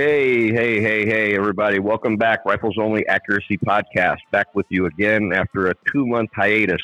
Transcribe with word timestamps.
Hey, 0.00 0.50
hey, 0.50 0.80
hey, 0.80 1.04
hey, 1.04 1.36
everybody. 1.36 1.78
Welcome 1.78 2.16
back. 2.16 2.46
Rifles 2.46 2.76
Only 2.80 3.06
Accuracy 3.06 3.58
Podcast. 3.58 4.16
Back 4.30 4.46
with 4.54 4.64
you 4.70 4.86
again 4.86 5.30
after 5.34 5.66
a 5.66 5.74
two 5.92 6.06
month 6.06 6.30
hiatus 6.34 6.80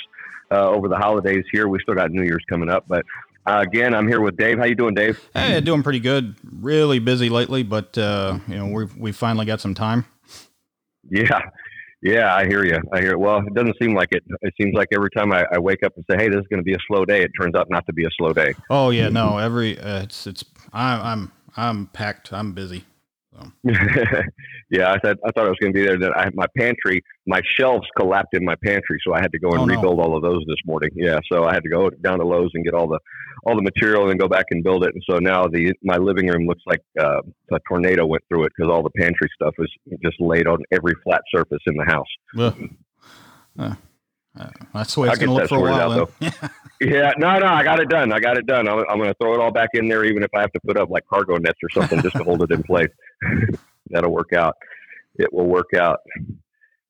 uh, 0.51 0.69
over 0.69 0.87
the 0.87 0.99
holidays 0.99 1.43
here. 1.51 1.67
We 1.67 1.79
still 1.81 1.95
got 1.95 2.11
New 2.11 2.25
Year's 2.25 2.45
coming 2.47 2.69
up, 2.69 2.85
but 2.87 3.07
uh, 3.47 3.65
again, 3.67 3.95
I'm 3.95 4.07
here 4.07 4.21
with 4.21 4.37
Dave. 4.37 4.59
How 4.59 4.67
you 4.67 4.75
doing, 4.75 4.93
Dave? 4.93 5.19
Hey, 5.33 5.59
doing 5.63 5.83
pretty 5.83 5.99
good. 5.99 6.35
Really 6.61 6.99
busy 6.99 7.31
lately, 7.31 7.63
but 7.63 7.97
uh, 7.97 8.39
you 8.47 8.55
know 8.55 8.67
we 8.67 8.85
we 8.99 9.13
finally 9.13 9.47
got 9.47 9.63
some 9.63 9.73
time. 9.73 10.05
Yeah, 11.09 11.41
yeah, 12.03 12.35
I 12.35 12.47
hear 12.47 12.67
you. 12.67 12.77
I 12.93 13.01
hear. 13.01 13.13
It. 13.13 13.19
Well, 13.19 13.39
it 13.39 13.55
doesn't 13.55 13.77
seem 13.81 13.95
like 13.95 14.09
it. 14.13 14.25
It 14.43 14.53
seems 14.61 14.75
like 14.75 14.89
every 14.95 15.09
time 15.17 15.33
I, 15.33 15.47
I 15.51 15.59
wake 15.59 15.83
up 15.85 15.95
and 15.97 16.05
say, 16.11 16.19
"Hey, 16.19 16.29
this 16.29 16.41
is 16.41 16.47
going 16.49 16.61
to 16.61 16.65
be 16.65 16.75
a 16.75 16.79
slow 16.87 17.07
day," 17.07 17.23
it 17.23 17.31
turns 17.41 17.55
out 17.55 17.71
not 17.71 17.87
to 17.87 17.95
be 17.95 18.05
a 18.05 18.11
slow 18.19 18.35
day. 18.35 18.53
Oh 18.69 18.91
yeah, 18.91 19.09
no. 19.09 19.39
Every 19.39 19.79
uh, 19.79 20.03
it's 20.03 20.27
it's 20.27 20.45
I, 20.71 21.13
I'm 21.13 21.33
I'm 21.57 21.87
packed. 21.87 22.31
I'm 22.31 22.53
busy. 22.53 22.85
So. 23.37 23.51
yeah, 24.71 24.93
I 24.93 24.99
said 25.05 25.17
I 25.25 25.31
thought 25.33 25.47
I 25.47 25.49
was 25.49 25.59
going 25.61 25.73
to 25.73 25.79
be 25.79 25.85
there. 25.85 25.99
That 25.99 26.17
I 26.17 26.31
my 26.35 26.47
pantry, 26.57 27.03
my 27.27 27.41
shelves 27.59 27.87
collapsed 27.97 28.35
in 28.35 28.45
my 28.45 28.55
pantry, 28.65 28.99
so 29.07 29.15
I 29.15 29.21
had 29.21 29.33
to 29.33 29.39
go 29.39 29.51
and 29.51 29.61
oh, 29.61 29.67
rebuild 29.67 29.99
no. 29.99 30.05
all 30.05 30.17
of 30.17 30.23
those 30.23 30.43
this 30.47 30.59
morning. 30.65 30.91
Yeah, 30.95 31.19
so 31.31 31.45
I 31.45 31.53
had 31.53 31.63
to 31.63 31.69
go 31.69 31.91
down 31.91 32.19
to 32.19 32.25
Lowe's 32.25 32.51
and 32.55 32.65
get 32.65 32.75
all 32.75 32.89
the 32.89 32.99
all 33.47 33.57
the 33.57 33.63
material 33.63 34.03
and 34.03 34.11
then 34.11 34.17
go 34.17 34.29
back 34.29 34.47
and 34.51 34.65
build 34.65 34.85
it. 34.85 34.95
And 34.95 35.03
so 35.09 35.19
now 35.19 35.47
the 35.47 35.73
my 35.83 35.97
living 35.97 36.29
room 36.29 36.47
looks 36.47 36.63
like 36.67 36.81
uh, 36.99 37.21
a 37.53 37.59
tornado 37.69 38.07
went 38.07 38.23
through 38.29 38.45
it 38.45 38.53
because 38.57 38.71
all 38.71 38.83
the 38.83 38.91
pantry 38.91 39.29
stuff 39.35 39.55
was 39.59 39.71
just 40.03 40.21
laid 40.21 40.47
on 40.47 40.59
every 40.73 40.95
flat 41.05 41.23
surface 41.35 41.63
in 41.67 41.77
the 41.77 41.85
house. 41.85 42.07
Uh, 43.59 43.75
uh, 44.39 44.51
that's 44.75 44.95
the 44.95 45.01
way 45.01 45.09
it's 45.09 45.19
going 45.19 45.29
to 45.29 45.35
look 45.35 45.49
for 45.49 45.57
a 45.57 45.61
while. 45.61 45.93
Out, 45.93 46.13
yeah, 46.81 47.13
no, 47.19 47.39
no, 47.39 47.47
I 47.47 47.63
got 47.63 47.81
it 47.81 47.89
done. 47.89 48.13
I 48.13 48.21
got 48.21 48.37
it 48.37 48.47
done. 48.47 48.69
I'm, 48.69 48.85
I'm 48.91 48.99
going 48.99 49.11
to 49.11 49.17
throw 49.21 49.35
it 49.35 49.41
all 49.41 49.51
back 49.51 49.71
in 49.75 49.89
there, 49.89 50.05
even 50.05 50.23
if 50.23 50.31
I 50.35 50.41
have 50.41 50.53
to 50.53 50.61
put 50.61 50.77
up 50.77 50.91
like 50.91 51.07
cargo 51.07 51.37
nets 51.37 51.59
or 51.63 51.71
something 51.71 52.03
just 52.03 52.17
to 52.17 52.25
hold 52.25 52.43
it 52.43 52.51
in 52.51 52.63
place. 52.63 52.91
That'll 53.91 54.13
work 54.13 54.33
out. 54.33 54.57
It 55.17 55.33
will 55.33 55.47
work 55.47 55.73
out. 55.75 56.01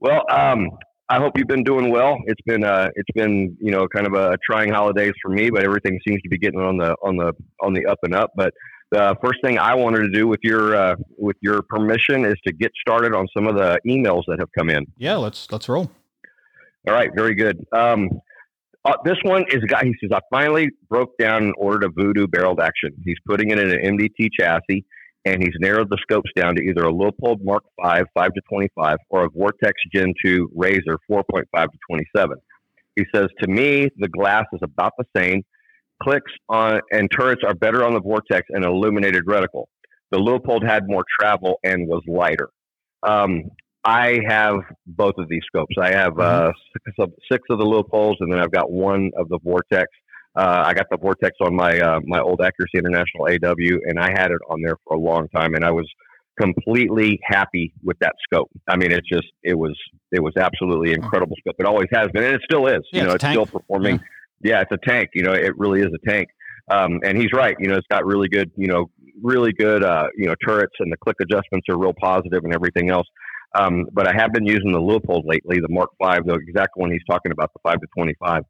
Well, 0.00 0.22
um, 0.30 0.70
I 1.08 1.18
hope 1.18 1.38
you've 1.38 1.46
been 1.46 1.62
doing 1.62 1.90
well. 1.90 2.18
It's 2.26 2.40
been 2.42 2.64
uh, 2.64 2.88
it's 2.96 3.10
been 3.14 3.56
you 3.60 3.70
know 3.70 3.86
kind 3.86 4.06
of 4.06 4.14
a 4.14 4.36
trying 4.44 4.72
holidays 4.72 5.12
for 5.22 5.30
me, 5.30 5.50
but 5.50 5.62
everything 5.62 6.00
seems 6.06 6.20
to 6.22 6.28
be 6.28 6.38
getting 6.38 6.60
on 6.60 6.78
the 6.78 6.96
on 7.02 7.16
the 7.16 7.32
on 7.62 7.74
the 7.74 7.86
up 7.86 7.98
and 8.02 8.14
up. 8.14 8.32
But 8.34 8.52
the 8.90 9.16
first 9.22 9.40
thing 9.42 9.58
I 9.58 9.74
wanted 9.74 10.00
to 10.00 10.10
do 10.10 10.26
with 10.26 10.40
your 10.42 10.74
uh, 10.74 10.96
with 11.16 11.36
your 11.42 11.62
permission 11.62 12.24
is 12.24 12.34
to 12.46 12.52
get 12.52 12.72
started 12.80 13.14
on 13.14 13.28
some 13.36 13.46
of 13.46 13.54
the 13.54 13.78
emails 13.86 14.22
that 14.26 14.40
have 14.40 14.50
come 14.58 14.68
in. 14.68 14.86
Yeah, 14.98 15.16
let's 15.16 15.50
let's 15.52 15.68
roll. 15.68 15.90
All 16.86 16.94
right, 16.94 17.10
very 17.14 17.34
good. 17.34 17.64
Um, 17.72 18.08
uh, 18.84 18.94
this 19.04 19.16
one 19.24 19.44
is 19.48 19.62
a 19.64 19.66
guy. 19.66 19.84
He 19.84 19.94
says, 20.00 20.10
"I 20.12 20.20
finally 20.30 20.70
broke 20.88 21.18
down 21.18 21.44
and 21.44 21.54
ordered 21.58 21.84
a 21.84 21.88
Voodoo 21.88 22.28
barreled 22.28 22.60
action. 22.60 22.90
He's 23.04 23.16
putting 23.26 23.50
it 23.50 23.58
in 23.58 23.70
an 23.72 23.80
MDT 23.98 24.28
chassis, 24.38 24.84
and 25.24 25.42
he's 25.42 25.54
narrowed 25.58 25.90
the 25.90 25.98
scopes 26.00 26.30
down 26.36 26.54
to 26.54 26.62
either 26.62 26.84
a 26.84 26.92
Leupold 26.92 27.42
Mark 27.42 27.64
V, 27.82 28.04
5 28.14 28.32
to 28.32 28.40
25, 28.48 28.98
or 29.10 29.24
a 29.24 29.28
Vortex 29.30 29.72
Gen 29.92 30.14
2 30.24 30.50
Razor, 30.54 30.98
4.5 31.10 31.42
to 31.52 31.78
27. 31.90 32.38
He 32.94 33.04
says, 33.12 33.26
To 33.42 33.48
me, 33.48 33.88
the 33.98 34.08
glass 34.08 34.44
is 34.52 34.60
about 34.62 34.92
the 34.96 35.04
same. 35.16 35.42
Clicks 36.00 36.32
on 36.48 36.80
and 36.92 37.10
turrets 37.10 37.42
are 37.44 37.54
better 37.54 37.84
on 37.84 37.94
the 37.94 38.00
Vortex 38.00 38.46
and 38.50 38.64
illuminated 38.64 39.24
reticle. 39.26 39.64
The 40.12 40.18
Leupold 40.18 40.64
had 40.64 40.84
more 40.86 41.04
travel 41.18 41.58
and 41.64 41.88
was 41.88 42.02
lighter. 42.06 42.50
Um, 43.02 43.44
I 43.86 44.18
have 44.28 44.56
both 44.84 45.14
of 45.16 45.28
these 45.28 45.42
scopes. 45.46 45.76
I 45.80 45.92
have 45.92 46.18
uh, 46.18 46.48
mm-hmm. 46.48 46.50
six, 46.72 46.96
of, 46.98 47.12
six 47.30 47.42
of 47.50 47.58
the 47.58 47.64
Leupolds, 47.64 48.16
and 48.18 48.32
then 48.32 48.40
I've 48.40 48.50
got 48.50 48.70
one 48.70 49.12
of 49.16 49.28
the 49.28 49.38
Vortex. 49.44 49.86
Uh, 50.36 50.64
I 50.66 50.74
got 50.74 50.86
the 50.90 50.98
Vortex 50.98 51.36
on 51.40 51.54
my 51.54 51.78
uh, 51.78 52.00
my 52.04 52.18
old 52.18 52.40
Accuracy 52.42 52.78
International 52.78 53.26
AW, 53.26 53.78
and 53.86 53.98
I 53.98 54.10
had 54.10 54.32
it 54.32 54.40
on 54.50 54.60
there 54.60 54.76
for 54.84 54.96
a 54.96 54.98
long 54.98 55.28
time, 55.28 55.54
and 55.54 55.64
I 55.64 55.70
was 55.70 55.88
completely 56.38 57.20
happy 57.22 57.72
with 57.84 57.96
that 58.00 58.12
scope. 58.24 58.50
I 58.68 58.76
mean, 58.76 58.90
it's 58.90 59.08
just 59.08 59.28
it 59.44 59.54
was 59.54 59.78
it 60.10 60.20
was 60.20 60.34
absolutely 60.36 60.92
incredible 60.92 61.36
scope. 61.38 61.54
It 61.60 61.64
always 61.64 61.88
has 61.92 62.08
been, 62.12 62.24
and 62.24 62.34
it 62.34 62.42
still 62.44 62.66
is. 62.66 62.82
Yeah, 62.92 63.02
you 63.02 63.06
know, 63.06 63.14
it's, 63.14 63.24
it's 63.24 63.32
still 63.32 63.46
performing. 63.46 64.00
Yeah. 64.42 64.54
yeah. 64.56 64.60
it's 64.62 64.72
a 64.72 64.88
tank. 64.88 65.10
You 65.14 65.22
know, 65.22 65.32
it 65.32 65.56
really 65.56 65.80
is 65.80 65.92
a 65.94 66.10
tank. 66.10 66.28
Um, 66.68 66.98
and 67.04 67.16
he's 67.16 67.32
right. 67.32 67.56
You 67.60 67.68
know, 67.68 67.76
it's 67.76 67.86
got 67.88 68.04
really 68.04 68.28
good. 68.28 68.50
You 68.56 68.66
know, 68.66 68.90
really 69.22 69.52
good. 69.52 69.84
Uh, 69.84 70.08
you 70.16 70.26
know, 70.26 70.34
turrets 70.44 70.74
and 70.80 70.92
the 70.92 70.96
click 70.96 71.16
adjustments 71.22 71.68
are 71.70 71.78
real 71.78 71.94
positive 71.94 72.42
and 72.42 72.52
everything 72.52 72.90
else. 72.90 73.06
Um, 73.54 73.86
but 73.92 74.06
I 74.06 74.12
have 74.14 74.32
been 74.32 74.46
using 74.46 74.72
the 74.72 74.80
Leupold 74.80 75.22
lately, 75.24 75.60
the 75.60 75.68
Mark 75.68 75.90
V, 76.02 76.18
the 76.24 76.34
exact 76.34 76.76
one 76.76 76.90
he's 76.90 77.04
talking 77.08 77.32
about, 77.32 77.52
the 77.52 77.60
five 77.62 77.80
to 77.80 77.86
twenty 77.96 78.14
five. 78.20 78.42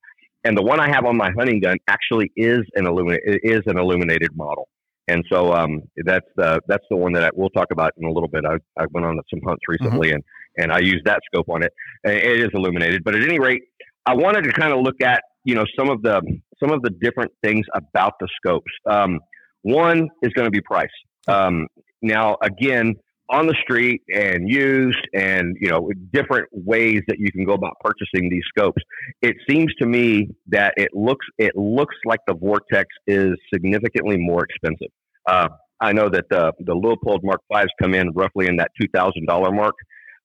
And 0.44 0.56
the 0.56 0.62
one 0.62 0.80
I 0.80 0.88
have 0.88 1.04
on 1.04 1.16
my 1.16 1.30
hunting 1.36 1.60
gun 1.60 1.76
actually 1.88 2.30
is 2.36 2.60
an 2.74 2.86
illuminated 2.86 3.40
is 3.42 3.62
an 3.66 3.78
illuminated 3.78 4.36
model. 4.36 4.68
And 5.08 5.24
so 5.30 5.52
um, 5.52 5.82
that's 6.04 6.26
the 6.36 6.60
that's 6.66 6.84
the 6.90 6.96
one 6.96 7.12
that 7.12 7.24
I, 7.24 7.30
we'll 7.34 7.50
talk 7.50 7.68
about 7.70 7.92
in 7.96 8.06
a 8.06 8.10
little 8.10 8.28
bit. 8.28 8.44
I, 8.44 8.56
I 8.80 8.86
went 8.90 9.06
on 9.06 9.18
some 9.30 9.40
hunts 9.46 9.62
mm-hmm. 9.68 9.84
recently 9.84 10.08
mm-hmm. 10.08 10.14
and 10.16 10.24
and 10.58 10.72
I 10.72 10.78
used 10.78 11.04
that 11.04 11.20
scope 11.26 11.48
on 11.48 11.62
it. 11.62 11.72
It 12.04 12.40
is 12.40 12.48
illuminated, 12.54 13.04
but 13.04 13.14
at 13.14 13.22
any 13.22 13.38
rate, 13.38 13.62
I 14.06 14.14
wanted 14.14 14.42
to 14.42 14.52
kind 14.52 14.72
of 14.72 14.80
look 14.80 15.00
at 15.02 15.22
you 15.44 15.54
know 15.54 15.64
some 15.78 15.90
of 15.90 16.02
the 16.02 16.20
some 16.60 16.70
of 16.72 16.82
the 16.82 16.90
different 16.90 17.30
things 17.42 17.66
about 17.74 18.14
the 18.20 18.28
scopes. 18.36 18.70
Um, 18.88 19.20
one 19.62 20.08
is 20.22 20.32
going 20.32 20.46
to 20.46 20.50
be 20.50 20.60
price. 20.60 20.88
Um, 21.28 21.66
now, 22.02 22.36
again, 22.42 22.94
on 23.28 23.46
the 23.46 23.54
street 23.62 24.02
and 24.12 24.48
used 24.48 25.06
and 25.14 25.56
you 25.60 25.68
know 25.68 25.90
different 26.12 26.48
ways 26.52 27.02
that 27.08 27.18
you 27.18 27.30
can 27.32 27.44
go 27.44 27.52
about 27.52 27.74
purchasing 27.80 28.28
these 28.30 28.44
scopes. 28.48 28.82
It 29.22 29.36
seems 29.48 29.74
to 29.80 29.86
me 29.86 30.28
that 30.48 30.74
it 30.76 30.90
looks 30.94 31.26
it 31.38 31.56
looks 31.56 31.96
like 32.04 32.20
the 32.26 32.34
vortex 32.34 32.88
is 33.06 33.34
significantly 33.52 34.16
more 34.16 34.44
expensive. 34.44 34.88
Uh, 35.28 35.48
i 35.80 35.92
know 35.92 36.08
that 36.08 36.24
the 36.30 36.52
the 36.60 36.74
Leupold 36.74 37.22
mark 37.22 37.40
fives 37.52 37.70
come 37.80 37.94
in 37.94 38.12
roughly 38.12 38.46
in 38.46 38.56
that 38.56 38.70
$2000 38.80 39.54
mark 39.54 39.74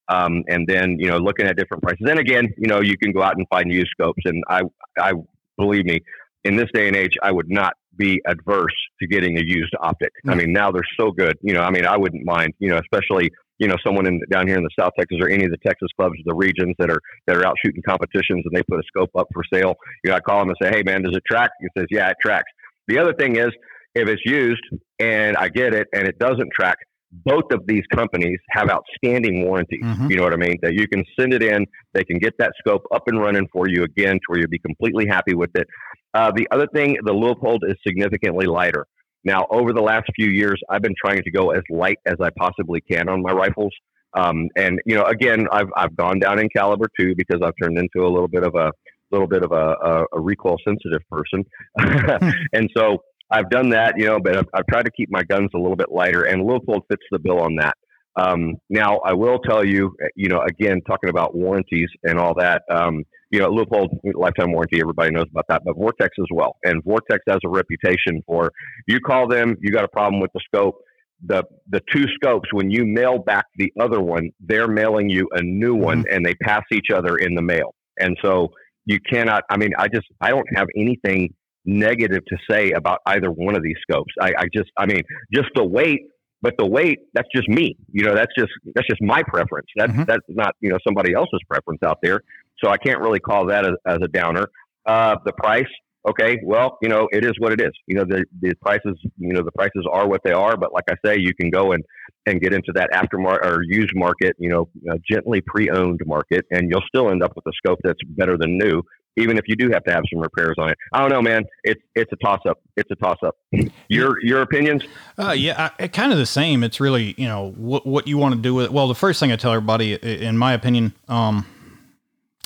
um, 0.08 0.42
and 0.48 0.66
then 0.66 0.96
you 0.98 1.08
know 1.08 1.18
looking 1.18 1.46
at 1.46 1.56
different 1.56 1.82
prices. 1.82 2.02
Then 2.04 2.18
again 2.18 2.52
you 2.56 2.68
know 2.68 2.80
you 2.80 2.96
can 2.96 3.12
go 3.12 3.22
out 3.22 3.36
and 3.36 3.46
find 3.48 3.70
used 3.70 3.90
scopes 3.90 4.22
and 4.24 4.42
i 4.48 4.62
i 4.98 5.12
believe 5.58 5.84
me 5.84 6.00
in 6.44 6.56
this 6.56 6.68
day 6.72 6.88
and 6.88 6.96
age, 6.96 7.14
I 7.22 7.30
would 7.30 7.50
not 7.50 7.74
be 7.96 8.20
adverse 8.26 8.74
to 9.02 9.08
getting 9.08 9.38
a 9.38 9.42
used 9.44 9.74
optic. 9.80 10.12
Mm-hmm. 10.24 10.30
I 10.30 10.34
mean, 10.34 10.52
now 10.52 10.70
they're 10.70 10.82
so 10.98 11.10
good. 11.10 11.36
You 11.42 11.54
know, 11.54 11.60
I 11.60 11.70
mean, 11.70 11.86
I 11.86 11.96
wouldn't 11.96 12.24
mind. 12.24 12.54
You 12.58 12.70
know, 12.70 12.78
especially 12.78 13.30
you 13.58 13.68
know 13.68 13.76
someone 13.84 14.06
in 14.06 14.20
down 14.30 14.46
here 14.46 14.56
in 14.56 14.64
the 14.64 14.70
South 14.78 14.92
Texas 14.98 15.18
or 15.20 15.28
any 15.28 15.44
of 15.44 15.50
the 15.50 15.58
Texas 15.58 15.88
clubs 15.96 16.16
the 16.24 16.34
regions 16.34 16.74
that 16.78 16.90
are 16.90 17.00
that 17.26 17.36
are 17.36 17.46
out 17.46 17.56
shooting 17.64 17.82
competitions 17.86 18.44
and 18.44 18.56
they 18.56 18.62
put 18.64 18.78
a 18.78 18.82
scope 18.86 19.10
up 19.16 19.28
for 19.32 19.42
sale. 19.52 19.74
You 20.04 20.10
know, 20.10 20.16
I 20.16 20.20
call 20.20 20.40
them 20.40 20.48
and 20.48 20.56
say, 20.60 20.70
"Hey, 20.70 20.82
man, 20.82 21.02
does 21.02 21.16
it 21.16 21.22
track?" 21.30 21.50
He 21.60 21.68
says, 21.76 21.86
"Yeah, 21.90 22.10
it 22.10 22.16
tracks." 22.22 22.50
The 22.88 22.98
other 22.98 23.12
thing 23.12 23.36
is, 23.36 23.50
if 23.94 24.08
it's 24.08 24.22
used 24.24 24.62
and 24.98 25.36
I 25.36 25.48
get 25.48 25.74
it 25.74 25.88
and 25.92 26.06
it 26.08 26.18
doesn't 26.18 26.50
track, 26.52 26.78
both 27.12 27.44
of 27.52 27.66
these 27.66 27.82
companies 27.94 28.38
have 28.50 28.70
outstanding 28.70 29.44
warranties. 29.44 29.84
Mm-hmm. 29.84 30.10
You 30.10 30.16
know 30.16 30.22
what 30.22 30.32
I 30.32 30.36
mean? 30.36 30.56
That 30.62 30.74
you 30.74 30.88
can 30.88 31.04
send 31.18 31.32
it 31.34 31.42
in, 31.42 31.66
they 31.92 32.04
can 32.04 32.18
get 32.18 32.34
that 32.38 32.52
scope 32.58 32.84
up 32.92 33.02
and 33.06 33.20
running 33.20 33.46
for 33.52 33.68
you 33.68 33.84
again 33.84 34.14
to 34.14 34.20
where 34.28 34.40
you'll 34.40 34.48
be 34.48 34.58
completely 34.58 35.06
happy 35.06 35.34
with 35.34 35.50
it. 35.54 35.66
Uh, 36.14 36.32
the 36.34 36.46
other 36.50 36.66
thing, 36.74 36.96
the 37.04 37.12
Leupold 37.12 37.60
is 37.68 37.76
significantly 37.86 38.46
lighter. 38.46 38.86
Now, 39.24 39.46
over 39.50 39.72
the 39.72 39.80
last 39.80 40.10
few 40.16 40.28
years, 40.28 40.60
I've 40.68 40.82
been 40.82 40.94
trying 41.02 41.22
to 41.22 41.30
go 41.30 41.50
as 41.50 41.62
light 41.70 41.98
as 42.06 42.16
I 42.20 42.30
possibly 42.36 42.80
can 42.80 43.08
on 43.08 43.22
my 43.22 43.32
rifles. 43.32 43.72
Um, 44.14 44.48
and 44.56 44.78
you 44.84 44.94
know, 44.94 45.04
again, 45.04 45.46
I've 45.50 45.68
I've 45.76 45.96
gone 45.96 46.18
down 46.18 46.38
in 46.38 46.48
caliber 46.54 46.86
too 46.98 47.14
because 47.16 47.40
I've 47.42 47.54
turned 47.62 47.78
into 47.78 48.06
a 48.06 48.10
little 48.10 48.28
bit 48.28 48.42
of 48.44 48.54
a 48.54 48.70
little 49.10 49.26
bit 49.26 49.42
of 49.42 49.52
a, 49.52 49.76
a, 49.82 50.04
a 50.14 50.20
recoil 50.20 50.56
sensitive 50.66 51.00
person, 51.10 51.44
and 52.52 52.68
so 52.76 52.98
I've 53.32 53.50
done 53.50 53.70
that. 53.70 53.94
You 53.96 54.06
know, 54.06 54.20
but 54.20 54.36
I've, 54.36 54.48
I've, 54.54 54.66
tried 54.70 54.84
to 54.84 54.90
keep 54.92 55.08
my 55.10 55.22
guns 55.22 55.50
a 55.54 55.58
little 55.58 55.76
bit 55.76 55.90
lighter, 55.90 56.24
and 56.24 56.42
Leupold 56.42 56.82
fits 56.88 57.02
the 57.10 57.18
bill 57.18 57.40
on 57.40 57.56
that. 57.56 57.74
Um, 58.16 58.56
now, 58.68 58.98
I 58.98 59.14
will 59.14 59.38
tell 59.38 59.64
you, 59.64 59.96
you 60.14 60.28
know, 60.28 60.42
again, 60.42 60.80
talking 60.86 61.08
about 61.08 61.34
warranties 61.34 61.88
and 62.04 62.18
all 62.18 62.34
that. 62.38 62.62
Um, 62.70 63.04
you 63.30 63.38
know, 63.38 63.48
Leupold 63.48 63.88
lifetime 64.14 64.52
warranty, 64.52 64.80
everybody 64.80 65.10
knows 65.10 65.26
about 65.30 65.46
that, 65.48 65.62
but 65.64 65.74
Vortex 65.74 66.10
as 66.18 66.26
well. 66.30 66.56
And 66.64 66.84
Vortex 66.84 67.20
has 67.26 67.38
a 67.44 67.48
reputation 67.48 68.22
for 68.26 68.52
you 68.86 69.00
call 69.00 69.26
them, 69.26 69.56
you 69.60 69.70
got 69.70 69.84
a 69.84 69.88
problem 69.88 70.20
with 70.20 70.30
the 70.34 70.40
scope. 70.44 70.76
The 71.24 71.44
the 71.70 71.80
two 71.90 72.04
scopes, 72.14 72.48
when 72.52 72.70
you 72.70 72.84
mail 72.84 73.18
back 73.18 73.46
the 73.56 73.72
other 73.80 74.00
one, 74.00 74.30
they're 74.40 74.68
mailing 74.68 75.08
you 75.08 75.28
a 75.32 75.40
new 75.40 75.74
one 75.74 76.02
mm-hmm. 76.02 76.14
and 76.14 76.26
they 76.26 76.34
pass 76.34 76.62
each 76.72 76.90
other 76.94 77.16
in 77.16 77.34
the 77.34 77.42
mail. 77.42 77.74
And 77.98 78.18
so 78.22 78.48
you 78.84 78.98
cannot 79.00 79.44
I 79.48 79.56
mean, 79.56 79.70
I 79.78 79.88
just 79.88 80.06
I 80.20 80.30
don't 80.30 80.48
have 80.54 80.66
anything 80.76 81.32
negative 81.64 82.24
to 82.26 82.36
say 82.50 82.72
about 82.72 82.98
either 83.06 83.30
one 83.30 83.56
of 83.56 83.62
these 83.62 83.76
scopes. 83.88 84.12
I, 84.20 84.32
I 84.38 84.44
just 84.54 84.70
I 84.76 84.86
mean, 84.86 85.02
just 85.32 85.48
the 85.54 85.64
weight 85.64 86.00
but 86.40 86.54
the 86.58 86.66
weight 86.66 86.98
that's 87.14 87.28
just 87.32 87.48
me 87.48 87.76
you 87.92 88.02
know 88.04 88.16
that's 88.16 88.32
just 88.36 88.50
that's 88.74 88.88
just 88.88 89.00
my 89.00 89.22
preference 89.22 89.68
that's 89.76 89.92
mm-hmm. 89.92 90.02
that's 90.08 90.26
not 90.28 90.56
you 90.60 90.68
know 90.68 90.78
somebody 90.84 91.14
else's 91.14 91.38
preference 91.48 91.78
out 91.84 91.98
there 92.02 92.20
so 92.62 92.70
I 92.70 92.76
can't 92.76 93.00
really 93.00 93.20
call 93.20 93.46
that 93.46 93.66
as, 93.66 93.74
as 93.86 93.98
a 94.02 94.08
downer. 94.08 94.46
Uh, 94.86 95.16
the 95.24 95.32
price, 95.32 95.66
okay, 96.08 96.38
well, 96.44 96.78
you 96.82 96.88
know, 96.88 97.08
it 97.12 97.24
is 97.24 97.32
what 97.38 97.52
it 97.52 97.60
is. 97.60 97.72
You 97.86 97.96
know, 97.96 98.04
the, 98.04 98.24
the 98.40 98.54
prices, 98.60 98.98
you 99.18 99.32
know, 99.32 99.42
the 99.42 99.52
prices 99.52 99.86
are 99.90 100.08
what 100.08 100.20
they 100.24 100.32
are. 100.32 100.56
But 100.56 100.72
like 100.72 100.84
I 100.88 100.94
say, 101.04 101.16
you 101.18 101.34
can 101.34 101.50
go 101.50 101.72
and, 101.72 101.84
and 102.26 102.40
get 102.40 102.52
into 102.52 102.72
that 102.74 102.90
aftermarket 102.92 103.44
or 103.44 103.62
used 103.62 103.92
market, 103.94 104.36
you 104.38 104.48
know, 104.48 104.68
gently 105.10 105.40
pre-owned 105.44 106.00
market, 106.06 106.44
and 106.50 106.70
you'll 106.70 106.84
still 106.86 107.10
end 107.10 107.22
up 107.22 107.32
with 107.34 107.46
a 107.46 107.52
scope 107.56 107.80
that's 107.82 108.00
better 108.10 108.36
than 108.36 108.58
new. 108.58 108.82
Even 109.16 109.38
if 109.38 109.44
you 109.46 109.56
do 109.56 109.70
have 109.70 109.84
to 109.84 109.92
have 109.92 110.02
some 110.12 110.20
repairs 110.20 110.56
on 110.58 110.70
it. 110.70 110.78
I 110.92 111.00
don't 111.00 111.10
know, 111.10 111.22
man. 111.22 111.44
It's 111.64 111.80
it's 111.94 112.12
a 112.12 112.16
toss 112.16 112.40
up. 112.48 112.58
It's 112.76 112.90
a 112.90 112.96
toss 112.96 113.18
up. 113.24 113.36
Your 113.88 114.22
your 114.24 114.42
opinions? 114.42 114.84
Uh, 115.18 115.32
yeah, 115.32 115.70
I, 115.78 115.88
kind 115.88 116.12
of 116.12 116.18
the 116.18 116.26
same. 116.26 116.64
It's 116.64 116.80
really 116.80 117.14
you 117.18 117.26
know 117.26 117.52
what 117.56 117.86
what 117.86 118.06
you 118.06 118.16
want 118.16 118.34
to 118.34 118.40
do 118.40 118.54
with. 118.54 118.66
It. 118.66 118.72
Well, 118.72 118.88
the 118.88 118.94
first 118.94 119.20
thing 119.20 119.30
I 119.30 119.36
tell 119.36 119.52
everybody, 119.52 119.94
in 119.94 120.38
my 120.38 120.54
opinion, 120.54 120.94
um, 121.08 121.46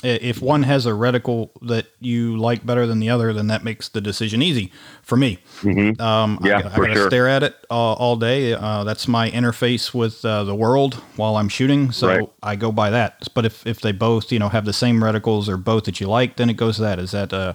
if 0.03 0.43
one 0.43 0.61
has 0.63 0.85
a 0.85 0.91
reticle 0.91 1.49
that 1.63 1.87
you 1.99 2.37
like 2.37 2.63
better 2.63 2.85
than 2.85 2.99
the 2.99 3.09
other, 3.09 3.33
then 3.33 3.47
that 3.47 3.63
makes 3.63 3.89
the 3.89 3.99
decision 3.99 4.43
easy 4.43 4.71
for 5.01 5.17
me. 5.17 5.39
Mm-hmm. 5.61 5.99
Um, 5.99 6.39
yeah, 6.43 6.57
I, 6.57 6.73
I 6.73 6.77
gotta 6.77 6.93
sure. 6.93 7.09
stare 7.09 7.27
at 7.27 7.41
it 7.41 7.55
uh, 7.71 7.93
all 7.93 8.15
day. 8.15 8.53
Uh, 8.53 8.83
that's 8.83 9.07
my 9.07 9.31
interface 9.31 9.95
with 9.95 10.23
uh, 10.23 10.43
the 10.43 10.53
world 10.53 10.95
while 11.15 11.35
I'm 11.35 11.49
shooting. 11.49 11.91
So 11.91 12.07
right. 12.07 12.29
I 12.43 12.55
go 12.55 12.71
by 12.71 12.91
that. 12.91 13.27
But 13.33 13.45
if, 13.45 13.65
if 13.65 13.81
they 13.81 13.91
both, 13.91 14.31
you 14.31 14.37
know, 14.37 14.49
have 14.49 14.65
the 14.65 14.73
same 14.73 15.01
reticles 15.01 15.47
or 15.49 15.57
both 15.57 15.85
that 15.85 15.99
you 15.99 16.07
like, 16.07 16.35
then 16.35 16.49
it 16.49 16.57
goes 16.57 16.75
to 16.75 16.83
that. 16.83 16.99
Is 16.99 17.11
that, 17.11 17.33
uh, 17.33 17.53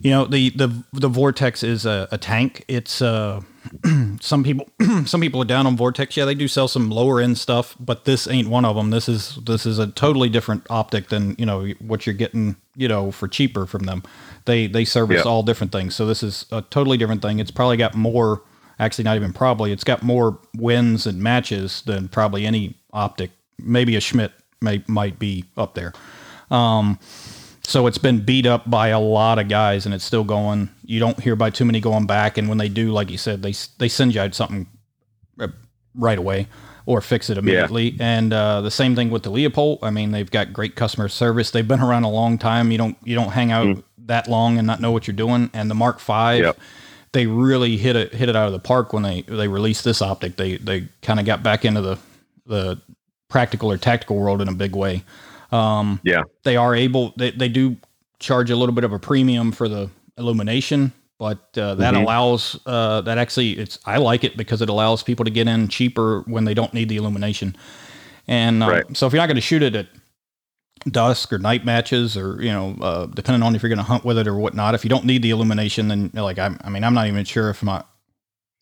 you 0.00 0.10
know, 0.10 0.24
the, 0.24 0.50
the, 0.50 0.82
the 0.92 1.08
Vortex 1.08 1.62
is 1.62 1.86
a, 1.86 2.08
a 2.10 2.18
tank. 2.18 2.64
It's, 2.66 3.00
uh, 3.00 3.42
some 4.20 4.42
people 4.42 4.68
some 5.04 5.20
people 5.20 5.42
are 5.42 5.46
down 5.46 5.66
on 5.66 5.76
vortex. 5.76 6.16
Yeah 6.16 6.24
they 6.24 6.34
do 6.34 6.48
sell 6.48 6.68
some 6.68 6.90
lower 6.90 7.20
end 7.20 7.38
stuff 7.38 7.76
but 7.78 8.04
this 8.04 8.26
ain't 8.28 8.48
one 8.48 8.64
of 8.64 8.76
them 8.76 8.90
this 8.90 9.08
is 9.08 9.36
this 9.44 9.66
is 9.66 9.78
a 9.78 9.88
totally 9.88 10.28
different 10.28 10.66
optic 10.70 11.08
than 11.08 11.34
you 11.38 11.46
know 11.46 11.66
what 11.80 12.06
you're 12.06 12.14
getting 12.14 12.56
you 12.76 12.88
know 12.88 13.10
for 13.12 13.28
cheaper 13.28 13.66
from 13.66 13.84
them. 13.84 14.02
They 14.46 14.66
they 14.66 14.84
service 14.84 15.24
all 15.26 15.42
different 15.42 15.72
things. 15.72 15.94
So 15.94 16.06
this 16.06 16.22
is 16.22 16.46
a 16.50 16.62
totally 16.62 16.96
different 16.96 17.22
thing. 17.22 17.38
It's 17.38 17.50
probably 17.50 17.76
got 17.76 17.94
more 17.94 18.42
actually 18.78 19.04
not 19.04 19.16
even 19.16 19.32
probably 19.32 19.72
it's 19.72 19.84
got 19.84 20.02
more 20.02 20.38
wins 20.56 21.06
and 21.06 21.22
matches 21.22 21.82
than 21.82 22.08
probably 22.08 22.46
any 22.46 22.74
optic. 22.92 23.30
Maybe 23.58 23.96
a 23.96 24.00
schmidt 24.00 24.32
may 24.60 24.82
might 24.86 25.18
be 25.18 25.44
up 25.56 25.74
there. 25.74 25.92
Um 26.50 26.98
so 27.70 27.86
it's 27.86 27.98
been 27.98 28.24
beat 28.24 28.46
up 28.46 28.68
by 28.68 28.88
a 28.88 28.98
lot 28.98 29.38
of 29.38 29.48
guys, 29.48 29.86
and 29.86 29.94
it's 29.94 30.04
still 30.04 30.24
going. 30.24 30.70
You 30.84 30.98
don't 30.98 31.20
hear 31.20 31.36
by 31.36 31.50
too 31.50 31.64
many 31.64 31.80
going 31.80 32.04
back, 32.04 32.36
and 32.36 32.48
when 32.48 32.58
they 32.58 32.68
do, 32.68 32.90
like 32.90 33.10
you 33.10 33.18
said, 33.18 33.42
they 33.42 33.54
they 33.78 33.88
send 33.88 34.12
you 34.12 34.20
out 34.20 34.34
something 34.34 34.66
uh, 35.38 35.48
right 35.94 36.18
away 36.18 36.48
or 36.86 37.00
fix 37.00 37.30
it 37.30 37.38
immediately. 37.38 37.90
Yeah. 37.90 38.18
And 38.18 38.32
uh, 38.32 38.60
the 38.62 38.72
same 38.72 38.96
thing 38.96 39.08
with 39.08 39.22
the 39.22 39.30
Leupold. 39.30 39.78
I 39.82 39.90
mean, 39.90 40.10
they've 40.10 40.30
got 40.30 40.52
great 40.52 40.74
customer 40.74 41.08
service. 41.08 41.52
They've 41.52 41.66
been 41.66 41.80
around 41.80 42.02
a 42.02 42.10
long 42.10 42.38
time. 42.38 42.72
You 42.72 42.78
don't 42.78 42.96
you 43.04 43.14
don't 43.14 43.30
hang 43.30 43.52
out 43.52 43.66
mm. 43.66 43.82
that 44.06 44.26
long 44.26 44.58
and 44.58 44.66
not 44.66 44.80
know 44.80 44.90
what 44.90 45.06
you're 45.06 45.14
doing. 45.14 45.48
And 45.54 45.70
the 45.70 45.76
Mark 45.76 46.00
Five, 46.00 46.40
yep. 46.42 46.58
they 47.12 47.26
really 47.28 47.76
hit 47.76 47.94
it 47.94 48.12
hit 48.12 48.28
it 48.28 48.34
out 48.34 48.48
of 48.48 48.52
the 48.52 48.58
park 48.58 48.92
when 48.92 49.04
they 49.04 49.22
they 49.22 49.46
released 49.46 49.84
this 49.84 50.02
optic. 50.02 50.34
They 50.34 50.56
they 50.56 50.88
kind 51.02 51.20
of 51.20 51.26
got 51.26 51.44
back 51.44 51.64
into 51.64 51.82
the 51.82 51.98
the 52.46 52.80
practical 53.28 53.70
or 53.70 53.76
tactical 53.76 54.16
world 54.16 54.42
in 54.42 54.48
a 54.48 54.54
big 54.54 54.74
way. 54.74 55.04
Um, 55.52 56.00
yeah, 56.02 56.22
they 56.44 56.56
are 56.56 56.74
able. 56.74 57.12
They 57.16 57.30
they 57.30 57.48
do 57.48 57.76
charge 58.18 58.50
a 58.50 58.56
little 58.56 58.74
bit 58.74 58.84
of 58.84 58.92
a 58.92 58.98
premium 58.98 59.52
for 59.52 59.68
the 59.68 59.90
illumination, 60.18 60.92
but 61.18 61.38
uh, 61.56 61.74
that 61.76 61.94
mm-hmm. 61.94 62.02
allows 62.02 62.58
uh, 62.66 63.00
that 63.02 63.18
actually 63.18 63.52
it's 63.52 63.78
I 63.84 63.98
like 63.98 64.24
it 64.24 64.36
because 64.36 64.62
it 64.62 64.68
allows 64.68 65.02
people 65.02 65.24
to 65.24 65.30
get 65.30 65.48
in 65.48 65.68
cheaper 65.68 66.20
when 66.26 66.44
they 66.44 66.54
don't 66.54 66.72
need 66.74 66.88
the 66.88 66.96
illumination. 66.96 67.56
And 68.28 68.62
uh, 68.62 68.68
right. 68.68 68.96
so 68.96 69.06
if 69.06 69.12
you're 69.12 69.20
not 69.20 69.26
going 69.26 69.36
to 69.36 69.40
shoot 69.40 69.62
it 69.62 69.74
at 69.74 69.88
dusk 70.88 71.32
or 71.32 71.38
night 71.38 71.64
matches 71.64 72.16
or 72.16 72.42
you 72.42 72.50
know 72.50 72.74
uh, 72.80 73.06
depending 73.06 73.42
on 73.42 73.54
if 73.54 73.62
you're 73.62 73.68
going 73.68 73.78
to 73.78 73.84
hunt 73.84 74.04
with 74.04 74.16
it 74.16 74.26
or 74.26 74.36
whatnot 74.36 74.74
if 74.74 74.84
you 74.84 74.88
don't 74.88 75.04
need 75.04 75.20
the 75.22 75.30
illumination 75.30 75.88
then 75.88 76.10
like 76.14 76.38
I, 76.38 76.56
I 76.64 76.70
mean 76.70 76.84
i'm 76.84 76.94
not 76.94 77.06
even 77.06 77.24
sure 77.24 77.50
if 77.50 77.62
my 77.62 77.84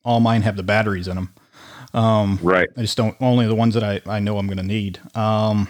all 0.04 0.18
mine 0.18 0.42
have 0.42 0.56
the 0.56 0.64
batteries 0.64 1.06
in 1.06 1.14
them 1.14 1.34
um, 1.94 2.38
right 2.42 2.68
i 2.76 2.80
just 2.80 2.96
don't 2.96 3.16
only 3.20 3.46
the 3.46 3.54
ones 3.54 3.74
that 3.74 3.84
i, 3.84 4.00
I 4.06 4.18
know 4.18 4.36
i'm 4.36 4.46
going 4.46 4.58
to 4.58 4.64
need 4.64 4.98
um, 5.16 5.68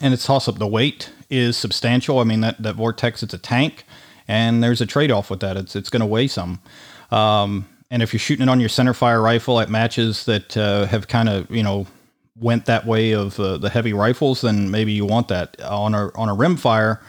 and 0.00 0.14
it's 0.14 0.26
toss 0.26 0.48
up. 0.48 0.58
The 0.58 0.66
weight 0.66 1.10
is 1.30 1.56
substantial. 1.56 2.18
I 2.18 2.24
mean 2.24 2.40
that 2.40 2.62
that 2.62 2.74
vortex, 2.74 3.22
it's 3.22 3.34
a 3.34 3.38
tank, 3.38 3.84
and 4.28 4.62
there's 4.62 4.80
a 4.80 4.86
trade 4.86 5.10
off 5.10 5.30
with 5.30 5.40
that. 5.40 5.56
It's 5.56 5.76
it's 5.76 5.90
going 5.90 6.00
to 6.00 6.06
weigh 6.06 6.28
some. 6.28 6.60
Um, 7.10 7.66
and 7.90 8.02
if 8.02 8.12
you're 8.12 8.20
shooting 8.20 8.44
it 8.44 8.50
on 8.50 8.60
your 8.60 8.68
center 8.68 8.94
fire 8.94 9.20
rifle 9.20 9.60
at 9.60 9.70
matches 9.70 10.24
that 10.24 10.56
uh, 10.56 10.86
have 10.86 11.08
kind 11.08 11.28
of 11.28 11.50
you 11.50 11.62
know 11.62 11.86
went 12.38 12.66
that 12.66 12.86
way 12.86 13.12
of 13.12 13.38
uh, 13.38 13.58
the 13.58 13.70
heavy 13.70 13.92
rifles, 13.92 14.40
then 14.40 14.70
maybe 14.70 14.92
you 14.92 15.04
want 15.04 15.28
that 15.28 15.60
on 15.62 15.94
a 15.94 16.10
on 16.14 16.28
a 16.28 16.34
rim 16.34 16.56
fire. 16.56 17.00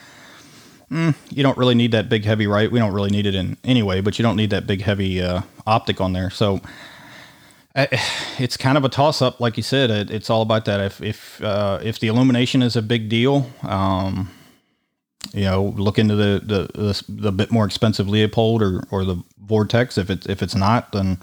Mm, 0.92 1.16
you 1.32 1.42
don't 1.42 1.58
really 1.58 1.74
need 1.74 1.92
that 1.94 2.10
big 2.10 2.26
heavy 2.26 2.46
right. 2.46 2.72
We 2.72 2.80
don't 2.80 2.94
really 2.94 3.10
need 3.10 3.26
it 3.26 3.34
in 3.34 3.58
anyway, 3.64 4.02
but 4.02 4.20
you 4.20 4.24
don't 4.24 4.36
need 4.36 4.52
that 4.52 4.68
big 4.68 4.82
heavy 4.82 5.22
uh, 5.22 5.42
optic 5.66 6.00
on 6.00 6.14
there. 6.14 6.30
So 6.30 6.62
it's 8.40 8.58
kind 8.58 8.78
of 8.78 8.84
a 8.86 8.90
toss 8.90 9.22
up, 9.22 9.40
like 9.40 9.58
you 9.58 9.64
said. 9.64 9.90
It, 9.90 10.12
it's 10.12 10.30
all 10.30 10.42
about 10.42 10.66
that. 10.66 10.80
If 10.80 11.02
if 11.02 11.44
uh, 11.44 11.80
if 11.84 12.00
the 12.00 12.08
illumination 12.08 12.62
is 12.62 12.76
a 12.76 12.82
big 12.82 13.10
deal, 13.10 13.50
um, 13.64 14.32
you 15.34 15.44
know, 15.44 15.74
look 15.78 16.00
into 16.00 16.16
the, 16.16 16.42
the 16.44 16.82
the, 16.82 17.04
the 17.10 17.32
bit 17.32 17.52
more 17.52 17.66
expensive 17.66 18.08
Leupold 18.08 18.62
or, 18.62 18.84
or 18.92 19.04
the 19.04 19.22
Vortex. 19.40 19.98
If 19.98 20.10
it's 20.10 20.26
if 20.28 20.42
it's 20.42 20.56
not, 20.56 20.92
then 20.92 21.18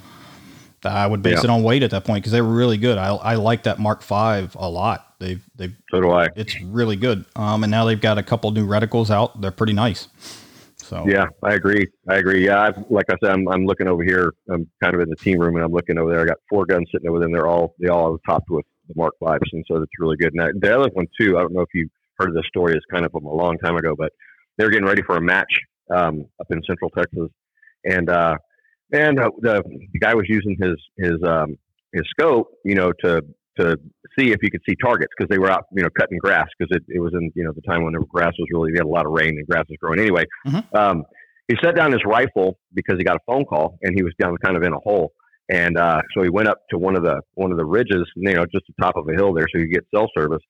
I 0.85 1.07
would 1.07 1.23
base 1.23 1.39
yeah. 1.39 1.45
it 1.45 1.51
on 1.51 1.63
weight 1.63 1.83
at 1.83 1.91
that 1.93 2.05
point 2.05 2.23
because 2.23 2.33
they 2.33 2.41
were 2.41 2.53
really 2.53 2.77
good. 2.77 2.99
I 2.99 3.15
I 3.15 3.35
like 3.37 3.63
that 3.65 3.79
Mark 3.79 4.03
Five 4.03 4.55
a 4.57 4.69
lot. 4.69 5.15
They've 5.19 5.43
they've 5.57 5.75
so 5.91 6.01
do 6.01 6.11
I. 6.11 6.29
It's 6.37 6.61
really 6.61 6.97
good. 6.97 7.25
Um, 7.37 7.65
and 7.65 7.71
now 7.71 7.85
they've 7.85 8.01
got 8.01 8.19
a 8.19 8.23
couple 8.23 8.51
new 8.51 8.67
reticles 8.67 9.11
out. 9.11 9.41
They're 9.41 9.51
pretty 9.51 9.73
nice. 9.73 10.09
So 10.93 11.07
yeah, 11.09 11.29
I 11.43 11.55
agree. 11.55 11.87
I 12.07 12.17
agree. 12.17 12.45
Yeah, 12.45 12.61
I've, 12.61 12.85
like 12.91 13.07
I 13.09 13.15
said, 13.23 13.33
I'm, 13.33 13.49
I'm 13.49 13.65
looking 13.65 13.89
over 13.89 14.05
here. 14.05 14.35
I'm 14.51 14.69
kind 14.83 14.95
of 14.95 15.01
in 15.01 15.09
the 15.09 15.17
team 15.17 15.39
room, 15.39 15.57
and 15.57 15.65
I'm 15.65 15.73
looking 15.73 15.97
over 15.97 16.11
there. 16.11 16.21
I 16.21 16.27
got 16.27 16.37
four 16.51 16.67
guns 16.67 16.87
sitting 16.93 17.09
over 17.09 17.19
there. 17.19 17.29
And 17.29 17.35
they're 17.35 17.47
all 17.47 17.75
they 17.81 17.89
all 17.89 18.15
are 18.15 18.19
topped 18.29 18.51
with 18.51 18.67
the 18.89 18.95
Mark 18.95 19.15
Fives, 19.19 19.49
and 19.53 19.65
so 19.67 19.79
that's 19.79 19.91
really 19.99 20.19
good. 20.19 20.35
And 20.35 20.61
the 20.61 20.79
other 20.79 20.91
one 20.93 21.07
too. 21.19 21.39
I 21.39 21.41
don't 21.41 21.55
know 21.55 21.63
if 21.63 21.73
you 21.73 21.89
heard 22.19 22.29
of 22.29 22.35
this 22.35 22.47
story. 22.47 22.75
It's 22.75 22.85
kind 22.93 23.07
of 23.07 23.13
from 23.13 23.25
a 23.25 23.33
long 23.33 23.57
time 23.59 23.77
ago, 23.77 23.95
but 23.97 24.13
they're 24.59 24.69
getting 24.69 24.87
ready 24.87 25.01
for 25.03 25.17
a 25.17 25.21
match 25.21 25.53
um, 25.91 26.27
up 26.39 26.49
in 26.51 26.63
Central 26.65 26.91
Texas, 26.91 27.31
and 27.87 28.11
uh, 28.11 28.37
and 28.93 29.19
uh, 29.19 29.31
the, 29.41 29.63
the 29.95 29.99
guy 29.99 30.15
was 30.15 30.27
using 30.29 30.59
his 30.61 30.77
his 30.99 31.23
um, 31.27 31.57
his 31.95 32.03
scope, 32.11 32.49
you 32.67 32.75
know, 32.75 32.93
to 33.03 33.25
to 33.59 33.77
see 34.19 34.33
if 34.33 34.39
you 34.43 34.51
could 34.51 34.63
see 34.69 34.75
targets 34.83 35.13
because 35.17 35.29
they 35.31 35.39
were 35.39 35.51
out, 35.51 35.65
you 35.73 35.83
know, 35.83 35.89
cutting 35.99 36.19
grass 36.19 36.47
because 36.59 36.75
it, 36.77 36.83
it 36.89 37.01
was 37.01 37.13
in, 37.15 37.31
you 37.35 37.45
know, 37.45 37.53
the 37.53 37.63
time 37.63 37.85
when 37.85 37.93
the 37.93 38.01
grass 38.09 38.33
was 38.39 38.49
really, 38.53 38.73
they 38.73 38.79
had 38.79 38.87
a 38.87 38.89
lot 38.89 39.07
of 39.07 39.13
rain 39.13 39.31
and 39.31 39.47
grass 39.47 39.65
was 39.69 39.77
growing 39.81 40.01
anyway. 40.01 40.25
Mm-hmm. 40.47 40.77
Um, 40.77 41.05
he 41.49 41.57
set 41.63 41.77
down 41.77 41.93
his 41.93 42.03
rifle 42.07 42.59
because 42.73 42.97
he 42.99 43.05
got 43.05 43.17
a 43.17 43.21
phone 43.27 43.45
call 43.45 43.79
and 43.83 43.95
he 43.95 44.03
was 44.03 44.13
down 44.21 44.37
kind 44.43 44.57
of 44.57 44.63
in 44.63 44.73
a 44.73 44.79
hole. 44.79 45.13
And 45.51 45.77
uh, 45.77 46.01
so 46.15 46.23
he 46.23 46.31
went 46.31 46.49
up 46.49 46.63
to 46.71 46.79
one 46.79 46.97
of 46.97 47.03
the 47.03 47.21
one 47.35 47.51
of 47.51 47.59
the 47.59 47.65
ridges, 47.65 48.09
you 48.17 48.33
know, 48.33 48.45
just 48.45 48.65
the 48.69 48.75
top 48.81 48.97
of 48.97 49.07
a 49.09 49.13
hill 49.13 49.35
there, 49.35 49.47
so 49.53 49.59
he 49.59 49.65
could 49.67 49.75
get 49.75 49.85
cell 49.95 50.09
service. 50.17 50.43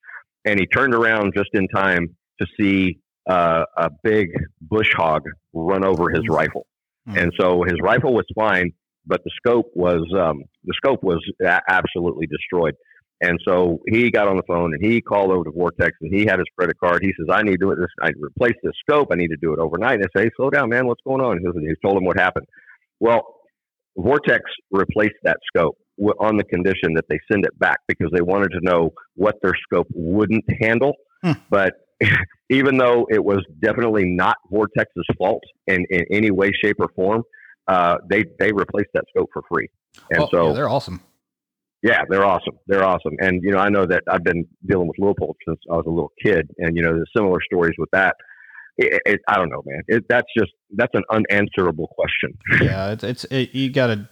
And 0.44 0.60
he 0.60 0.66
turned 0.66 0.94
around 0.94 1.32
just 1.36 1.48
in 1.54 1.66
time 1.68 2.14
to 2.40 2.46
see 2.60 2.98
uh, 3.28 3.64
a 3.76 3.90
big 4.02 4.28
bush 4.60 4.90
hog 4.94 5.22
run 5.52 5.84
over 5.84 6.10
his 6.10 6.20
mm-hmm. 6.20 6.34
rifle. 6.34 6.66
Mm-hmm. 7.08 7.18
And 7.18 7.32
so 7.40 7.64
his 7.64 7.76
rifle 7.82 8.14
was 8.14 8.26
fine, 8.34 8.72
but 9.06 9.22
the 9.24 9.30
scope 9.36 9.70
was 9.74 10.02
um, 10.16 10.44
the 10.64 10.74
scope 10.76 11.02
was 11.02 11.20
a- 11.42 11.62
absolutely 11.68 12.26
destroyed. 12.26 12.74
And 13.22 13.38
so 13.46 13.80
he 13.86 14.10
got 14.10 14.26
on 14.26 14.36
the 14.36 14.42
phone 14.48 14.74
and 14.74 14.84
he 14.84 15.00
called 15.00 15.30
over 15.30 15.44
to 15.44 15.52
Vortex 15.52 15.96
and 16.00 16.12
he 16.12 16.26
had 16.26 16.40
his 16.40 16.48
credit 16.58 16.76
card. 16.80 17.02
He 17.02 17.12
says, 17.16 17.28
I 17.32 17.42
need 17.42 17.52
to 17.52 17.58
do 17.58 17.70
it. 17.70 17.76
This, 17.76 17.88
I 18.02 18.10
replace 18.20 18.56
this 18.64 18.72
scope. 18.80 19.08
I 19.12 19.14
need 19.14 19.28
to 19.28 19.36
do 19.36 19.52
it 19.52 19.60
overnight. 19.60 20.00
And 20.00 20.04
I 20.04 20.18
say, 20.18 20.24
hey, 20.24 20.30
slow 20.36 20.50
down, 20.50 20.70
man. 20.70 20.88
What's 20.88 21.02
going 21.06 21.22
on? 21.22 21.38
He, 21.38 21.68
he 21.68 21.74
told 21.84 21.96
him 21.96 22.04
what 22.04 22.18
happened. 22.18 22.46
Well, 22.98 23.22
Vortex 23.96 24.42
replaced 24.72 25.14
that 25.22 25.36
scope 25.46 25.78
on 26.18 26.36
the 26.36 26.44
condition 26.44 26.94
that 26.94 27.04
they 27.08 27.20
send 27.30 27.44
it 27.44 27.56
back 27.60 27.78
because 27.86 28.10
they 28.12 28.22
wanted 28.22 28.50
to 28.52 28.60
know 28.60 28.92
what 29.14 29.36
their 29.40 29.54
scope 29.62 29.86
wouldn't 29.94 30.44
handle. 30.60 30.94
Hmm. 31.22 31.32
But 31.48 31.74
even 32.50 32.76
though 32.76 33.06
it 33.08 33.24
was 33.24 33.44
definitely 33.60 34.04
not 34.04 34.36
Vortex's 34.50 35.06
fault 35.16 35.42
in, 35.68 35.84
in 35.90 36.04
any 36.10 36.32
way, 36.32 36.50
shape, 36.64 36.76
or 36.80 36.88
form, 36.96 37.22
uh, 37.68 37.98
they 38.10 38.24
they 38.40 38.52
replaced 38.52 38.88
that 38.94 39.04
scope 39.14 39.30
for 39.32 39.42
free. 39.48 39.68
And 40.10 40.24
oh, 40.24 40.28
so 40.30 40.46
yeah, 40.48 40.52
they're 40.54 40.68
awesome. 40.68 41.00
Yeah, 41.82 42.02
they're 42.08 42.24
awesome. 42.24 42.58
They're 42.66 42.84
awesome. 42.84 43.14
And, 43.18 43.42
you 43.42 43.50
know, 43.50 43.58
I 43.58 43.68
know 43.68 43.86
that 43.86 44.04
I've 44.08 44.22
been 44.22 44.46
dealing 44.66 44.86
with 44.86 44.96
Leupold 44.98 45.34
since 45.46 45.58
I 45.70 45.76
was 45.76 45.84
a 45.86 45.90
little 45.90 46.12
kid. 46.24 46.48
And, 46.58 46.76
you 46.76 46.82
know, 46.82 46.94
there's 46.94 47.10
similar 47.16 47.40
stories 47.44 47.74
with 47.76 47.90
that. 47.92 48.14
It, 48.76 49.02
it, 49.04 49.20
I 49.28 49.36
don't 49.36 49.50
know, 49.50 49.62
man. 49.66 49.82
It, 49.88 50.04
that's 50.08 50.28
just, 50.38 50.52
that's 50.76 50.94
an 50.94 51.02
unanswerable 51.10 51.88
question. 51.88 52.38
Yeah. 52.64 52.92
It's, 52.92 53.04
it's, 53.04 53.24
it, 53.24 53.54
you 53.54 53.70
got 53.70 53.88
to, 53.88 54.08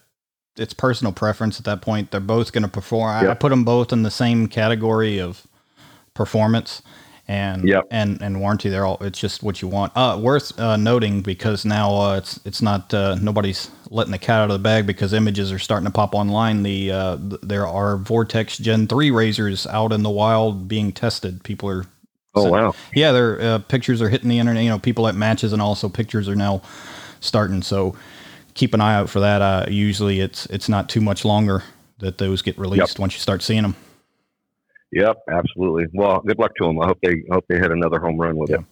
it's 0.57 0.75
personal 0.75 1.13
preference 1.13 1.59
at 1.61 1.65
that 1.67 1.81
point. 1.81 2.11
They're 2.11 2.21
both 2.21 2.53
going 2.53 2.65
to 2.65 2.69
perform. 2.69 3.23
Yep. 3.23 3.31
I 3.31 3.35
put 3.35 3.51
them 3.51 3.65
both 3.65 3.93
in 3.93 4.03
the 4.03 4.11
same 4.11 4.49
category 4.49 5.21
of 5.21 5.47
performance 6.13 6.83
and 7.31 7.69
yep. 7.69 7.87
and 7.93 8.21
and 8.21 8.41
warranty. 8.41 8.69
They're 8.71 8.85
all. 8.85 8.99
It's 9.01 9.19
just 9.19 9.41
what 9.41 9.63
you 9.63 9.69
want. 9.69 9.93
Uh, 9.95 10.19
worth 10.21 10.59
uh, 10.59 10.77
noting 10.77 11.21
because 11.21 11.65
now 11.65 11.95
uh, 11.95 12.17
it's 12.17 12.41
it's 12.45 12.61
not 12.61 12.93
uh, 12.93 13.15
nobody's 13.23 13.71
letting 13.89 14.11
the 14.11 14.19
cat 14.19 14.41
out 14.41 14.51
of 14.51 14.55
the 14.55 14.59
bag 14.59 14.85
because 14.85 15.13
images 15.13 15.53
are 15.53 15.59
starting 15.61 15.87
to 15.87 15.93
pop 15.93 16.13
online. 16.13 16.65
The 16.65 16.91
uh, 16.91 17.19
there 17.21 17.69
are 17.69 17.97
Vortex 17.99 18.59
Gen 18.59 18.89
three 18.89 19.13
razors 19.13 19.65
out 19.69 19.93
in 19.93 20.03
the 20.03 20.11
wild 20.11 20.67
being 20.67 20.91
tested. 20.91 21.45
People 21.45 21.69
are. 21.69 21.87
Oh 22.35 22.51
wow! 22.51 22.75
Yeah, 22.95 23.13
their 23.13 23.41
uh, 23.41 23.59
pictures 23.61 24.03
are 24.03 24.09
hitting 24.09 24.29
the 24.29 24.41
internet. 24.41 24.65
You 24.65 24.71
know, 24.71 24.81
people 24.81 25.07
at 25.07 25.15
matches 25.15 25.53
and 25.53 25.63
also 25.63 25.89
pictures 25.89 26.29
are 26.29 26.37
now 26.37 26.63
starting. 27.21 27.63
So 27.63 27.95
keep 28.55 28.75
an 28.75 28.81
eye 28.81 28.95
out 28.95 29.09
for 29.09 29.21
that. 29.21 29.71
usually, 29.71 30.19
it's 30.19 30.47
it's 30.47 30.69
not 30.69 30.89
too 30.89 31.01
much 31.01 31.25
longer 31.25 31.63
that 31.99 32.19
those 32.19 32.43
get 32.43 32.59
released 32.59 32.95
yep. 32.95 32.99
once 32.99 33.15
you 33.15 33.21
start 33.21 33.43
seeing 33.43 33.63
them. 33.63 33.77
Yep, 34.93 35.17
absolutely. 35.31 35.87
Well, 35.93 36.21
good 36.27 36.39
luck 36.39 36.53
to 36.57 36.67
them. 36.67 36.81
I 36.81 36.87
hope 36.87 36.99
they 37.03 37.23
hope 37.31 37.45
they 37.49 37.59
hit 37.59 37.71
another 37.71 38.01
home 38.01 38.19
run 38.19 38.37
with 38.37 38.51
yeah. 38.51 38.57
it. 38.57 38.65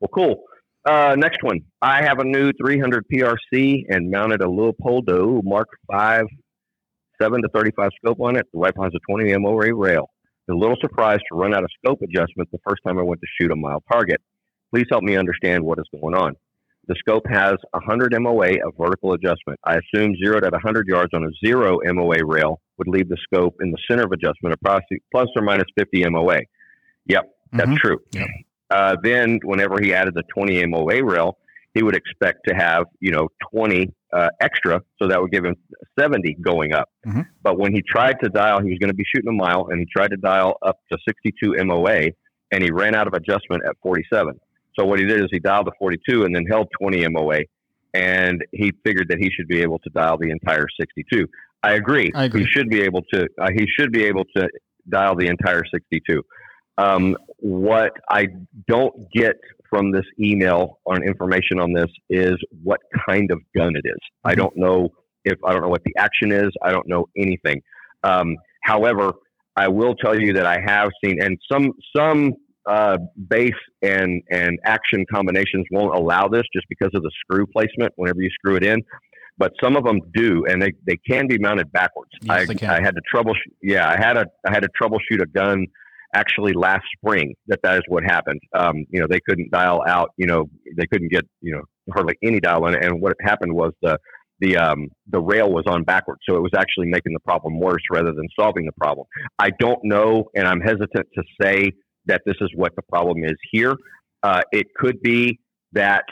Well, 0.00 0.10
cool. 0.12 0.44
Uh, 0.88 1.14
next 1.16 1.42
one. 1.42 1.60
I 1.82 2.02
have 2.02 2.18
a 2.18 2.24
new 2.24 2.52
300 2.52 3.04
PRC 3.12 3.84
and 3.88 4.10
mounted 4.10 4.40
a 4.40 4.46
Leupold 4.46 5.42
Mark 5.44 5.68
5 5.90 6.24
7 7.20 7.42
to 7.42 7.48
35 7.48 7.90
scope 8.02 8.20
on 8.20 8.36
it. 8.36 8.46
The 8.52 8.58
wife 8.58 8.72
has 8.82 8.92
a 8.94 9.12
20 9.12 9.36
MOA 9.38 9.74
rail. 9.74 10.08
a 10.48 10.54
little 10.54 10.76
surprised 10.80 11.22
to 11.30 11.38
run 11.38 11.54
out 11.54 11.62
of 11.62 11.70
scope 11.84 12.00
adjustment 12.02 12.48
the 12.50 12.58
first 12.66 12.80
time 12.86 12.98
I 12.98 13.02
went 13.02 13.20
to 13.20 13.26
shoot 13.38 13.52
a 13.52 13.56
mile 13.56 13.84
target. 13.92 14.20
Please 14.72 14.86
help 14.90 15.02
me 15.02 15.16
understand 15.16 15.62
what 15.62 15.78
is 15.78 15.84
going 15.92 16.14
on. 16.14 16.34
The 16.90 16.96
scope 16.98 17.24
has 17.30 17.54
100 17.70 18.16
MOA 18.18 18.54
of 18.66 18.74
vertical 18.76 19.12
adjustment. 19.12 19.60
I 19.62 19.78
assume 19.78 20.16
zeroed 20.20 20.42
at 20.42 20.50
100 20.50 20.88
yards 20.88 21.10
on 21.14 21.22
a 21.22 21.28
zero 21.46 21.78
MOA 21.84 22.16
rail 22.26 22.60
would 22.78 22.88
leave 22.88 23.08
the 23.08 23.16
scope 23.22 23.54
in 23.60 23.70
the 23.70 23.78
center 23.88 24.02
of 24.02 24.10
adjustment 24.10 24.54
approximately 24.54 25.00
plus 25.12 25.28
or 25.36 25.42
minus 25.42 25.68
50 25.78 26.04
MOA. 26.10 26.40
Yep, 27.06 27.30
that's 27.52 27.68
mm-hmm. 27.68 27.76
true. 27.76 27.98
Yep. 28.10 28.26
Uh, 28.70 28.96
then, 29.04 29.38
whenever 29.44 29.80
he 29.80 29.94
added 29.94 30.14
the 30.14 30.24
20 30.34 30.66
MOA 30.66 31.04
rail, 31.04 31.38
he 31.74 31.84
would 31.84 31.94
expect 31.94 32.40
to 32.48 32.56
have 32.56 32.86
you 32.98 33.12
know 33.12 33.28
20 33.54 33.94
uh, 34.12 34.30
extra, 34.40 34.80
so 35.00 35.06
that 35.06 35.20
would 35.20 35.30
give 35.30 35.44
him 35.44 35.54
70 35.96 36.38
going 36.42 36.74
up. 36.74 36.88
Mm-hmm. 37.06 37.20
But 37.44 37.56
when 37.56 37.72
he 37.72 37.82
tried 37.88 38.16
to 38.24 38.28
dial, 38.30 38.60
he 38.60 38.70
was 38.70 38.80
going 38.80 38.90
to 38.90 38.96
be 38.96 39.04
shooting 39.14 39.28
a 39.28 39.32
mile, 39.32 39.68
and 39.70 39.78
he 39.78 39.86
tried 39.96 40.08
to 40.08 40.16
dial 40.16 40.56
up 40.66 40.80
to 40.90 40.98
62 41.06 41.54
MOA, 41.64 42.08
and 42.50 42.64
he 42.64 42.72
ran 42.72 42.96
out 42.96 43.06
of 43.06 43.14
adjustment 43.14 43.62
at 43.64 43.76
47. 43.80 44.40
So 44.78 44.84
what 44.84 44.98
he 44.98 45.06
did 45.06 45.20
is 45.20 45.28
he 45.30 45.38
dialed 45.38 45.66
the 45.66 45.72
42 45.78 46.24
and 46.24 46.34
then 46.34 46.44
held 46.46 46.68
20 46.80 47.06
MOA, 47.08 47.40
and 47.94 48.44
he 48.52 48.72
figured 48.84 49.08
that 49.08 49.18
he 49.18 49.30
should 49.30 49.48
be 49.48 49.60
able 49.60 49.78
to 49.80 49.90
dial 49.90 50.16
the 50.18 50.30
entire 50.30 50.66
62. 50.78 51.26
I 51.62 51.74
agree. 51.74 52.10
I 52.14 52.24
agree. 52.24 52.42
He 52.42 52.46
should 52.46 52.70
be 52.70 52.80
able 52.82 53.02
to. 53.12 53.26
Uh, 53.40 53.48
he 53.54 53.66
should 53.78 53.92
be 53.92 54.04
able 54.04 54.24
to 54.36 54.48
dial 54.88 55.14
the 55.14 55.26
entire 55.26 55.62
62. 55.72 56.22
Um, 56.78 57.16
what 57.38 57.92
I 58.08 58.28
don't 58.66 59.10
get 59.12 59.36
from 59.68 59.92
this 59.92 60.04
email 60.18 60.80
on 60.86 61.02
information 61.02 61.60
on 61.60 61.72
this 61.72 61.90
is 62.08 62.34
what 62.62 62.80
kind 63.08 63.30
of 63.30 63.40
gun 63.56 63.76
it 63.76 63.84
is. 63.84 63.92
Mm-hmm. 63.94 64.28
I 64.28 64.34
don't 64.34 64.56
know 64.56 64.88
if 65.24 65.38
I 65.44 65.52
don't 65.52 65.62
know 65.62 65.68
what 65.68 65.84
the 65.84 65.94
action 65.98 66.32
is. 66.32 66.50
I 66.62 66.72
don't 66.72 66.88
know 66.88 67.06
anything. 67.16 67.62
Um, 68.02 68.36
however, 68.62 69.12
I 69.56 69.68
will 69.68 69.94
tell 69.94 70.18
you 70.18 70.32
that 70.34 70.46
I 70.46 70.58
have 70.64 70.90
seen, 71.04 71.22
and 71.22 71.38
some 71.50 71.72
some 71.94 72.32
uh, 72.66 72.98
base 73.28 73.52
and 73.82 74.22
and 74.30 74.58
action 74.64 75.04
combinations 75.12 75.66
won't 75.70 75.94
allow 75.94 76.28
this 76.28 76.42
just 76.52 76.66
because 76.68 76.90
of 76.94 77.02
the 77.02 77.10
screw 77.20 77.46
placement 77.46 77.92
whenever 77.96 78.20
you 78.20 78.30
screw 78.30 78.56
it 78.56 78.64
in. 78.64 78.80
But 79.38 79.52
some 79.62 79.74
of 79.74 79.84
them 79.84 80.00
do, 80.12 80.44
and 80.46 80.60
they, 80.60 80.72
they 80.86 80.98
can 81.08 81.26
be 81.26 81.38
mounted 81.38 81.72
backwards. 81.72 82.10
Yes, 82.20 82.50
I, 82.62 82.76
I 82.76 82.82
had 82.82 82.94
to 82.94 83.00
troubleshoot. 83.14 83.54
Yeah, 83.62 83.88
I 83.88 83.96
had 83.96 84.16
a 84.18 84.26
I 84.46 84.52
had 84.52 84.62
to 84.62 84.68
troubleshoot 84.80 85.22
a 85.22 85.26
gun 85.26 85.66
actually 86.14 86.52
last 86.52 86.82
spring 86.96 87.34
that 87.46 87.60
that 87.62 87.76
is 87.76 87.82
what 87.88 88.02
happened. 88.02 88.40
Um, 88.54 88.84
you 88.90 89.00
know, 89.00 89.06
they 89.08 89.20
couldn't 89.20 89.50
dial 89.50 89.82
out. 89.86 90.10
You 90.16 90.26
know, 90.26 90.50
they 90.76 90.86
couldn't 90.86 91.10
get 91.10 91.24
you 91.40 91.52
know 91.52 91.62
hardly 91.92 92.14
any 92.22 92.40
dial 92.40 92.66
in, 92.66 92.74
and 92.74 93.00
what 93.00 93.14
happened 93.22 93.54
was 93.54 93.72
the 93.80 93.96
the 94.40 94.56
um, 94.56 94.88
the 95.08 95.20
rail 95.20 95.50
was 95.50 95.64
on 95.66 95.84
backwards, 95.84 96.20
so 96.28 96.36
it 96.36 96.42
was 96.42 96.52
actually 96.56 96.86
making 96.88 97.12
the 97.12 97.20
problem 97.20 97.60
worse 97.60 97.82
rather 97.90 98.12
than 98.12 98.26
solving 98.38 98.66
the 98.66 98.72
problem. 98.72 99.06
I 99.38 99.50
don't 99.58 99.80
know, 99.84 100.24
and 100.34 100.46
I'm 100.46 100.60
hesitant 100.60 101.06
to 101.14 101.22
say 101.40 101.70
that 102.06 102.22
this 102.26 102.36
is 102.40 102.50
what 102.54 102.74
the 102.76 102.82
problem 102.82 103.24
is 103.24 103.36
here. 103.50 103.76
Uh, 104.22 104.42
it 104.52 104.66
could 104.76 105.00
be 105.02 105.38
that 105.72 106.04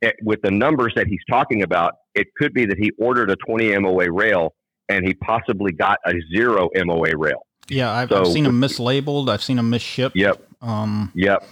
it, 0.00 0.16
with 0.22 0.40
the 0.42 0.50
numbers 0.50 0.92
that 0.96 1.06
he's 1.06 1.20
talking 1.30 1.62
about, 1.62 1.94
it 2.14 2.26
could 2.36 2.52
be 2.52 2.66
that 2.66 2.78
he 2.78 2.90
ordered 2.98 3.30
a 3.30 3.36
20 3.46 3.78
MOA 3.78 4.10
rail 4.10 4.54
and 4.88 5.06
he 5.06 5.14
possibly 5.14 5.72
got 5.72 5.98
a 6.06 6.12
zero 6.34 6.68
MOA 6.74 7.16
rail. 7.16 7.46
Yeah, 7.68 7.92
I've, 7.92 8.08
so, 8.08 8.20
I've 8.20 8.26
seen 8.28 8.44
them 8.44 8.60
mislabeled. 8.60 9.28
I've 9.28 9.42
seen 9.42 9.56
them 9.56 9.70
misshipped. 9.70 10.12
Yep. 10.14 10.42
Um, 10.60 11.12
yep. 11.14 11.46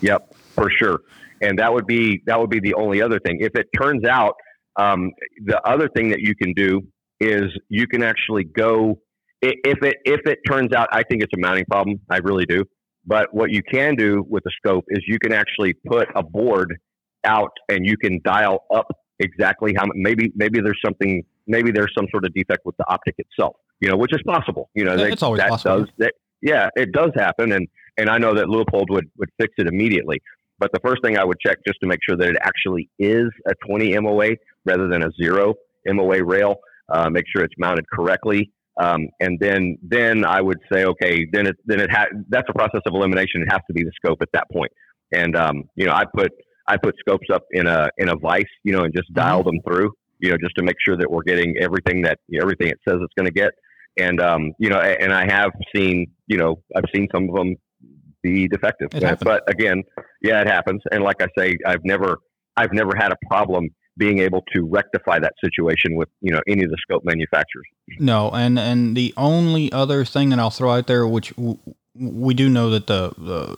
Yep. 0.00 0.34
For 0.54 0.70
sure. 0.70 1.00
And 1.40 1.58
that 1.58 1.72
would 1.72 1.86
be 1.86 2.22
that 2.26 2.38
would 2.38 2.50
be 2.50 2.60
the 2.60 2.74
only 2.74 3.02
other 3.02 3.18
thing. 3.18 3.38
If 3.40 3.56
it 3.56 3.66
turns 3.80 4.04
out, 4.04 4.34
um, 4.76 5.10
the 5.44 5.60
other 5.66 5.88
thing 5.88 6.10
that 6.10 6.20
you 6.20 6.34
can 6.34 6.52
do 6.52 6.82
is 7.20 7.44
you 7.68 7.86
can 7.86 8.02
actually 8.02 8.44
go. 8.44 9.00
If 9.40 9.82
it 9.82 9.96
if 10.04 10.20
it 10.26 10.38
turns 10.48 10.72
out, 10.72 10.88
I 10.92 11.02
think 11.02 11.22
it's 11.22 11.32
a 11.34 11.40
mounting 11.40 11.64
problem. 11.64 12.00
I 12.08 12.18
really 12.18 12.46
do. 12.46 12.64
But 13.04 13.34
what 13.34 13.50
you 13.50 13.62
can 13.62 13.96
do 13.96 14.24
with 14.28 14.44
the 14.44 14.52
scope 14.56 14.84
is 14.88 15.00
you 15.06 15.18
can 15.18 15.32
actually 15.32 15.74
put 15.74 16.08
a 16.14 16.22
board 16.22 16.78
out 17.24 17.52
and 17.68 17.86
you 17.86 17.96
can 17.96 18.20
dial 18.24 18.64
up 18.74 18.86
exactly 19.18 19.74
how 19.76 19.84
maybe 19.94 20.32
maybe 20.34 20.60
there's 20.60 20.80
something 20.84 21.22
maybe 21.46 21.70
there's 21.70 21.92
some 21.96 22.06
sort 22.10 22.24
of 22.24 22.34
defect 22.34 22.60
with 22.64 22.76
the 22.78 22.84
optic 22.88 23.14
itself 23.18 23.54
you 23.80 23.88
know 23.88 23.96
which 23.96 24.12
is 24.12 24.20
possible 24.26 24.68
you 24.74 24.84
know 24.84 24.96
they, 24.96 25.12
always 25.22 25.38
that 25.38 25.50
possible. 25.50 25.80
does 25.80 25.88
that, 25.98 26.14
yeah 26.40 26.68
it 26.76 26.92
does 26.92 27.10
happen. 27.16 27.52
And 27.52 27.68
and 27.98 28.08
I 28.08 28.18
know 28.18 28.34
that 28.34 28.46
Leupold 28.46 28.86
would 28.90 29.10
would 29.18 29.30
fix 29.38 29.52
it 29.58 29.66
immediately. 29.66 30.20
But 30.58 30.70
the 30.72 30.80
first 30.80 31.02
thing 31.02 31.18
I 31.18 31.24
would 31.24 31.38
check 31.40 31.58
just 31.66 31.80
to 31.80 31.88
make 31.88 31.98
sure 32.08 32.16
that 32.16 32.28
it 32.28 32.36
actually 32.40 32.88
is 32.98 33.28
a 33.48 33.52
20 33.66 33.98
MOA 33.98 34.30
rather 34.64 34.86
than 34.86 35.02
a 35.02 35.10
zero 35.20 35.54
MOA 35.86 36.22
rail 36.24 36.56
uh, 36.88 37.10
make 37.10 37.24
sure 37.34 37.42
it's 37.42 37.54
mounted 37.58 37.84
correctly 37.92 38.52
um, 38.80 39.08
and 39.20 39.38
then 39.40 39.78
then 39.82 40.24
I 40.24 40.40
would 40.40 40.58
say 40.72 40.84
okay 40.84 41.26
then 41.32 41.46
it 41.46 41.56
then 41.66 41.80
it 41.80 41.90
ha- 41.90 42.06
that's 42.28 42.48
a 42.48 42.54
process 42.54 42.80
of 42.86 42.94
elimination 42.94 43.42
it 43.42 43.52
has 43.52 43.60
to 43.66 43.72
be 43.72 43.82
the 43.82 43.92
scope 43.96 44.22
at 44.22 44.28
that 44.32 44.46
point. 44.50 44.72
and 45.12 45.36
um, 45.36 45.64
you 45.76 45.86
know 45.86 45.92
I 45.92 46.04
put 46.16 46.32
I 46.66 46.76
put 46.76 46.94
scopes 46.98 47.26
up 47.32 47.44
in 47.50 47.66
a 47.66 47.88
in 47.98 48.08
a 48.08 48.16
vise, 48.16 48.44
you 48.64 48.72
know, 48.72 48.84
and 48.84 48.94
just 48.94 49.12
dial 49.12 49.40
mm-hmm. 49.40 49.48
them 49.48 49.58
through, 49.66 49.92
you 50.20 50.30
know, 50.30 50.36
just 50.40 50.54
to 50.56 50.62
make 50.62 50.76
sure 50.84 50.96
that 50.96 51.10
we're 51.10 51.22
getting 51.22 51.56
everything 51.60 52.02
that 52.02 52.18
you 52.28 52.38
know, 52.38 52.44
everything 52.44 52.68
it 52.68 52.78
says 52.88 52.98
it's 53.00 53.14
going 53.16 53.26
to 53.26 53.32
get. 53.32 53.50
And 53.98 54.20
um, 54.20 54.52
you 54.58 54.70
know, 54.70 54.78
and 54.78 55.12
I 55.12 55.30
have 55.30 55.50
seen, 55.74 56.06
you 56.26 56.38
know, 56.38 56.62
I've 56.74 56.84
seen 56.94 57.08
some 57.14 57.28
of 57.28 57.34
them 57.34 57.56
be 58.22 58.48
defective. 58.48 58.88
But 59.24 59.42
again, 59.50 59.82
yeah, 60.22 60.40
it 60.40 60.46
happens. 60.46 60.80
And 60.90 61.02
like 61.02 61.20
I 61.20 61.26
say, 61.36 61.56
I've 61.66 61.84
never 61.84 62.18
I've 62.56 62.72
never 62.72 62.92
had 62.96 63.12
a 63.12 63.16
problem 63.28 63.68
being 63.96 64.20
able 64.20 64.42
to 64.52 64.66
rectify 64.66 65.18
that 65.18 65.34
situation 65.42 65.96
with 65.96 66.08
you 66.20 66.32
know 66.32 66.40
any 66.48 66.64
of 66.64 66.70
the 66.70 66.78
scope 66.80 67.04
manufacturers. 67.04 67.66
No, 67.98 68.30
and 68.30 68.58
and 68.58 68.96
the 68.96 69.12
only 69.16 69.70
other 69.72 70.04
thing 70.04 70.30
that 70.30 70.38
I'll 70.38 70.50
throw 70.50 70.70
out 70.72 70.86
there, 70.86 71.06
which 71.06 71.34
w- 71.36 71.58
we 71.94 72.34
do 72.34 72.48
know 72.48 72.70
that 72.70 72.86
the 72.86 73.12
the 73.18 73.56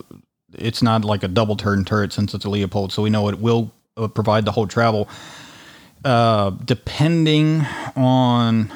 it's 0.57 0.83
not 0.83 1.05
like 1.05 1.23
a 1.23 1.29
double 1.29 1.57
turn 1.57 1.85
turret 1.85 2.12
since 2.12 2.35
it's 2.35 2.45
a 2.45 2.49
Leupold, 2.49 2.93
so 2.93 3.03
we 3.03 3.11
know 3.11 3.29
it 3.29 3.38
will 3.38 3.73
uh, 3.97 4.09
provide 4.09 4.45
the 4.45 4.53
whole 4.53 4.67
travel. 4.67 5.09
Uh, 6.05 6.50
depending 6.64 7.62
on 7.97 8.71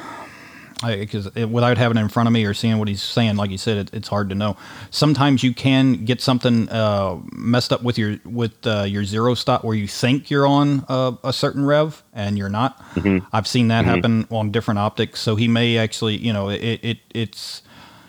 because 0.82 1.34
without 1.34 1.78
having 1.78 1.96
it 1.96 2.00
in 2.00 2.08
front 2.08 2.26
of 2.26 2.32
me 2.32 2.44
or 2.44 2.54
seeing 2.54 2.78
what 2.78 2.88
he's 2.88 3.02
saying, 3.02 3.36
like 3.36 3.50
you 3.50 3.58
said, 3.58 3.76
it, 3.76 3.94
it's 3.94 4.08
hard 4.08 4.28
to 4.28 4.34
know. 4.34 4.56
Sometimes 4.90 5.42
you 5.42 5.54
can 5.54 6.04
get 6.04 6.20
something 6.20 6.68
uh, 6.68 7.18
messed 7.32 7.72
up 7.72 7.82
with 7.82 7.98
your 7.98 8.18
with 8.24 8.66
uh, 8.66 8.82
your 8.82 9.04
zero 9.04 9.34
stop 9.34 9.64
where 9.64 9.76
you 9.76 9.88
think 9.88 10.30
you're 10.30 10.46
on 10.46 10.84
a, 10.88 11.14
a 11.24 11.32
certain 11.32 11.64
rev 11.64 12.02
and 12.12 12.38
you're 12.38 12.48
not. 12.48 12.78
Mm-hmm. 12.94 13.26
I've 13.32 13.46
seen 13.46 13.68
that 13.68 13.84
mm-hmm. 13.84 13.94
happen 13.94 14.28
on 14.30 14.50
different 14.50 14.78
optics. 14.78 15.20
So 15.20 15.36
he 15.36 15.48
may 15.48 15.78
actually, 15.78 16.16
you 16.16 16.32
know, 16.32 16.48
it, 16.48 16.80
it 16.82 16.98
it's 17.14 17.62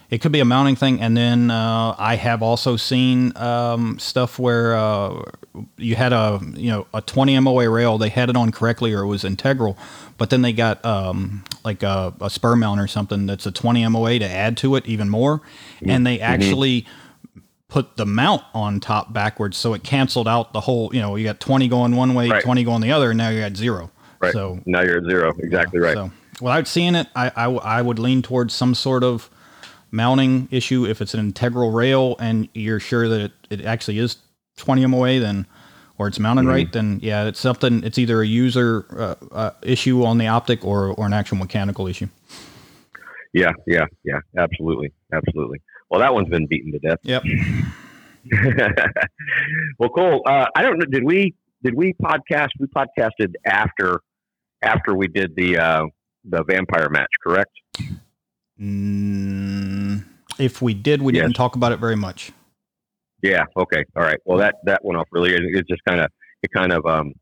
it 0.09 0.21
could 0.21 0.31
be 0.31 0.39
a 0.39 0.45
mounting 0.45 0.75
thing. 0.75 1.01
And 1.01 1.15
then 1.15 1.51
uh, 1.51 1.95
I 1.97 2.15
have 2.15 2.41
also 2.41 2.77
seen 2.77 3.35
um, 3.37 3.99
stuff 3.99 4.39
where 4.39 4.75
uh, 4.75 5.23
you 5.77 5.95
had 5.95 6.13
a 6.13 6.39
you 6.55 6.69
know 6.71 6.87
a 6.93 7.01
20 7.01 7.39
MOA 7.39 7.69
rail. 7.69 7.97
They 7.97 8.09
had 8.09 8.29
it 8.29 8.35
on 8.35 8.51
correctly 8.51 8.93
or 8.93 9.03
it 9.03 9.07
was 9.07 9.23
integral, 9.23 9.77
but 10.17 10.29
then 10.29 10.41
they 10.41 10.53
got 10.53 10.83
um, 10.83 11.43
like 11.63 11.83
a, 11.83 12.13
a, 12.21 12.29
Spuhr 12.29 12.57
mount 12.57 12.79
or 12.79 12.87
something 12.87 13.25
that's 13.27 13.45
a 13.45 13.51
20 13.51 13.87
MOA 13.89 14.19
to 14.19 14.25
add 14.25 14.57
to 14.57 14.75
it 14.75 14.87
even 14.87 15.09
more, 15.09 15.39
mm-hmm. 15.39 15.89
and 15.89 16.05
they 16.05 16.19
actually. 16.19 16.81
Mm-hmm. 16.81 16.93
Put 17.67 17.97
the 17.97 18.05
mount 18.07 18.41
on 18.55 18.79
top 18.79 19.13
backwards, 19.13 19.55
so 19.55 19.75
it 19.75 19.83
canceled 19.83 20.27
out 20.27 20.53
the 20.53 20.61
whole. 20.61 20.91
You 20.91 21.01
know, 21.01 21.15
you 21.15 21.25
got 21.25 21.39
twenty 21.39 21.67
going 21.67 21.95
one 21.95 22.15
way, 22.15 22.27
right. 22.27 22.43
twenty 22.43 22.63
going 22.63 22.81
the 22.81 22.91
other, 22.91 23.11
and 23.11 23.17
now 23.19 23.29
you're 23.29 23.43
at 23.43 23.55
zero. 23.55 23.91
Right. 24.19 24.33
So 24.33 24.59
now 24.65 24.81
you're 24.81 24.97
at 24.97 25.03
zero. 25.03 25.35
Exactly 25.37 25.79
right. 25.79 25.93
So 25.93 26.09
without 26.41 26.67
seeing 26.67 26.95
it, 26.95 27.09
I, 27.15 27.31
I, 27.35 27.45
I 27.45 27.81
would 27.83 27.99
lean 27.99 28.23
towards 28.23 28.55
some 28.55 28.73
sort 28.73 29.03
of 29.03 29.29
mounting 29.91 30.47
issue. 30.51 30.85
If 30.85 31.01
it's 31.01 31.13
an 31.13 31.19
integral 31.19 31.71
rail 31.71 32.15
and 32.19 32.49
you're 32.53 32.79
sure 32.79 33.07
that 33.07 33.21
it, 33.21 33.31
it 33.49 33.65
actually 33.65 33.99
is 33.99 34.17
20 34.57 34.85
MOA, 34.87 35.19
then 35.19 35.45
or 35.97 36.07
it's 36.07 36.17
mounted 36.17 36.41
mm-hmm. 36.41 36.49
right, 36.49 36.71
then 36.71 36.99
yeah, 37.03 37.25
it's 37.25 37.39
something. 37.39 37.83
It's 37.83 37.97
either 37.97 38.21
a 38.21 38.25
user 38.25 38.85
uh, 38.97 39.15
uh, 39.33 39.51
issue 39.61 40.03
on 40.03 40.17
the 40.17 40.27
optic 40.27 40.63
or 40.63 40.87
or 40.93 41.05
an 41.05 41.13
actual 41.13 41.37
mechanical 41.37 41.87
issue. 41.87 42.07
Yeah, 43.33 43.51
yeah, 43.67 43.85
yeah, 44.03 44.19
absolutely, 44.37 44.91
absolutely. 45.13 45.61
Well, 45.89 45.99
that 45.99 46.13
one's 46.13 46.29
been 46.29 46.47
beaten 46.47 46.71
to 46.71 46.79
death. 46.79 46.99
Yep. 47.03 47.23
well, 49.79 49.89
cool. 49.89 50.21
Uh, 50.25 50.45
I 50.55 50.61
don't 50.61 50.79
know. 50.79 50.85
Did 50.85 51.03
we 51.03 51.35
did 51.63 51.75
we 51.75 51.93
podcast? 52.01 52.49
We 52.59 52.67
podcasted 52.67 53.33
after 53.45 54.01
after 54.61 54.95
we 54.95 55.07
did 55.07 55.35
the 55.35 55.57
uh, 55.57 55.85
the 56.23 56.43
vampire 56.43 56.89
match, 56.89 57.11
correct? 57.21 57.51
Mm, 58.59 60.03
if 60.37 60.61
we 60.61 60.73
did, 60.73 61.01
we 61.01 61.13
yes. 61.13 61.23
didn't 61.23 61.35
talk 61.35 61.55
about 61.55 61.71
it 61.71 61.79
very 61.79 61.95
much. 61.95 62.31
Yeah. 63.21 63.45
Okay. 63.57 63.83
All 63.95 64.03
right. 64.03 64.19
Well, 64.25 64.37
that 64.39 64.55
that 64.63 64.83
went 64.83 64.97
off 64.97 65.07
really. 65.11 65.33
It 65.33 65.65
just 65.69 65.81
kind 65.87 66.01
of 66.01 66.09
it 66.43 66.51
kind 66.55 66.71
of 66.71 66.85
um 66.85 67.13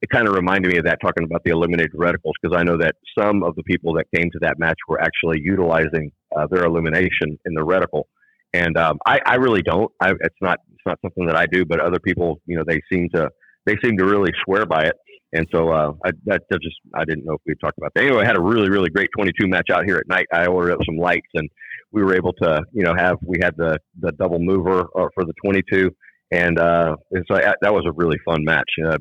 it 0.00 0.10
kind 0.10 0.28
of 0.28 0.34
reminded 0.34 0.72
me 0.72 0.78
of 0.78 0.84
that 0.84 0.98
talking 1.00 1.24
about 1.24 1.42
the 1.44 1.50
illuminated 1.50 1.92
reticles 1.92 2.32
because 2.40 2.56
I 2.56 2.62
know 2.62 2.76
that 2.78 2.94
some 3.18 3.42
of 3.42 3.54
the 3.56 3.62
people 3.64 3.94
that 3.94 4.06
came 4.14 4.30
to 4.30 4.38
that 4.42 4.58
match 4.58 4.76
were 4.88 5.00
actually 5.00 5.40
utilizing 5.42 6.12
uh, 6.36 6.46
their 6.50 6.64
illumination 6.64 7.38
in 7.44 7.54
the 7.54 7.62
reticle, 7.62 8.04
and 8.52 8.76
um, 8.76 8.98
I, 9.06 9.20
I 9.26 9.34
really 9.36 9.62
don't. 9.62 9.90
I, 10.00 10.10
it's 10.10 10.36
not 10.40 10.60
it's 10.72 10.86
not 10.86 10.98
something 11.02 11.26
that 11.26 11.36
I 11.36 11.46
do, 11.46 11.64
but 11.64 11.80
other 11.80 11.98
people, 11.98 12.40
you 12.46 12.56
know, 12.56 12.64
they 12.66 12.80
seem 12.90 13.08
to 13.14 13.28
they 13.66 13.76
seem 13.82 13.96
to 13.98 14.04
really 14.04 14.32
swear 14.44 14.66
by 14.66 14.84
it. 14.84 14.94
And 15.32 15.46
so 15.52 15.70
uh, 15.70 15.92
I 16.04 16.10
that, 16.24 16.42
that 16.50 16.62
just 16.62 16.76
I 16.94 17.04
didn't 17.04 17.24
know 17.24 17.34
if 17.34 17.40
we 17.46 17.54
talked 17.56 17.78
about 17.78 17.92
that. 17.94 18.04
Anyway, 18.04 18.22
I 18.22 18.26
had 18.26 18.36
a 18.36 18.40
really 18.40 18.70
really 18.70 18.90
great 18.90 19.10
22 19.16 19.46
match 19.46 19.68
out 19.70 19.84
here 19.84 19.96
at 19.96 20.08
night. 20.08 20.26
I 20.32 20.46
ordered 20.46 20.72
up 20.72 20.80
some 20.86 20.96
lights 20.96 21.28
and 21.34 21.48
we 21.92 22.02
were 22.02 22.14
able 22.14 22.32
to 22.34 22.62
you 22.72 22.82
know 22.82 22.94
have 22.96 23.18
we 23.22 23.38
had 23.42 23.54
the 23.56 23.78
the 24.00 24.12
double 24.12 24.38
mover 24.38 24.86
uh, 24.96 25.08
for 25.14 25.24
the 25.24 25.34
22 25.44 25.90
and 26.30 26.58
uh, 26.58 26.96
and 27.10 27.24
so 27.28 27.36
I, 27.36 27.54
that 27.62 27.72
was 27.72 27.84
a 27.86 27.92
really 27.92 28.18
fun 28.24 28.44
match. 28.44 28.68
Uh, 28.84 28.98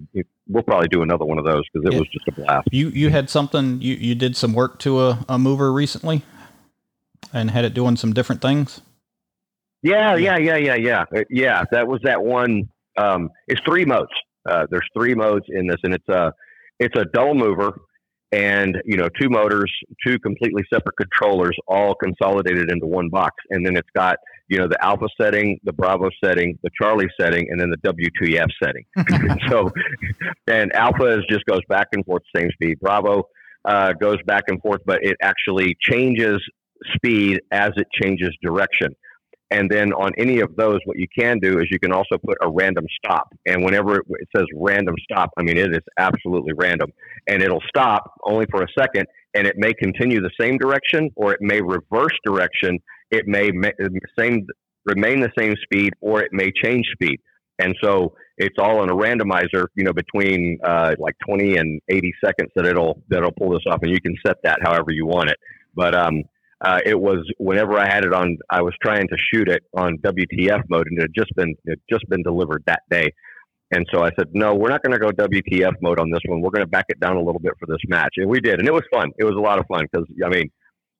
we'll 0.47 0.63
probably 0.63 0.87
do 0.87 1.01
another 1.01 1.25
one 1.25 1.37
of 1.37 1.45
those 1.45 1.63
because 1.73 1.87
it 1.87 1.93
yeah. 1.93 1.99
was 1.99 2.07
just 2.09 2.27
a 2.27 2.31
blast. 2.31 2.69
You 2.71 2.89
you 2.89 3.09
had 3.09 3.29
something 3.29 3.81
you 3.81 3.95
you 3.95 4.15
did 4.15 4.35
some 4.35 4.53
work 4.53 4.79
to 4.79 5.01
a, 5.01 5.25
a 5.27 5.37
mover 5.37 5.71
recently, 5.73 6.23
and 7.33 7.51
had 7.51 7.65
it 7.65 7.73
doing 7.73 7.97
some 7.97 8.13
different 8.13 8.41
things. 8.41 8.81
Yeah, 9.83 10.15
yeah, 10.15 10.37
yeah, 10.37 10.57
yeah, 10.57 10.75
yeah, 10.75 11.05
uh, 11.15 11.23
yeah. 11.29 11.63
That 11.71 11.87
was 11.87 11.99
that 12.03 12.23
one. 12.23 12.69
Um, 12.97 13.29
it's 13.47 13.61
three 13.61 13.85
modes. 13.85 14.11
Uh, 14.47 14.65
there's 14.69 14.87
three 14.97 15.15
modes 15.15 15.45
in 15.49 15.67
this, 15.67 15.77
and 15.83 15.93
it's 15.93 16.07
a 16.09 16.31
it's 16.79 16.95
a 16.97 17.05
double 17.13 17.35
mover, 17.35 17.79
and 18.31 18.77
you 18.85 18.97
know 18.97 19.07
two 19.19 19.29
motors, 19.29 19.71
two 20.05 20.19
completely 20.19 20.63
separate 20.71 20.95
controllers, 20.97 21.55
all 21.67 21.95
consolidated 21.95 22.71
into 22.71 22.85
one 22.85 23.09
box, 23.09 23.35
and 23.49 23.65
then 23.65 23.75
it's 23.75 23.89
got 23.95 24.17
you 24.47 24.57
know 24.57 24.67
the 24.67 24.83
alpha 24.83 25.07
setting, 25.19 25.59
the 25.63 25.73
Bravo 25.73 26.09
setting, 26.23 26.57
the 26.63 26.69
Charlie 26.79 27.09
setting, 27.19 27.47
and 27.49 27.59
then 27.59 27.69
the 27.69 27.93
WTF 27.93 28.47
setting. 28.61 28.85
so, 29.49 29.71
and 30.47 30.73
alpha 30.73 31.17
is 31.17 31.25
just 31.29 31.45
goes 31.45 31.61
back 31.69 31.87
and 31.93 32.05
forth, 32.05 32.23
same 32.35 32.49
speed. 32.51 32.79
Bravo 32.79 33.23
uh, 33.65 33.93
goes 33.93 34.17
back 34.25 34.43
and 34.47 34.61
forth, 34.61 34.81
but 34.85 34.99
it 35.03 35.17
actually 35.21 35.75
changes 35.81 36.41
speed 36.95 37.41
as 37.51 37.71
it 37.75 37.87
changes 38.01 38.35
direction. 38.41 38.95
And 39.49 39.69
then 39.69 39.93
on 39.93 40.11
any 40.17 40.41
of 40.41 40.55
those, 40.57 40.79
what 40.85 40.97
you 40.97 41.07
can 41.17 41.39
do 41.39 41.59
is 41.59 41.67
you 41.71 41.79
can 41.79 41.93
also 41.93 42.17
put 42.17 42.37
a 42.41 42.49
random 42.49 42.85
stop. 43.03 43.33
And 43.45 43.63
whenever 43.63 43.97
it, 43.97 44.05
says 44.35 44.45
random 44.53 44.95
stop, 45.09 45.29
I 45.37 45.43
mean, 45.43 45.57
it 45.57 45.71
is 45.71 45.79
absolutely 45.97 46.53
random. 46.53 46.91
And 47.27 47.41
it'll 47.41 47.63
stop 47.69 48.13
only 48.25 48.45
for 48.51 48.63
a 48.63 48.67
second 48.77 49.07
and 49.33 49.47
it 49.47 49.55
may 49.57 49.73
continue 49.73 50.19
the 50.19 50.31
same 50.39 50.57
direction 50.57 51.11
or 51.15 51.33
it 51.33 51.39
may 51.41 51.61
reverse 51.61 52.15
direction. 52.25 52.79
It 53.09 53.25
may 53.27 53.51
same, 54.19 54.47
remain 54.85 55.21
the 55.21 55.31
same 55.37 55.55
speed 55.63 55.93
or 56.01 56.21
it 56.21 56.33
may 56.33 56.51
change 56.63 56.85
speed. 56.91 57.19
And 57.59 57.75
so 57.81 58.13
it's 58.37 58.55
all 58.59 58.83
in 58.83 58.89
a 58.89 58.95
randomizer, 58.95 59.67
you 59.75 59.83
know, 59.83 59.93
between 59.93 60.59
uh, 60.63 60.93
like 60.99 61.15
20 61.25 61.57
and 61.57 61.81
80 61.89 62.13
seconds 62.23 62.51
that 62.55 62.65
it'll 62.65 63.01
that'll 63.09 63.31
pull 63.31 63.49
this 63.51 63.63
off, 63.67 63.79
and 63.81 63.91
you 63.91 63.99
can 63.99 64.15
set 64.25 64.37
that 64.43 64.59
however 64.61 64.91
you 64.91 65.07
want 65.07 65.29
it. 65.29 65.37
But 65.75 65.95
um, 65.95 66.23
uh, 66.61 66.79
it 66.85 66.99
was 66.99 67.19
whenever 67.37 67.77
I 67.77 67.87
had 67.87 68.03
it 68.03 68.13
on, 68.13 68.37
I 68.49 68.61
was 68.61 68.73
trying 68.81 69.07
to 69.07 69.17
shoot 69.31 69.47
it 69.47 69.63
on 69.75 69.97
WTF 69.99 70.63
mode, 70.69 70.87
and 70.87 70.97
it 70.97 71.01
had 71.03 71.13
just 71.15 71.33
been 71.35 71.55
it 71.65 71.69
had 71.69 71.79
just 71.89 72.09
been 72.09 72.23
delivered 72.23 72.63
that 72.65 72.81
day. 72.89 73.11
And 73.71 73.85
so 73.93 74.01
I 74.01 74.11
said, 74.17 74.29
no, 74.31 74.55
we're 74.55 74.69
not 74.69 74.81
going 74.81 74.93
to 74.93 74.99
go 74.99 75.09
WTF 75.09 75.73
mode 75.81 75.99
on 75.99 76.09
this 76.09 76.21
one. 76.25 76.39
We're 76.39 76.51
going 76.51 76.63
to 76.63 76.69
back 76.69 76.85
it 76.87 77.01
down 77.01 77.17
a 77.17 77.21
little 77.21 77.39
bit 77.39 77.51
for 77.59 77.65
this 77.65 77.81
match, 77.89 78.13
and 78.15 78.29
we 78.29 78.39
did, 78.39 78.59
and 78.59 78.67
it 78.67 78.73
was 78.73 78.83
fun. 78.91 79.11
It 79.17 79.25
was 79.25 79.35
a 79.35 79.39
lot 79.39 79.59
of 79.59 79.65
fun 79.67 79.85
because 79.91 80.07
I 80.25 80.29
mean, 80.29 80.49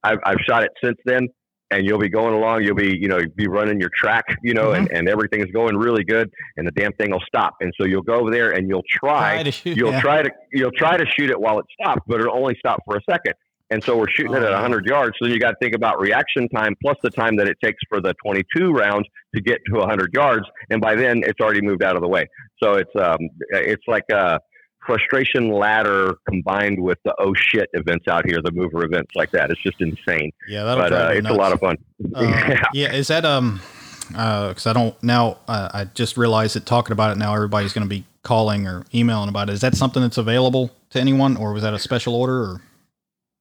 I've, 0.04 0.20
I've 0.26 0.40
shot 0.46 0.64
it 0.64 0.72
since 0.84 0.98
then, 1.06 1.28
and 1.72 1.86
you'll 1.86 2.00
be 2.00 2.10
going 2.10 2.34
along. 2.34 2.64
You'll 2.64 2.76
be, 2.76 2.98
you 2.98 3.08
know, 3.08 3.20
be 3.36 3.48
running 3.48 3.80
your 3.80 3.90
track, 3.96 4.26
you 4.44 4.54
know, 4.54 4.68
mm-hmm. 4.68 4.86
and, 4.86 4.92
and 4.92 5.10
everything's 5.10 5.52
going 5.52 5.76
really 5.76 6.04
good, 6.04 6.30
and 6.58 6.68
the 6.68 6.72
damn 6.72 6.94
thing 6.94 7.12
will 7.12 7.24
stop. 7.28 7.56
And 7.62 7.74
so 7.80 7.86
you'll 7.86 8.04
go 8.04 8.16
over 8.16 8.32
there 8.32 8.52
and 8.52 8.68
you'll 8.68 8.86
try, 8.90 9.42
try 9.42 9.50
shoot, 9.50 9.78
you'll 9.78 9.92
yeah. 9.92 10.02
try 10.02 10.22
to, 10.22 10.30
you'll 10.52 10.72
try 10.72 10.98
to 10.98 11.06
shoot 11.18 11.30
it 11.30 11.40
while 11.40 11.60
it 11.60 11.66
stops, 11.80 12.02
but 12.08 12.20
it'll 12.20 12.38
only 12.38 12.56
stop 12.60 12.82
for 12.86 12.98
a 12.98 13.02
second. 13.10 13.34
And 13.70 13.84
so 13.84 13.98
we're 13.98 14.10
shooting 14.10 14.34
it 14.34 14.44
at 14.44 14.52
100 14.52 14.86
yards. 14.86 15.18
So 15.20 15.26
then 15.26 15.34
you 15.34 15.40
got 15.40 15.52
to 15.52 15.58
think 15.62 15.76
about 15.76 16.00
reaction 16.00 16.48
time 16.50 16.76
plus 16.82 16.98
the 17.04 17.10
time 17.10 17.36
that 17.38 17.48
it 17.48 17.58
takes 17.62 17.80
for 17.90 18.00
the 18.00 18.14
22 18.26 18.72
rounds 18.72 19.08
to 19.36 19.42
get 19.42 19.60
to 19.72 19.80
100 19.80 20.14
yards. 20.14 20.46
And 20.70 20.80
by 20.80 20.96
then, 20.96 21.22
it's 21.26 21.40
already 21.42 21.62
moved 21.62 21.84
out 21.84 21.96
of 21.96 22.02
the 22.02 22.08
way. 22.08 22.28
So 22.64 22.74
it's 22.74 22.96
um, 22.96 23.20
it's 23.50 23.84
like 23.88 24.06
a 24.12 24.40
frustration 24.86 25.52
ladder 25.52 26.16
combined 26.28 26.82
with 26.82 26.98
the 27.04 27.14
oh 27.20 27.34
shit 27.36 27.70
events 27.74 28.08
out 28.08 28.26
here, 28.26 28.42
the 28.42 28.52
mover 28.52 28.86
events 28.86 29.12
like 29.16 29.32
that. 29.32 29.52
It's 29.52 29.62
just 29.62 29.82
insane. 29.82 30.32
Yeah, 30.48 30.64
that'll 30.64 30.84
but 30.84 30.94
uh, 30.94 31.10
it's 31.12 31.24
nuts. 31.24 31.36
a 31.36 31.38
lot 31.38 31.52
of 31.52 31.60
fun. 31.60 31.78
Uh, 32.16 32.22
yeah. 32.24 32.64
yeah, 32.74 32.94
is 32.94 33.10
that 33.10 33.26
um? 33.26 33.62
Because 34.08 34.66
uh, 34.66 34.70
I 34.70 34.74
don't 34.74 35.04
now, 35.04 35.40
uh, 35.50 35.70
I 35.74 35.84
just 35.84 36.16
realized 36.16 36.56
that 36.56 36.66
talking 36.66 36.94
about 36.94 37.12
it 37.12 37.18
now, 37.18 37.36
everybody's 37.36 37.74
going 37.74 37.86
to 37.86 37.90
be 37.90 38.06
calling 38.24 38.66
or 38.66 38.86
emailing 38.96 39.28
about 39.28 39.50
it. 39.50 39.54
Is 39.54 39.62
that 39.62 39.76
something 39.76 40.02
that's 40.02 40.18
available 40.18 40.72
to 40.92 41.00
anyone, 41.00 41.36
or 41.36 41.52
was 41.52 41.64
that 41.64 41.74
a 41.74 41.80
special 41.80 42.16
order? 42.16 42.42
Or? 42.42 42.62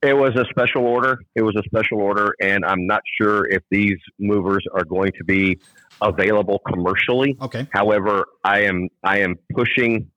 It 0.07 0.17
was 0.17 0.37
a 0.37 0.45
special 0.51 0.85
order. 0.85 1.19
It 1.35 1.43
was 1.43 1.57
a 1.57 1.63
special 1.65 1.99
order, 1.99 2.33
and 2.41 2.65
I'm 2.65 2.87
not 2.87 3.03
sure 3.21 3.45
if 3.51 3.63
these 3.73 3.97
movers 4.21 4.65
are 4.73 4.85
going 4.85 5.11
to 5.19 5.25
be 5.25 5.59
available 6.01 6.61
commercially. 6.61 7.37
Okay. 7.43 7.67
However, 7.73 8.27
I 8.45 8.63
am 8.63 8.89
I 9.03 9.19
am 9.19 9.35
pushing 9.53 10.09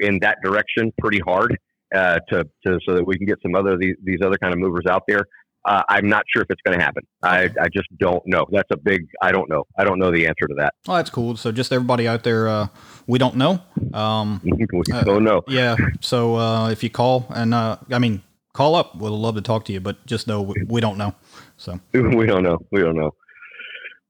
in 0.00 0.18
that 0.20 0.38
direction 0.42 0.92
pretty 0.98 1.20
hard 1.20 1.56
uh, 1.94 2.18
to, 2.28 2.44
to 2.66 2.80
so 2.84 2.96
that 2.96 3.06
we 3.06 3.16
can 3.16 3.24
get 3.24 3.38
some 3.40 3.54
other 3.54 3.78
these, 3.78 3.94
these 4.02 4.18
other 4.24 4.36
kind 4.36 4.52
of 4.52 4.58
movers 4.58 4.84
out 4.90 5.04
there. 5.06 5.26
Uh, 5.64 5.82
I'm 5.88 6.08
not 6.08 6.24
sure 6.32 6.42
if 6.42 6.50
it's 6.50 6.62
going 6.62 6.78
to 6.78 6.84
happen. 6.84 7.04
I, 7.22 7.44
I 7.60 7.68
just 7.72 7.88
don't 7.98 8.22
know. 8.26 8.46
That's 8.50 8.70
a 8.72 8.76
big. 8.76 9.06
I 9.22 9.30
don't 9.30 9.48
know. 9.48 9.64
I 9.78 9.84
don't 9.84 10.00
know 10.00 10.10
the 10.10 10.26
answer 10.26 10.48
to 10.48 10.54
that. 10.58 10.74
Oh, 10.88 10.94
that's 10.96 11.10
cool. 11.10 11.36
So 11.36 11.52
just 11.52 11.72
everybody 11.72 12.08
out 12.08 12.24
there, 12.24 12.48
uh, 12.48 12.68
we 13.06 13.20
don't 13.20 13.36
know. 13.36 13.60
Um, 13.94 14.40
we 14.44 14.82
don't 15.04 15.22
know. 15.22 15.42
Yeah. 15.46 15.76
So 16.00 16.34
uh, 16.34 16.70
if 16.70 16.82
you 16.82 16.90
call 16.90 17.26
and 17.30 17.54
uh, 17.54 17.78
I 17.92 18.00
mean, 18.00 18.22
call 18.56 18.74
up. 18.74 18.96
We'll 18.96 19.18
love 19.18 19.34
to 19.34 19.42
talk 19.42 19.66
to 19.66 19.72
you, 19.72 19.80
but 19.80 20.04
just 20.06 20.26
know 20.26 20.40
we, 20.40 20.54
we 20.66 20.80
don't 20.80 20.96
know. 20.96 21.14
So 21.56 21.78
we 21.92 22.26
don't 22.26 22.42
know. 22.42 22.58
We 22.72 22.80
don't 22.80 22.96
know. 22.96 23.12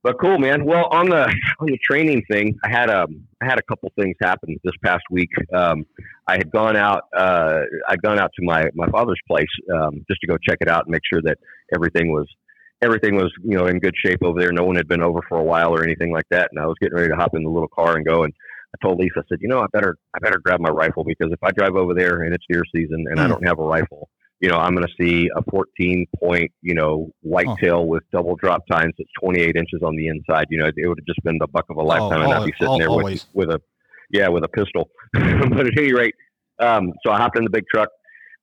But 0.02 0.20
cool, 0.20 0.38
man. 0.38 0.64
Well, 0.64 0.86
on 0.92 1.08
the 1.08 1.24
on 1.58 1.66
the 1.66 1.78
training 1.82 2.22
thing, 2.30 2.56
I 2.64 2.68
had 2.68 2.88
a 2.88 3.04
um, 3.04 3.26
I 3.42 3.46
had 3.46 3.58
a 3.58 3.62
couple 3.62 3.90
things 3.98 4.14
happen 4.22 4.56
this 4.62 4.74
past 4.84 5.02
week. 5.10 5.30
Um, 5.52 5.84
I 6.28 6.34
had 6.34 6.50
gone 6.52 6.76
out. 6.76 7.08
Uh, 7.16 7.62
I'd 7.88 8.00
gone 8.02 8.20
out 8.20 8.30
to 8.36 8.44
my 8.44 8.70
my 8.74 8.88
father's 8.88 9.20
place 9.26 9.48
um, 9.74 10.04
just 10.08 10.20
to 10.20 10.28
go 10.28 10.36
check 10.48 10.58
it 10.60 10.68
out 10.68 10.84
and 10.84 10.92
make 10.92 11.02
sure 11.12 11.20
that 11.22 11.38
everything 11.74 12.12
was 12.12 12.28
everything 12.82 13.16
was 13.16 13.32
you 13.42 13.58
know 13.58 13.66
in 13.66 13.80
good 13.80 13.94
shape 13.96 14.20
over 14.22 14.38
there. 14.38 14.52
No 14.52 14.64
one 14.64 14.76
had 14.76 14.86
been 14.86 15.02
over 15.02 15.20
for 15.28 15.38
a 15.38 15.44
while 15.44 15.74
or 15.74 15.82
anything 15.82 16.12
like 16.12 16.28
that. 16.30 16.50
And 16.52 16.60
I 16.60 16.66
was 16.66 16.76
getting 16.80 16.96
ready 16.96 17.08
to 17.08 17.16
hop 17.16 17.34
in 17.34 17.42
the 17.42 17.50
little 17.50 17.68
car 17.68 17.96
and 17.96 18.06
go. 18.06 18.22
And 18.22 18.32
I 18.76 18.86
told 18.86 19.00
Lisa, 19.00 19.18
I 19.18 19.22
said, 19.28 19.38
you 19.40 19.48
know, 19.48 19.60
I 19.60 19.66
better 19.72 19.96
I 20.14 20.20
better 20.20 20.38
grab 20.38 20.60
my 20.60 20.70
rifle 20.70 21.02
because 21.02 21.32
if 21.32 21.42
I 21.42 21.50
drive 21.50 21.74
over 21.74 21.94
there 21.94 22.22
and 22.22 22.32
it's 22.32 22.44
deer 22.48 22.62
season 22.72 23.06
and 23.10 23.18
mm. 23.18 23.24
I 23.24 23.26
don't 23.26 23.44
have 23.44 23.58
a 23.58 23.64
rifle, 23.64 24.08
you 24.40 24.48
know, 24.48 24.56
I'm 24.56 24.74
going 24.74 24.86
to 24.86 24.94
see 25.02 25.28
a 25.34 25.42
14 25.50 26.06
point, 26.22 26.50
you 26.62 26.74
know, 26.74 27.10
whitetail 27.22 27.78
oh. 27.78 27.82
with 27.82 28.02
double 28.12 28.36
drop 28.36 28.62
tines 28.70 28.92
that's 28.98 29.10
28 29.20 29.56
inches 29.56 29.80
on 29.82 29.96
the 29.96 30.08
inside. 30.08 30.46
You 30.50 30.58
know, 30.58 30.66
it 30.66 30.88
would 30.88 30.98
have 30.98 31.06
just 31.06 31.22
been 31.24 31.38
the 31.38 31.46
buck 31.46 31.66
of 31.70 31.76
a 31.76 31.82
lifetime, 31.82 32.20
oh, 32.20 32.24
and 32.24 32.32
I'd 32.32 32.46
be 32.46 32.52
sitting 32.60 32.78
there 32.78 32.90
with, 32.90 33.24
with 33.32 33.50
a, 33.50 33.60
yeah, 34.10 34.28
with 34.28 34.44
a 34.44 34.48
pistol. 34.48 34.90
but 35.12 35.66
at 35.66 35.78
any 35.78 35.92
rate, 35.94 36.14
um, 36.58 36.92
so 37.04 37.12
I 37.12 37.18
hopped 37.18 37.38
in 37.38 37.44
the 37.44 37.50
big 37.50 37.64
truck. 37.72 37.88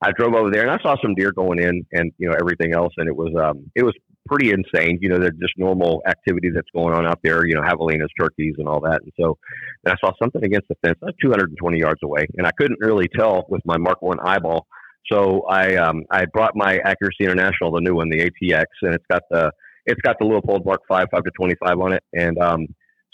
I 0.02 0.12
drove 0.12 0.34
over 0.34 0.50
there 0.52 0.64
and 0.64 0.72
I 0.72 0.84
saw 0.84 0.98
some 1.02 1.16
deer 1.16 1.32
going 1.32 1.60
in 1.60 1.86
and 1.94 2.12
you 2.18 2.28
know 2.28 2.36
everything 2.38 2.74
else, 2.74 2.94
and 2.98 3.08
it 3.08 3.16
was 3.16 3.34
um, 3.42 3.72
it 3.74 3.84
was 3.84 3.94
pretty 4.28 4.52
insane. 4.52 5.00
You 5.02 5.10
know, 5.10 5.18
there's 5.18 5.38
just 5.40 5.54
normal 5.58 6.02
activity 6.06 6.50
that's 6.50 6.68
going 6.76 6.94
on 6.94 7.08
out 7.08 7.20
there. 7.24 7.48
You 7.48 7.56
know, 7.56 7.62
javelinas, 7.62 8.10
turkeys, 8.20 8.56
and 8.58 8.68
all 8.68 8.82
that. 8.82 9.02
And 9.02 9.14
so, 9.18 9.38
and 9.86 9.94
I 9.94 9.96
saw 10.06 10.12
something 10.22 10.44
against 10.44 10.68
the 10.68 10.76
fence, 10.84 11.00
220 11.22 11.80
yards 11.80 12.02
away, 12.04 12.28
and 12.38 12.46
I 12.46 12.52
couldn't 12.58 12.80
really 12.82 13.08
tell 13.18 13.46
with 13.48 13.62
my 13.66 13.78
Mark 13.78 14.02
One 14.02 14.20
eyeball 14.20 14.68
so 15.12 15.42
I 15.44 15.76
um, 15.76 16.04
I 16.12 16.26
brought 16.26 16.56
my 16.56 16.78
Accuracy 16.80 17.24
International, 17.24 17.72
the 17.72 17.82
new 17.82 17.96
one, 17.96 18.10
the 18.10 18.30
ATX, 18.30 18.66
and 18.82 18.94
it's 18.94 19.06
got 19.10 19.24
the 19.30 19.52
it's 19.86 20.02
got 20.02 20.18
the 20.20 20.26
Leupold 20.26 20.66
Mark 20.66 20.82
Five 20.88 21.08
five 21.12 21.24
to 21.24 21.32
twenty 21.39 21.56
five 21.63 21.80
on 21.80 21.94
it, 21.94 22.04
and 22.13 22.38
um, 22.39 22.68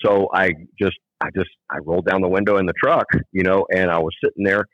so 0.03 0.29
I 0.33 0.51
just 0.79 0.97
I 1.21 1.29
just 1.35 1.49
I 1.69 1.77
rolled 1.79 2.05
down 2.05 2.21
the 2.21 2.29
window 2.29 2.57
in 2.57 2.65
the 2.65 2.73
truck, 2.81 3.07
you 3.31 3.43
know, 3.43 3.65
and 3.73 3.89
I 3.91 3.99
was 3.99 4.13
sitting 4.23 4.43
there 4.43 4.65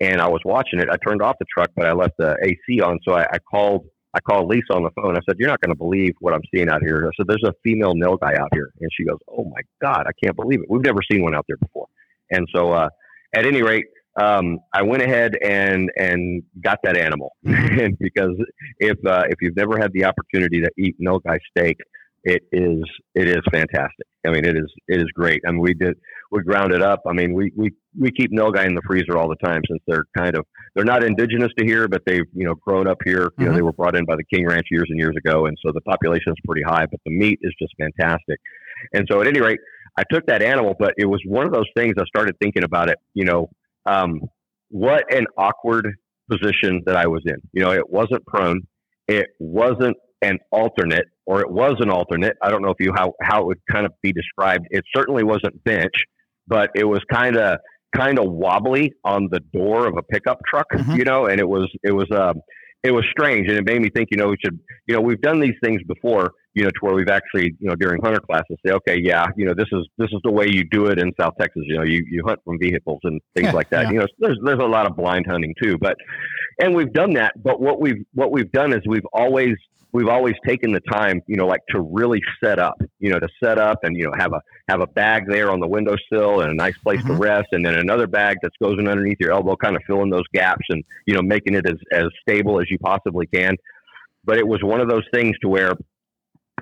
and 0.00 0.20
I 0.20 0.28
was 0.28 0.40
watching 0.44 0.80
it. 0.80 0.88
I 0.90 0.96
turned 1.06 1.22
off 1.22 1.36
the 1.38 1.46
truck, 1.52 1.70
but 1.76 1.86
I 1.86 1.92
left 1.92 2.14
the 2.18 2.36
AC 2.42 2.80
on, 2.80 2.98
so 3.06 3.14
I, 3.14 3.22
I 3.32 3.38
called 3.38 3.86
I 4.12 4.20
called 4.20 4.48
Lisa 4.48 4.72
on 4.72 4.84
the 4.84 4.90
phone. 4.90 5.16
I 5.16 5.20
said, 5.28 5.36
"You're 5.38 5.48
not 5.48 5.60
going 5.60 5.74
to 5.74 5.78
believe 5.78 6.12
what 6.20 6.34
I'm 6.34 6.42
seeing 6.54 6.68
out 6.68 6.82
here." 6.82 7.06
I 7.06 7.10
said, 7.16 7.26
"There's 7.26 7.42
a 7.44 7.52
female 7.64 7.94
nilgai 7.94 8.38
out 8.38 8.50
here," 8.52 8.70
and 8.80 8.90
she 8.96 9.04
goes, 9.04 9.18
"Oh 9.28 9.44
my 9.44 9.60
God, 9.82 10.06
I 10.06 10.12
can't 10.22 10.36
believe 10.36 10.60
it. 10.60 10.66
We've 10.68 10.84
never 10.84 11.00
seen 11.10 11.22
one 11.22 11.34
out 11.34 11.44
there 11.48 11.56
before." 11.56 11.86
And 12.30 12.46
so, 12.54 12.72
uh, 12.72 12.88
at 13.34 13.46
any 13.46 13.62
rate, 13.62 13.86
um, 14.20 14.58
I 14.72 14.82
went 14.82 15.02
ahead 15.02 15.36
and 15.42 15.90
and 15.96 16.42
got 16.62 16.78
that 16.84 16.96
animal, 16.96 17.36
mm-hmm. 17.44 17.94
because 18.00 18.36
if 18.78 18.96
uh, 19.06 19.24
if 19.28 19.36
you've 19.40 19.56
never 19.56 19.76
had 19.78 19.92
the 19.92 20.04
opportunity 20.04 20.60
to 20.60 20.70
eat 20.78 20.96
nilgai 21.00 21.38
steak, 21.50 21.76
it 22.24 22.42
is 22.52 22.82
it 23.14 23.28
is 23.28 23.42
fantastic. 23.52 24.06
I 24.26 24.30
mean, 24.30 24.44
it 24.44 24.56
is 24.56 24.72
it 24.88 25.00
is 25.00 25.08
great. 25.14 25.42
I 25.46 25.50
mean, 25.50 25.60
we 25.60 25.74
did 25.74 25.96
we 26.30 26.42
ground 26.42 26.72
it 26.72 26.82
up. 26.82 27.02
I 27.06 27.12
mean, 27.12 27.34
we 27.34 27.52
we 27.56 27.72
we 27.98 28.10
keep 28.10 28.32
nilgai 28.32 28.66
in 28.66 28.74
the 28.74 28.82
freezer 28.86 29.18
all 29.18 29.28
the 29.28 29.36
time 29.44 29.60
since 29.68 29.82
they're 29.86 30.04
kind 30.16 30.36
of 30.36 30.46
they're 30.74 30.84
not 30.84 31.04
indigenous 31.04 31.50
to 31.58 31.64
here, 31.64 31.86
but 31.86 32.02
they've 32.06 32.26
you 32.32 32.46
know 32.46 32.54
grown 32.54 32.86
up 32.86 32.98
here. 33.04 33.26
Mm-hmm. 33.26 33.44
know, 33.44 33.52
they 33.52 33.62
were 33.62 33.72
brought 33.72 33.96
in 33.96 34.04
by 34.04 34.16
the 34.16 34.24
King 34.24 34.46
Ranch 34.46 34.68
years 34.70 34.86
and 34.88 34.98
years 34.98 35.14
ago, 35.16 35.46
and 35.46 35.56
so 35.64 35.72
the 35.72 35.82
population 35.82 36.32
is 36.32 36.38
pretty 36.46 36.62
high. 36.62 36.86
But 36.86 37.00
the 37.04 37.12
meat 37.12 37.38
is 37.42 37.54
just 37.60 37.74
fantastic. 37.78 38.40
And 38.92 39.06
so, 39.10 39.20
at 39.20 39.26
any 39.26 39.40
rate, 39.40 39.60
I 39.98 40.04
took 40.10 40.26
that 40.26 40.42
animal, 40.42 40.74
but 40.78 40.94
it 40.96 41.06
was 41.06 41.20
one 41.26 41.46
of 41.46 41.52
those 41.52 41.68
things. 41.76 41.94
I 41.98 42.04
started 42.06 42.36
thinking 42.40 42.64
about 42.64 42.88
it. 42.88 42.98
You 43.12 43.24
know, 43.24 43.50
um, 43.86 44.20
what 44.68 45.12
an 45.14 45.26
awkward 45.36 45.94
position 46.30 46.82
that 46.86 46.96
I 46.96 47.06
was 47.06 47.22
in. 47.26 47.36
You 47.52 47.62
know, 47.62 47.72
it 47.72 47.88
wasn't 47.88 48.24
prone. 48.26 48.62
It 49.08 49.26
wasn't 49.38 49.96
an 50.22 50.38
alternate, 50.50 51.06
or 51.26 51.40
it 51.40 51.50
was 51.50 51.76
an 51.80 51.90
alternate. 51.90 52.36
I 52.42 52.50
don't 52.50 52.62
know 52.62 52.70
if 52.70 52.78
you 52.80 52.92
how 52.94 53.12
how 53.22 53.42
it 53.42 53.46
would 53.46 53.60
kind 53.70 53.86
of 53.86 53.92
be 54.02 54.12
described. 54.12 54.66
It 54.70 54.84
certainly 54.96 55.22
wasn't 55.22 55.62
bench, 55.64 55.92
but 56.46 56.70
it 56.74 56.84
was 56.84 57.00
kind 57.12 57.36
of 57.36 57.58
kind 57.94 58.18
of 58.18 58.30
wobbly 58.30 58.92
on 59.04 59.28
the 59.30 59.40
door 59.52 59.86
of 59.86 59.96
a 59.96 60.02
pickup 60.02 60.40
truck, 60.48 60.66
mm-hmm. 60.72 60.96
you 60.96 61.04
know, 61.04 61.26
and 61.26 61.40
it 61.40 61.48
was 61.48 61.70
it 61.82 61.92
was 61.92 62.10
um 62.10 62.40
it 62.82 62.90
was 62.90 63.04
strange 63.10 63.48
and 63.48 63.56
it 63.56 63.64
made 63.64 63.80
me 63.80 63.90
think, 63.94 64.08
you 64.10 64.16
know, 64.16 64.28
we 64.28 64.36
should 64.42 64.58
you 64.86 64.94
know, 64.94 65.00
we've 65.00 65.20
done 65.20 65.40
these 65.40 65.54
things 65.62 65.82
before, 65.86 66.32
you 66.54 66.62
know, 66.62 66.70
to 66.70 66.78
where 66.80 66.94
we've 66.94 67.08
actually, 67.08 67.54
you 67.58 67.68
know, 67.68 67.74
during 67.74 68.00
hunter 68.00 68.20
classes 68.20 68.56
say, 68.64 68.72
okay, 68.72 68.98
yeah, 69.00 69.26
you 69.36 69.44
know, 69.44 69.54
this 69.54 69.66
is 69.72 69.86
this 69.98 70.08
is 70.12 70.20
the 70.22 70.30
way 70.30 70.46
you 70.48 70.64
do 70.64 70.86
it 70.86 70.98
in 70.98 71.12
South 71.20 71.34
Texas. 71.38 71.62
You 71.66 71.76
know, 71.76 71.84
you, 71.84 72.04
you 72.08 72.22
hunt 72.24 72.40
from 72.44 72.58
vehicles 72.58 73.00
and 73.02 73.20
things 73.34 73.46
yeah, 73.46 73.52
like 73.52 73.70
that. 73.70 73.86
Yeah. 73.86 73.90
You 73.90 73.98
know, 74.00 74.06
there's 74.18 74.38
there's 74.44 74.60
a 74.60 74.66
lot 74.66 74.86
of 74.86 74.96
blind 74.96 75.26
hunting 75.28 75.54
too, 75.60 75.76
but 75.78 75.96
and 76.60 76.74
we've 76.74 76.92
done 76.92 77.14
that. 77.14 77.32
But 77.42 77.60
what 77.60 77.80
we've 77.80 78.04
what 78.14 78.30
we've 78.30 78.50
done 78.52 78.72
is 78.72 78.80
we've 78.86 79.06
always 79.12 79.56
we've 79.94 80.08
always 80.08 80.34
taken 80.46 80.72
the 80.72 80.80
time, 80.80 81.22
you 81.26 81.36
know, 81.36 81.46
like 81.46 81.62
to 81.70 81.80
really 81.80 82.20
set 82.42 82.58
up, 82.58 82.80
you 82.98 83.10
know, 83.10 83.18
to 83.18 83.28
set 83.42 83.58
up 83.58 83.78
and 83.82 83.96
you 83.96 84.04
know 84.04 84.12
have 84.18 84.32
a 84.32 84.40
have 84.68 84.80
a 84.80 84.86
bag 84.86 85.24
there 85.28 85.50
on 85.50 85.60
the 85.60 85.66
windowsill 85.66 86.40
and 86.40 86.50
a 86.50 86.54
nice 86.54 86.76
place 86.78 87.00
mm-hmm. 87.00 87.14
to 87.14 87.14
rest, 87.14 87.48
and 87.52 87.64
then 87.64 87.74
another 87.74 88.06
bag 88.06 88.36
that 88.42 88.52
goes 88.62 88.78
in 88.78 88.86
underneath 88.86 89.18
your 89.18 89.32
elbow, 89.32 89.56
kind 89.56 89.74
of 89.74 89.82
filling 89.86 90.10
those 90.10 90.26
gaps 90.32 90.64
and 90.68 90.84
you 91.06 91.14
know 91.14 91.22
making 91.22 91.54
it 91.54 91.66
as 91.66 91.78
as 91.92 92.04
stable 92.20 92.60
as 92.60 92.70
you 92.70 92.78
possibly 92.78 93.26
can. 93.26 93.56
But 94.24 94.38
it 94.38 94.46
was 94.46 94.62
one 94.62 94.80
of 94.80 94.88
those 94.88 95.04
things 95.12 95.36
to 95.42 95.48
where 95.48 95.74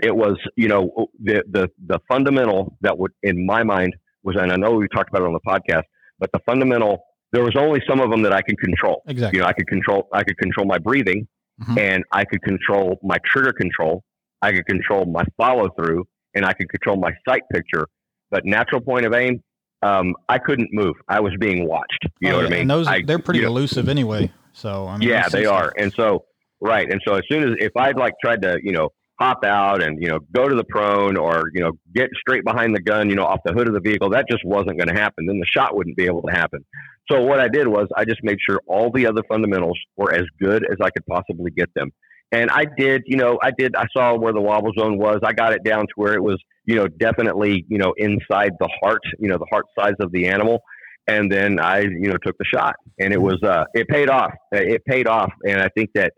it 0.03 0.15
was, 0.15 0.37
you 0.57 0.69
know, 0.69 1.09
the 1.23 1.43
the 1.51 1.69
the 1.87 1.99
fundamental 2.09 2.77
that 2.81 2.99
would, 2.99 3.13
in 3.23 3.47
my 3.47 3.63
mind, 3.63 3.95
was, 4.23 4.37
and 4.37 4.53
I 4.53 4.57
know 4.57 4.73
we 4.73 4.89
talked 4.89 5.09
about 5.09 5.23
it 5.23 5.27
on 5.27 5.33
the 5.33 5.41
podcast, 5.47 5.85
but 6.19 6.31
the 6.33 6.41
fundamental 6.45 7.05
there 7.33 7.43
was 7.43 7.57
only 7.57 7.81
some 7.89 8.01
of 8.01 8.11
them 8.11 8.23
that 8.23 8.33
I 8.33 8.43
could 8.43 8.59
control. 8.59 9.03
Exactly. 9.09 9.39
You 9.39 9.43
know, 9.43 9.49
I 9.49 9.53
could 9.53 9.67
control 9.67 10.09
I 10.13 10.23
could 10.23 10.37
control 10.39 10.67
my 10.67 10.79
breathing 10.79 11.27
mm-hmm. 11.61 11.79
and 11.79 12.05
I 12.13 12.25
could 12.25 12.43
control 12.43 12.99
my 13.03 13.17
trigger 13.25 13.53
control, 13.53 14.03
I 14.43 14.53
could 14.53 14.67
control 14.67 15.07
my 15.07 15.25
follow 15.37 15.69
through, 15.77 16.05
and 16.35 16.45
I 16.45 16.53
could 16.53 16.69
control 16.69 16.97
my 16.97 17.13
sight 17.27 17.43
picture. 17.53 17.87
But 18.31 18.45
natural 18.45 18.81
point 18.81 19.07
of 19.07 19.15
aim, 19.15 19.43
um, 19.83 20.15
I 20.29 20.39
couldn't 20.39 20.71
move. 20.73 20.95
I 21.09 21.21
was 21.21 21.33
being 21.39 21.69
watched. 21.69 22.07
You 22.21 22.29
oh, 22.29 22.33
know 22.33 22.37
what 22.39 22.47
I 22.47 22.51
mean? 22.51 22.61
And 22.63 22.71
those 22.71 22.87
I, 22.87 23.03
they're 23.03 23.19
pretty 23.19 23.43
elusive 23.43 23.87
know, 23.87 23.91
anyway. 23.91 24.33
So 24.53 24.87
I 24.87 24.97
mean, 24.97 25.09
yeah, 25.09 25.29
they 25.29 25.47
are. 25.47 25.73
And 25.79 25.93
so 25.93 26.25
right. 26.61 26.91
And 26.91 27.01
so 27.07 27.15
as 27.15 27.23
soon 27.31 27.45
as 27.45 27.57
if 27.59 27.73
I'd 27.77 27.97
like 27.97 28.15
tried 28.23 28.43
to 28.43 28.59
you 28.63 28.73
know 28.73 28.91
hop 29.23 29.45
out 29.45 29.81
and 29.83 30.03
you 30.03 30.09
know 30.09 30.19
go 30.33 30.49
to 30.49 30.57
the 30.57 30.65
prone 30.65 31.17
or 31.17 31.45
you 31.55 31.61
know 31.61 31.73
get 31.95 32.11
straight 32.21 32.45
behind 32.45 32.75
the 32.75 32.81
gun 32.81 33.09
you 33.09 33.15
know 33.15 33.25
off 33.25 33.39
the 33.45 33.53
hood 33.53 33.69
of 33.69 33.75
the 33.75 33.81
vehicle 33.81 34.11
that 34.11 34.27
just 34.29 34.45
wasn't 34.45 34.77
going 34.77 34.89
to 34.89 35.01
happen. 35.01 35.27
Then 35.27 35.39
the 35.39 35.47
shot 35.47 35.77
wouldn't 35.77 35.97
be 35.97 36.07
able 36.07 36.23
to 36.23 36.33
happen. 36.33 36.65
So 37.11 37.21
what 37.23 37.39
i 37.39 37.49
did 37.49 37.69
was 37.69 37.87
i 37.97 38.05
just 38.05 38.23
made 38.25 38.39
sure 38.45 38.61
all 38.67 38.91
the 38.91 39.07
other 39.07 39.23
fundamentals 39.29 39.79
were 39.97 40.13
as 40.13 40.25
good 40.41 40.65
as 40.71 40.79
i 40.83 40.91
could 40.91 41.07
possibly 41.07 41.53
get 41.53 41.71
them. 41.75 41.93
And 42.33 42.51
i 42.51 42.65
did 42.77 43.03
you 43.07 43.17
know 43.17 43.39
i 43.43 43.53
did 43.57 43.77
i 43.77 43.87
saw 43.97 44.17
where 44.17 44.33
the 44.33 44.41
wobble 44.41 44.73
zone 44.77 44.99
was. 44.99 45.21
I 45.23 45.33
got 45.33 45.53
it 45.53 45.63
down 45.63 45.83
to 45.83 45.95
where 45.95 46.15
it 46.15 46.23
was 46.23 46.39
you 46.65 46.75
know 46.75 46.89
definitely 46.89 47.65
you 47.69 47.79
know 47.79 47.95
inside 47.97 48.53
the 48.59 48.69
heart 48.83 49.03
you 49.21 49.29
know 49.29 49.39
the 49.39 49.47
heart 49.53 49.67
size 49.79 49.95
of 50.01 50.11
the 50.11 50.27
animal. 50.27 50.63
And 51.07 51.31
then 51.31 51.61
i 51.61 51.81
you 51.81 52.09
know 52.11 52.17
took 52.27 52.37
the 52.39 52.45
shot. 52.45 52.75
And 52.99 53.13
it 53.13 53.23
was 53.23 53.41
uh 53.45 53.65
it 53.73 53.87
paid 53.87 54.09
off. 54.11 54.33
It 54.51 54.85
paid 54.85 55.07
off. 55.07 55.31
And 55.49 55.61
i 55.61 55.69
think 55.77 55.91
that 55.95 56.13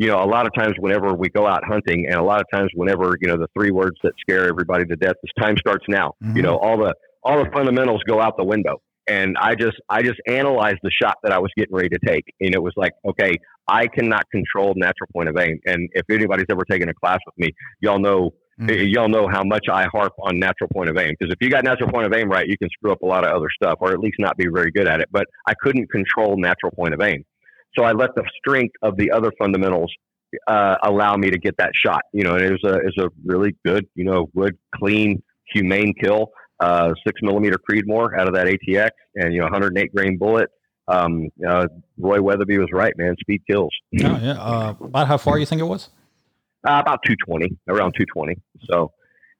you 0.00 0.06
know, 0.06 0.16
a 0.16 0.24
lot 0.24 0.46
of 0.46 0.54
times 0.54 0.72
whenever 0.78 1.12
we 1.12 1.28
go 1.28 1.46
out 1.46 1.62
hunting, 1.62 2.06
and 2.06 2.14
a 2.14 2.22
lot 2.22 2.40
of 2.40 2.46
times 2.50 2.70
whenever 2.74 3.18
you 3.20 3.28
know 3.28 3.36
the 3.36 3.48
three 3.52 3.70
words 3.70 3.96
that 4.02 4.14
scare 4.18 4.48
everybody 4.48 4.86
to 4.86 4.96
death 4.96 5.16
is 5.22 5.30
time 5.38 5.58
starts 5.58 5.84
now. 5.88 6.14
Mm-hmm. 6.24 6.38
You 6.38 6.42
know, 6.42 6.56
all 6.56 6.78
the 6.78 6.94
all 7.22 7.44
the 7.44 7.50
fundamentals 7.52 8.00
go 8.08 8.18
out 8.18 8.38
the 8.38 8.44
window. 8.44 8.80
And 9.08 9.36
I 9.38 9.54
just 9.56 9.76
I 9.90 10.02
just 10.02 10.18
analyzed 10.26 10.78
the 10.82 10.90
shot 10.90 11.16
that 11.22 11.32
I 11.32 11.38
was 11.38 11.50
getting 11.54 11.74
ready 11.74 11.90
to 11.90 11.98
take, 12.06 12.24
and 12.40 12.54
it 12.54 12.62
was 12.62 12.72
like, 12.76 12.92
okay, 13.06 13.34
I 13.68 13.88
cannot 13.88 14.24
control 14.30 14.72
natural 14.74 15.08
point 15.12 15.28
of 15.28 15.36
aim. 15.36 15.60
And 15.66 15.90
if 15.92 16.04
anybody's 16.10 16.46
ever 16.50 16.64
taken 16.64 16.88
a 16.88 16.94
class 16.94 17.18
with 17.26 17.36
me, 17.36 17.50
y'all 17.80 17.98
know 17.98 18.30
Mm-hmm. 18.60 18.88
y'all 18.88 19.08
know 19.08 19.26
how 19.26 19.42
much 19.42 19.64
I 19.72 19.86
harp 19.90 20.12
on 20.18 20.38
natural 20.38 20.68
point 20.68 20.90
of 20.90 20.98
aim. 20.98 21.14
Because 21.18 21.32
if 21.32 21.38
you 21.40 21.48
got 21.48 21.64
natural 21.64 21.90
point 21.90 22.06
of 22.06 22.12
aim 22.12 22.28
right, 22.28 22.46
you 22.46 22.58
can 22.58 22.68
screw 22.68 22.92
up 22.92 23.00
a 23.00 23.06
lot 23.06 23.26
of 23.26 23.34
other 23.34 23.48
stuff, 23.50 23.78
or 23.80 23.92
at 23.92 24.00
least 24.00 24.16
not 24.18 24.36
be 24.36 24.48
very 24.52 24.70
good 24.70 24.86
at 24.86 25.00
it. 25.00 25.08
But 25.10 25.24
I 25.46 25.54
couldn't 25.62 25.90
control 25.90 26.36
natural 26.36 26.70
point 26.72 26.92
of 26.92 27.00
aim. 27.00 27.24
So 27.76 27.84
I 27.84 27.92
let 27.92 28.14
the 28.14 28.24
strength 28.38 28.74
of 28.82 28.96
the 28.96 29.10
other 29.10 29.32
fundamentals 29.38 29.92
uh, 30.46 30.76
allow 30.82 31.16
me 31.16 31.30
to 31.30 31.38
get 31.38 31.56
that 31.58 31.70
shot. 31.74 32.02
You 32.12 32.24
know, 32.24 32.34
and 32.34 32.44
it 32.44 32.52
was 32.52 32.64
a 32.64 32.74
it 32.78 32.84
was 32.84 32.98
a 32.98 33.08
really 33.24 33.56
good, 33.64 33.86
you 33.94 34.04
know, 34.04 34.28
good, 34.36 34.56
clean, 34.74 35.22
humane 35.52 35.94
kill. 36.00 36.30
Uh, 36.58 36.92
six 37.06 37.20
millimeter 37.22 37.56
Creedmoor 37.58 38.18
out 38.18 38.28
of 38.28 38.34
that 38.34 38.46
ATX, 38.46 38.90
and 39.14 39.32
you 39.32 39.40
know, 39.40 39.46
108 39.46 39.94
grain 39.94 40.18
bullet. 40.18 40.50
Um, 40.88 41.28
uh, 41.46 41.68
Roy 41.98 42.20
Weatherby 42.20 42.58
was 42.58 42.68
right, 42.72 42.92
man. 42.98 43.14
Speed 43.20 43.42
kills. 43.48 43.70
Oh 43.94 44.18
yeah. 44.20 44.32
Uh, 44.32 44.74
about 44.80 45.06
how 45.06 45.16
far 45.16 45.38
you 45.38 45.46
think 45.46 45.60
it 45.60 45.64
was? 45.64 45.88
Uh, 46.68 46.78
about 46.80 47.00
220, 47.06 47.56
around 47.68 47.92
220. 47.92 48.36
So, 48.68 48.92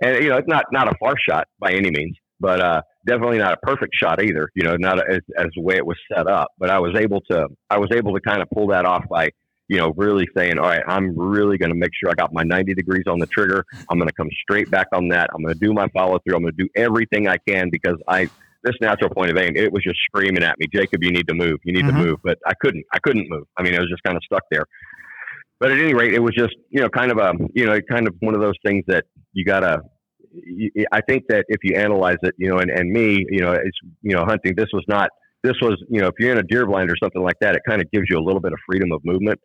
and 0.03 0.23
you 0.23 0.31
know, 0.31 0.39
it's 0.39 0.49
not 0.49 0.65
not 0.73 0.89
a 0.89 0.95
far 0.99 1.15
shot 1.19 1.49
by 1.59 1.73
any 1.73 1.91
means, 1.91 2.17
but 2.41 2.61
uh, 2.61 2.83
definitely 3.07 3.39
not 3.39 3.53
a 3.53 3.57
perfect 3.59 3.95
shot 3.95 4.23
either. 4.23 4.49
You 4.55 4.65
know, 4.65 4.77
not 4.77 4.99
a, 4.99 5.05
as, 5.09 5.21
as 5.37 5.47
the 5.55 5.63
way 5.63 5.77
it 5.77 5.87
was 5.87 5.97
set 6.13 6.27
up. 6.27 6.49
But 6.59 6.71
I 6.71 6.79
was 6.79 6.97
able 6.97 7.21
to 7.31 7.49
I 7.69 7.79
was 7.79 7.91
able 7.93 8.15
to 8.15 8.21
kind 8.21 8.43
of 8.43 8.49
pull 8.51 8.69
that 8.69 8.85
off 8.85 9.05
by 9.09 9.31
you 9.69 9.79
know 9.79 9.93
really 9.97 10.27
saying, 10.37 10.59
all 10.59 10.67
right, 10.67 10.83
I'm 10.87 11.17
really 11.17 11.59
going 11.59 11.71
to 11.71 11.79
make 11.79 11.91
sure 11.95 12.11
I 12.11 12.15
got 12.15 12.33
my 12.33 12.43
90 12.43 12.75
degrees 12.75 13.05
on 13.07 13.19
the 13.19 13.27
trigger. 13.27 13.65
I'm 13.89 13.99
going 13.99 14.09
to 14.09 14.15
come 14.15 14.29
straight 14.43 14.71
back 14.71 14.89
on 14.93 15.09
that. 15.09 15.31
I'm 15.35 15.43
going 15.43 15.55
to 15.55 15.61
do 15.61 15.73
my 15.73 15.89
follow 15.89 16.19
through. 16.19 16.37
I'm 16.37 16.43
going 16.43 16.55
to 16.57 16.65
do 16.65 16.69
everything 16.75 17.29
I 17.29 17.37
can 17.47 17.71
because 17.71 17.97
I 18.09 18.31
this 18.63 18.75
natural 18.81 19.11
point 19.11 19.31
of 19.31 19.39
aim, 19.39 19.57
it 19.57 19.73
was 19.73 19.83
just 19.83 19.99
screaming 20.05 20.43
at 20.43 20.59
me, 20.59 20.67
Jacob, 20.73 21.03
you 21.03 21.11
need 21.11 21.27
to 21.29 21.35
move, 21.35 21.59
you 21.65 21.73
need 21.73 21.85
mm-hmm. 21.85 21.97
to 21.97 22.05
move. 22.05 22.17
But 22.23 22.39
I 22.47 22.53
couldn't, 22.61 22.85
I 22.93 22.99
couldn't 22.99 23.29
move. 23.29 23.45
I 23.57 23.63
mean, 23.63 23.75
I 23.75 23.81
was 23.81 23.89
just 23.89 24.03
kind 24.03 24.17
of 24.17 24.23
stuck 24.25 24.43
there. 24.51 24.65
But 25.59 25.73
at 25.73 25.79
any 25.79 25.95
rate, 25.95 26.15
it 26.15 26.21
was 26.21 26.35
just, 26.35 26.55
you 26.71 26.81
know, 26.81 26.89
kind 26.89 27.11
of 27.11 27.19
a, 27.19 27.33
you 27.55 27.67
know, 27.67 27.79
kind 27.83 28.07
of 28.07 28.15
one 28.21 28.35
of 28.35 28.41
those 28.41 28.57
things 28.65 28.85
that 28.87 29.05
you 29.33 29.45
gotta, 29.45 29.83
I 30.93 31.01
think 31.09 31.25
that 31.29 31.45
if 31.49 31.59
you 31.63 31.77
analyze 31.77 32.19
it, 32.23 32.35
you 32.39 32.49
know, 32.49 32.59
and, 32.59 32.71
and 32.71 32.91
me, 32.91 33.25
you 33.31 33.41
know, 33.41 33.53
it's, 33.53 33.79
you 34.03 34.15
know, 34.15 34.25
hunting, 34.25 34.55
this 34.57 34.69
was 34.73 34.85
not, 34.89 35.11
this 35.43 35.55
was, 35.61 35.83
you 35.89 36.01
know, 36.01 36.09
if 36.09 36.15
you're 36.19 36.33
in 36.33 36.39
a 36.39 36.43
deer 36.43 36.67
blind 36.67 36.91
or 36.91 36.97
something 37.03 37.23
like 37.23 37.37
that, 37.41 37.57
it 37.57 37.63
kind 37.69 37.81
of 37.81 37.91
gives 37.91 38.07
you 38.09 38.19
a 38.19 38.23
little 38.23 38.41
bit 38.41 38.53
of 38.53 38.59
freedom 38.69 38.93
of 38.93 39.01
movement. 39.05 39.41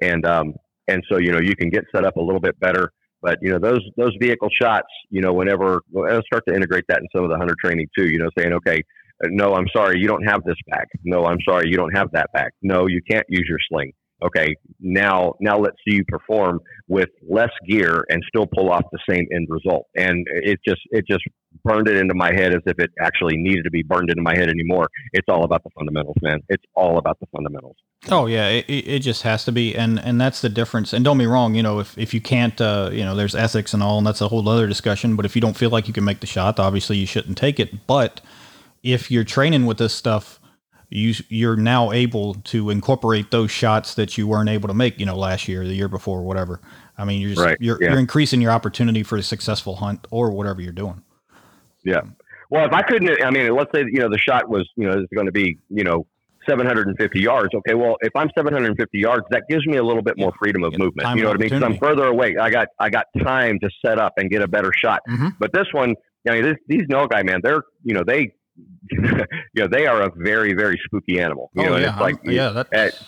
And, 0.00 0.24
um, 0.26 0.54
and 0.88 1.02
so, 1.10 1.18
you 1.18 1.32
know, 1.32 1.40
you 1.40 1.54
can 1.56 1.68
get 1.68 1.84
set 1.94 2.04
up 2.04 2.16
a 2.16 2.20
little 2.20 2.40
bit 2.40 2.58
better. 2.60 2.90
But, 3.22 3.38
you 3.42 3.50
know, 3.50 3.58
those, 3.58 3.80
those 3.98 4.12
vehicle 4.18 4.48
shots, 4.60 4.88
you 5.10 5.20
know, 5.20 5.32
whenever 5.32 5.82
I'll 5.94 6.22
start 6.22 6.44
to 6.48 6.54
integrate 6.54 6.84
that 6.88 7.00
in 7.00 7.06
some 7.14 7.24
of 7.24 7.30
the 7.30 7.36
hunter 7.36 7.54
training 7.62 7.88
too, 7.96 8.08
you 8.08 8.18
know, 8.18 8.30
saying, 8.38 8.54
okay, 8.54 8.82
no, 9.24 9.54
I'm 9.54 9.66
sorry, 9.76 10.00
you 10.00 10.08
don't 10.08 10.26
have 10.26 10.42
this 10.44 10.56
bag. 10.68 10.86
No, 11.04 11.26
I'm 11.26 11.36
sorry, 11.46 11.68
you 11.68 11.76
don't 11.76 11.94
have 11.94 12.08
that 12.12 12.28
bag. 12.32 12.52
No, 12.62 12.86
you 12.86 13.02
can't 13.10 13.26
use 13.28 13.44
your 13.46 13.58
sling 13.70 13.92
okay, 14.22 14.54
now 14.78 15.34
now 15.40 15.58
let's 15.58 15.76
see 15.86 15.96
you 15.96 16.04
perform 16.06 16.60
with 16.88 17.08
less 17.28 17.50
gear 17.68 18.04
and 18.08 18.22
still 18.28 18.46
pull 18.46 18.70
off 18.70 18.84
the 18.92 18.98
same 19.08 19.26
end 19.34 19.48
result. 19.50 19.86
And 19.96 20.26
it 20.28 20.60
just 20.66 20.80
it 20.90 21.04
just 21.08 21.24
burned 21.64 21.88
it 21.88 21.96
into 21.96 22.14
my 22.14 22.32
head 22.32 22.54
as 22.54 22.62
if 22.66 22.78
it 22.78 22.90
actually 23.00 23.36
needed 23.36 23.64
to 23.64 23.70
be 23.70 23.82
burned 23.82 24.10
into 24.10 24.22
my 24.22 24.36
head 24.36 24.48
anymore. 24.48 24.88
It's 25.12 25.28
all 25.28 25.44
about 25.44 25.62
the 25.64 25.70
fundamentals, 25.70 26.16
man. 26.22 26.40
It's 26.48 26.64
all 26.74 26.98
about 26.98 27.18
the 27.20 27.26
fundamentals. 27.34 27.76
Oh 28.08 28.26
yeah, 28.26 28.48
it, 28.48 28.64
it 28.68 28.98
just 29.00 29.22
has 29.22 29.44
to 29.44 29.52
be, 29.52 29.76
and 29.76 29.98
and 30.00 30.20
that's 30.20 30.40
the 30.40 30.48
difference. 30.48 30.92
And 30.92 31.04
don't 31.04 31.18
be 31.18 31.26
wrong, 31.26 31.54
you 31.54 31.62
know, 31.62 31.80
if 31.80 31.96
if 31.98 32.14
you 32.14 32.20
can't, 32.20 32.60
uh, 32.60 32.90
you 32.92 33.04
know, 33.04 33.14
there's 33.14 33.34
ethics 33.34 33.74
and 33.74 33.82
all, 33.82 33.98
and 33.98 34.06
that's 34.06 34.20
a 34.20 34.28
whole 34.28 34.46
other 34.48 34.66
discussion. 34.66 35.16
But 35.16 35.26
if 35.26 35.34
you 35.34 35.42
don't 35.42 35.56
feel 35.56 35.70
like 35.70 35.86
you 35.86 35.94
can 35.94 36.04
make 36.04 36.20
the 36.20 36.26
shot, 36.26 36.58
obviously 36.58 36.96
you 36.96 37.06
shouldn't 37.06 37.36
take 37.36 37.60
it. 37.60 37.86
But 37.86 38.20
if 38.82 39.10
you're 39.10 39.24
training 39.24 39.66
with 39.66 39.78
this 39.78 39.92
stuff 39.92 40.39
you 40.90 41.14
you're 41.28 41.56
now 41.56 41.92
able 41.92 42.34
to 42.34 42.68
incorporate 42.70 43.30
those 43.30 43.50
shots 43.50 43.94
that 43.94 44.18
you 44.18 44.26
weren't 44.26 44.48
able 44.48 44.68
to 44.68 44.74
make, 44.74 44.98
you 44.98 45.06
know, 45.06 45.16
last 45.16 45.48
year, 45.48 45.64
the 45.64 45.74
year 45.74 45.88
before, 45.88 46.22
whatever. 46.22 46.60
I 46.98 47.04
mean, 47.04 47.20
you're 47.20 47.30
just, 47.30 47.40
right. 47.40 47.56
you're, 47.60 47.78
yeah. 47.80 47.90
you're 47.90 47.98
increasing 47.98 48.40
your 48.40 48.50
opportunity 48.50 49.02
for 49.02 49.16
a 49.16 49.22
successful 49.22 49.76
hunt 49.76 50.06
or 50.10 50.30
whatever 50.32 50.60
you're 50.60 50.72
doing. 50.72 51.02
Yeah. 51.84 52.02
Well, 52.50 52.66
if 52.66 52.72
I 52.72 52.82
couldn't, 52.82 53.22
I 53.24 53.30
mean, 53.30 53.54
let's 53.54 53.70
say 53.72 53.84
you 53.86 54.00
know 54.00 54.08
the 54.10 54.18
shot 54.18 54.48
was 54.48 54.68
you 54.76 54.86
know 54.86 54.98
is 54.98 55.06
going 55.14 55.26
to 55.26 55.32
be 55.32 55.58
you 55.68 55.84
know 55.84 56.06
750 56.48 57.20
yards. 57.20 57.54
Okay, 57.54 57.74
well, 57.74 57.96
if 58.00 58.14
I'm 58.16 58.28
750 58.36 58.98
yards, 58.98 59.24
that 59.30 59.44
gives 59.48 59.66
me 59.66 59.76
a 59.76 59.84
little 59.84 60.02
bit 60.02 60.18
more 60.18 60.32
freedom 60.38 60.64
of 60.64 60.72
yeah, 60.72 60.78
movement. 60.78 61.16
You 61.16 61.22
know 61.22 61.28
what 61.28 61.36
I 61.36 61.38
mean? 61.38 61.48
Because 61.50 61.62
I'm 61.62 61.78
further 61.78 62.06
away. 62.06 62.36
I 62.36 62.50
got 62.50 62.68
I 62.80 62.90
got 62.90 63.06
time 63.22 63.58
to 63.60 63.70
set 63.84 63.98
up 64.00 64.14
and 64.16 64.28
get 64.28 64.42
a 64.42 64.48
better 64.48 64.72
shot. 64.76 65.00
Mm-hmm. 65.08 65.28
But 65.38 65.52
this 65.52 65.66
one, 65.72 65.94
I 66.28 66.32
mean, 66.32 66.42
this, 66.42 66.56
these 66.66 66.82
Nilgai 66.88 67.24
man, 67.24 67.40
they're 67.42 67.62
you 67.84 67.94
know 67.94 68.02
they 68.04 68.32
you 68.90 69.26
know, 69.54 69.68
they 69.68 69.86
are 69.86 70.02
a 70.02 70.10
very, 70.16 70.54
very 70.54 70.80
spooky 70.84 71.20
animal. 71.20 71.50
You 71.54 71.62
oh, 71.62 71.68
know, 71.70 71.76
yeah. 71.76 71.92
it's 71.92 72.00
like 72.00 72.16
yeah, 72.24 72.50
that's 72.50 72.68
at, 72.72 73.02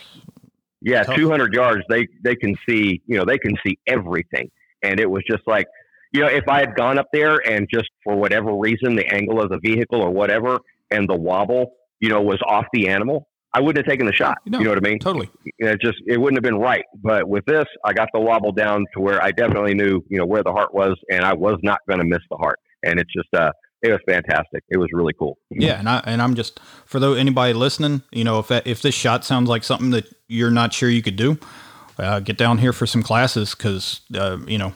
yeah, 0.81 1.03
tough. 1.05 1.17
200 1.17 1.55
yards, 1.55 1.83
they 1.89 2.07
they 2.23 2.37
can 2.37 2.57
see, 2.69 3.03
you 3.07 3.17
know, 3.17 3.25
they 3.25 3.39
can 3.39 3.57
see 3.65 3.79
everything. 3.87 4.51
And 4.83 4.99
it 4.99 5.11
was 5.11 5.23
just 5.29 5.43
like, 5.47 5.67
you 6.13 6.21
know, 6.21 6.27
if 6.27 6.49
I 6.49 6.61
had 6.61 6.75
gone 6.75 6.99
up 6.99 7.07
there 7.13 7.37
and 7.49 7.69
just 7.73 7.89
for 8.05 8.17
whatever 8.17 8.55
reason, 8.55 8.97
the 8.97 9.07
angle 9.07 9.41
of 9.41 9.51
the 9.51 9.59
vehicle 9.59 10.01
or 10.01 10.11
whatever, 10.11 10.59
and 10.91 11.09
the 11.09 11.17
wobble, 11.17 11.73
you 12.01 12.09
know, 12.09 12.21
was 12.21 12.41
off 12.47 12.67
the 12.73 12.89
animal, 12.89 13.29
I 13.55 13.61
wouldn't 13.61 13.85
have 13.85 13.91
taken 13.91 14.07
the 14.07 14.13
shot. 14.13 14.39
No, 14.47 14.59
you 14.59 14.65
know 14.65 14.71
what 14.71 14.87
I 14.87 14.89
mean? 14.89 14.99
Totally. 14.99 15.31
It 15.59 15.81
just 15.81 15.99
it 16.07 16.19
wouldn't 16.19 16.37
have 16.37 16.43
been 16.43 16.61
right. 16.61 16.85
But 17.03 17.29
with 17.29 17.45
this, 17.47 17.67
I 17.85 17.93
got 17.93 18.09
the 18.15 18.21
wobble 18.21 18.53
down 18.53 18.85
to 18.95 19.01
where 19.01 19.23
I 19.23 19.31
definitely 19.31 19.75
knew, 19.75 20.03
you 20.09 20.19
know, 20.19 20.27
where 20.27 20.43
the 20.43 20.53
heart 20.53 20.75
was, 20.75 20.97
and 21.11 21.25
I 21.25 21.35
was 21.35 21.59
not 21.63 21.81
going 21.89 22.01
to 22.01 22.07
miss 22.07 22.23
the 22.31 22.37
heart. 22.37 22.59
And 22.83 22.99
it's 22.99 23.13
just 23.13 23.29
uh, 23.35 23.53
it 23.83 23.91
was 23.91 24.01
fantastic. 24.07 24.63
It 24.69 24.77
was 24.77 24.89
really 24.93 25.13
cool. 25.13 25.39
Yeah, 25.51 25.79
and 25.79 25.89
I 25.89 26.03
and 26.05 26.23
I'm 26.23 26.35
just 26.35 26.61
for 26.87 27.01
though 27.01 27.15
anybody 27.15 27.53
listening, 27.53 28.03
you 28.13 28.25
know, 28.25 28.39
if 28.39 28.49
that, 28.49 28.67
if 28.67 28.81
this 28.81 28.95
shot 28.95 29.25
sounds 29.25 29.49
like 29.49 29.65
something 29.65 29.91
that 29.91 30.07
you're 30.29 30.51
not 30.51 30.73
sure 30.73 30.89
you 30.89 31.03
could 31.03 31.17
do, 31.17 31.39
uh, 31.99 32.21
get 32.21 32.39
down 32.39 32.59
here 32.59 32.73
for 32.73 32.87
some 32.87 33.03
classes 33.03 33.55
because 33.55 34.01
uh, 34.15 34.39
you 34.47 34.59
know 34.59 34.73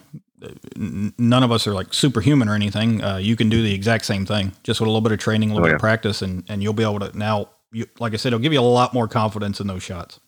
n- 0.76 1.14
none 1.18 1.42
of 1.42 1.52
us 1.52 1.66
are 1.66 1.72
like 1.72 1.94
superhuman 1.94 2.48
or 2.48 2.54
anything. 2.54 3.02
Uh, 3.02 3.16
you 3.16 3.36
can 3.36 3.48
do 3.48 3.62
the 3.62 3.72
exact 3.72 4.04
same 4.04 4.26
thing, 4.26 4.52
just 4.64 4.80
with 4.80 4.88
a 4.88 4.90
little 4.90 5.00
bit 5.00 5.12
of 5.12 5.18
training, 5.18 5.50
a 5.50 5.54
little 5.54 5.66
oh, 5.66 5.68
bit 5.68 5.72
yeah. 5.72 5.76
of 5.76 5.80
practice, 5.80 6.20
and 6.20 6.44
and 6.48 6.62
you'll 6.62 6.72
be 6.72 6.82
able 6.82 7.00
to 7.00 7.16
now. 7.16 7.50
You, 7.72 7.86
like 7.98 8.12
I 8.12 8.16
said, 8.16 8.28
it'll 8.28 8.40
give 8.40 8.52
you 8.52 8.60
a 8.60 8.62
lot 8.62 8.94
more 8.94 9.06
confidence 9.06 9.60
in 9.60 9.66
those 9.66 9.82
shots. 9.82 10.18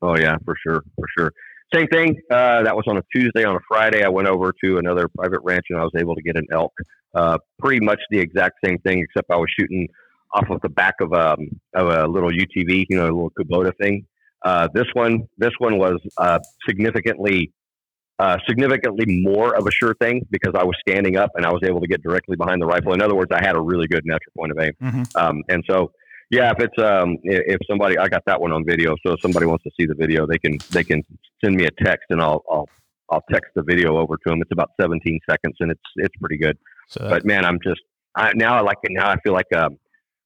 Oh 0.00 0.16
yeah, 0.16 0.36
for 0.44 0.54
sure, 0.62 0.82
for 0.96 1.06
sure. 1.16 1.32
Same 1.74 1.86
thing. 1.88 2.16
Uh, 2.30 2.62
that 2.62 2.74
was 2.74 2.84
on 2.88 2.96
a 2.96 3.02
Tuesday. 3.14 3.44
On 3.44 3.54
a 3.54 3.60
Friday, 3.68 4.02
I 4.02 4.08
went 4.08 4.26
over 4.26 4.54
to 4.64 4.78
another 4.78 5.06
private 5.08 5.40
ranch 5.42 5.66
and 5.68 5.78
I 5.78 5.82
was 5.82 5.92
able 5.98 6.14
to 6.14 6.22
get 6.22 6.36
an 6.36 6.46
elk. 6.50 6.72
Uh, 7.14 7.38
pretty 7.58 7.84
much 7.84 8.00
the 8.10 8.18
exact 8.18 8.58
same 8.64 8.78
thing, 8.78 9.00
except 9.00 9.30
I 9.30 9.36
was 9.36 9.48
shooting 9.58 9.88
off 10.32 10.48
of 10.50 10.60
the 10.62 10.68
back 10.68 10.94
of 11.00 11.12
a, 11.12 11.32
um, 11.32 11.48
of 11.74 11.88
a 11.88 12.06
little 12.06 12.30
UTV, 12.30 12.86
you 12.88 12.96
know, 12.96 13.04
a 13.04 13.12
little 13.12 13.32
Kubota 13.38 13.76
thing. 13.76 14.06
Uh, 14.44 14.68
this 14.72 14.86
one, 14.92 15.28
this 15.36 15.52
one 15.58 15.78
was 15.78 15.98
uh, 16.16 16.38
significantly, 16.66 17.52
uh, 18.18 18.38
significantly 18.48 19.20
more 19.22 19.54
of 19.54 19.66
a 19.66 19.70
sure 19.70 19.94
thing 20.00 20.26
because 20.30 20.54
I 20.54 20.64
was 20.64 20.76
standing 20.86 21.16
up 21.16 21.32
and 21.34 21.44
I 21.44 21.50
was 21.50 21.62
able 21.64 21.80
to 21.80 21.86
get 21.86 22.02
directly 22.02 22.36
behind 22.36 22.62
the 22.62 22.66
rifle. 22.66 22.94
In 22.94 23.02
other 23.02 23.14
words, 23.14 23.30
I 23.32 23.44
had 23.44 23.56
a 23.56 23.60
really 23.60 23.88
good 23.88 24.04
natural 24.04 24.32
point 24.36 24.52
of 24.52 24.58
aim, 24.60 24.72
mm-hmm. 24.82 25.02
um, 25.16 25.42
and 25.48 25.64
so 25.68 25.92
yeah, 26.30 26.50
if 26.50 26.60
it's 26.60 26.78
um, 26.82 27.16
if 27.22 27.58
somebody, 27.68 27.96
I 27.96 28.08
got 28.08 28.22
that 28.26 28.40
one 28.40 28.52
on 28.52 28.64
video. 28.64 28.96
So 29.04 29.12
if 29.12 29.20
somebody 29.20 29.46
wants 29.46 29.64
to 29.64 29.70
see 29.78 29.86
the 29.86 29.94
video, 29.94 30.26
they 30.26 30.38
can 30.38 30.58
they 30.70 30.84
can 30.84 31.02
send 31.42 31.56
me 31.56 31.64
a 31.64 31.70
text 31.70 32.06
and 32.10 32.20
I'll 32.20 32.44
I'll 32.50 32.68
I'll 33.10 33.24
text 33.32 33.52
the 33.54 33.62
video 33.62 33.96
over 33.96 34.16
to 34.16 34.22
them. 34.26 34.42
It's 34.42 34.52
about 34.52 34.70
17 34.80 35.20
seconds 35.28 35.56
and 35.60 35.70
it's 35.70 35.80
it's 35.96 36.14
pretty 36.16 36.36
good. 36.36 36.58
So, 36.88 37.08
but 37.08 37.24
man, 37.24 37.46
I'm 37.46 37.58
just 37.62 37.80
I, 38.14 38.32
now 38.34 38.56
I 38.56 38.60
like 38.60 38.78
it. 38.82 38.92
Now 38.92 39.08
I 39.08 39.16
feel 39.20 39.32
like 39.32 39.50
um, 39.56 39.78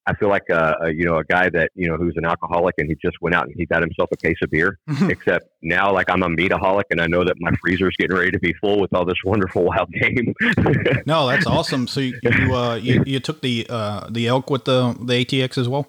I 0.05 0.13
feel 0.15 0.27
like 0.27 0.43
a, 0.49 0.75
a, 0.81 0.93
you 0.93 1.05
know 1.05 1.17
a 1.17 1.23
guy 1.23 1.49
that 1.49 1.71
you 1.75 1.87
know 1.87 1.95
who's 1.95 2.13
an 2.17 2.25
alcoholic 2.25 2.75
and 2.77 2.89
he 2.89 2.95
just 3.01 3.21
went 3.21 3.35
out 3.35 3.45
and 3.45 3.53
he 3.55 3.65
got 3.65 3.81
himself 3.81 4.09
a 4.11 4.17
case 4.17 4.35
of 4.43 4.49
beer. 4.49 4.77
Mm-hmm. 4.89 5.09
Except 5.09 5.45
now, 5.61 5.93
like 5.93 6.09
I'm 6.09 6.23
a 6.23 6.27
meataholic 6.27 6.83
and 6.91 6.99
I 6.99 7.07
know 7.07 7.23
that 7.23 7.35
my 7.39 7.51
freezer's 7.61 7.95
getting 7.97 8.15
ready 8.15 8.31
to 8.31 8.39
be 8.39 8.53
full 8.53 8.79
with 8.79 8.93
all 8.93 9.05
this 9.05 9.17
wonderful 9.23 9.63
wild 9.63 9.91
game. 9.91 10.33
no, 11.05 11.27
that's 11.27 11.47
awesome. 11.47 11.87
So 11.87 12.01
you 12.01 12.19
you, 12.23 12.55
uh, 12.55 12.75
you, 12.75 13.03
you 13.05 13.19
took 13.19 13.41
the 13.41 13.65
uh, 13.69 14.07
the 14.09 14.27
elk 14.27 14.49
with 14.49 14.65
the 14.65 14.95
the 14.99 15.25
ATX 15.25 15.57
as 15.57 15.69
well. 15.69 15.87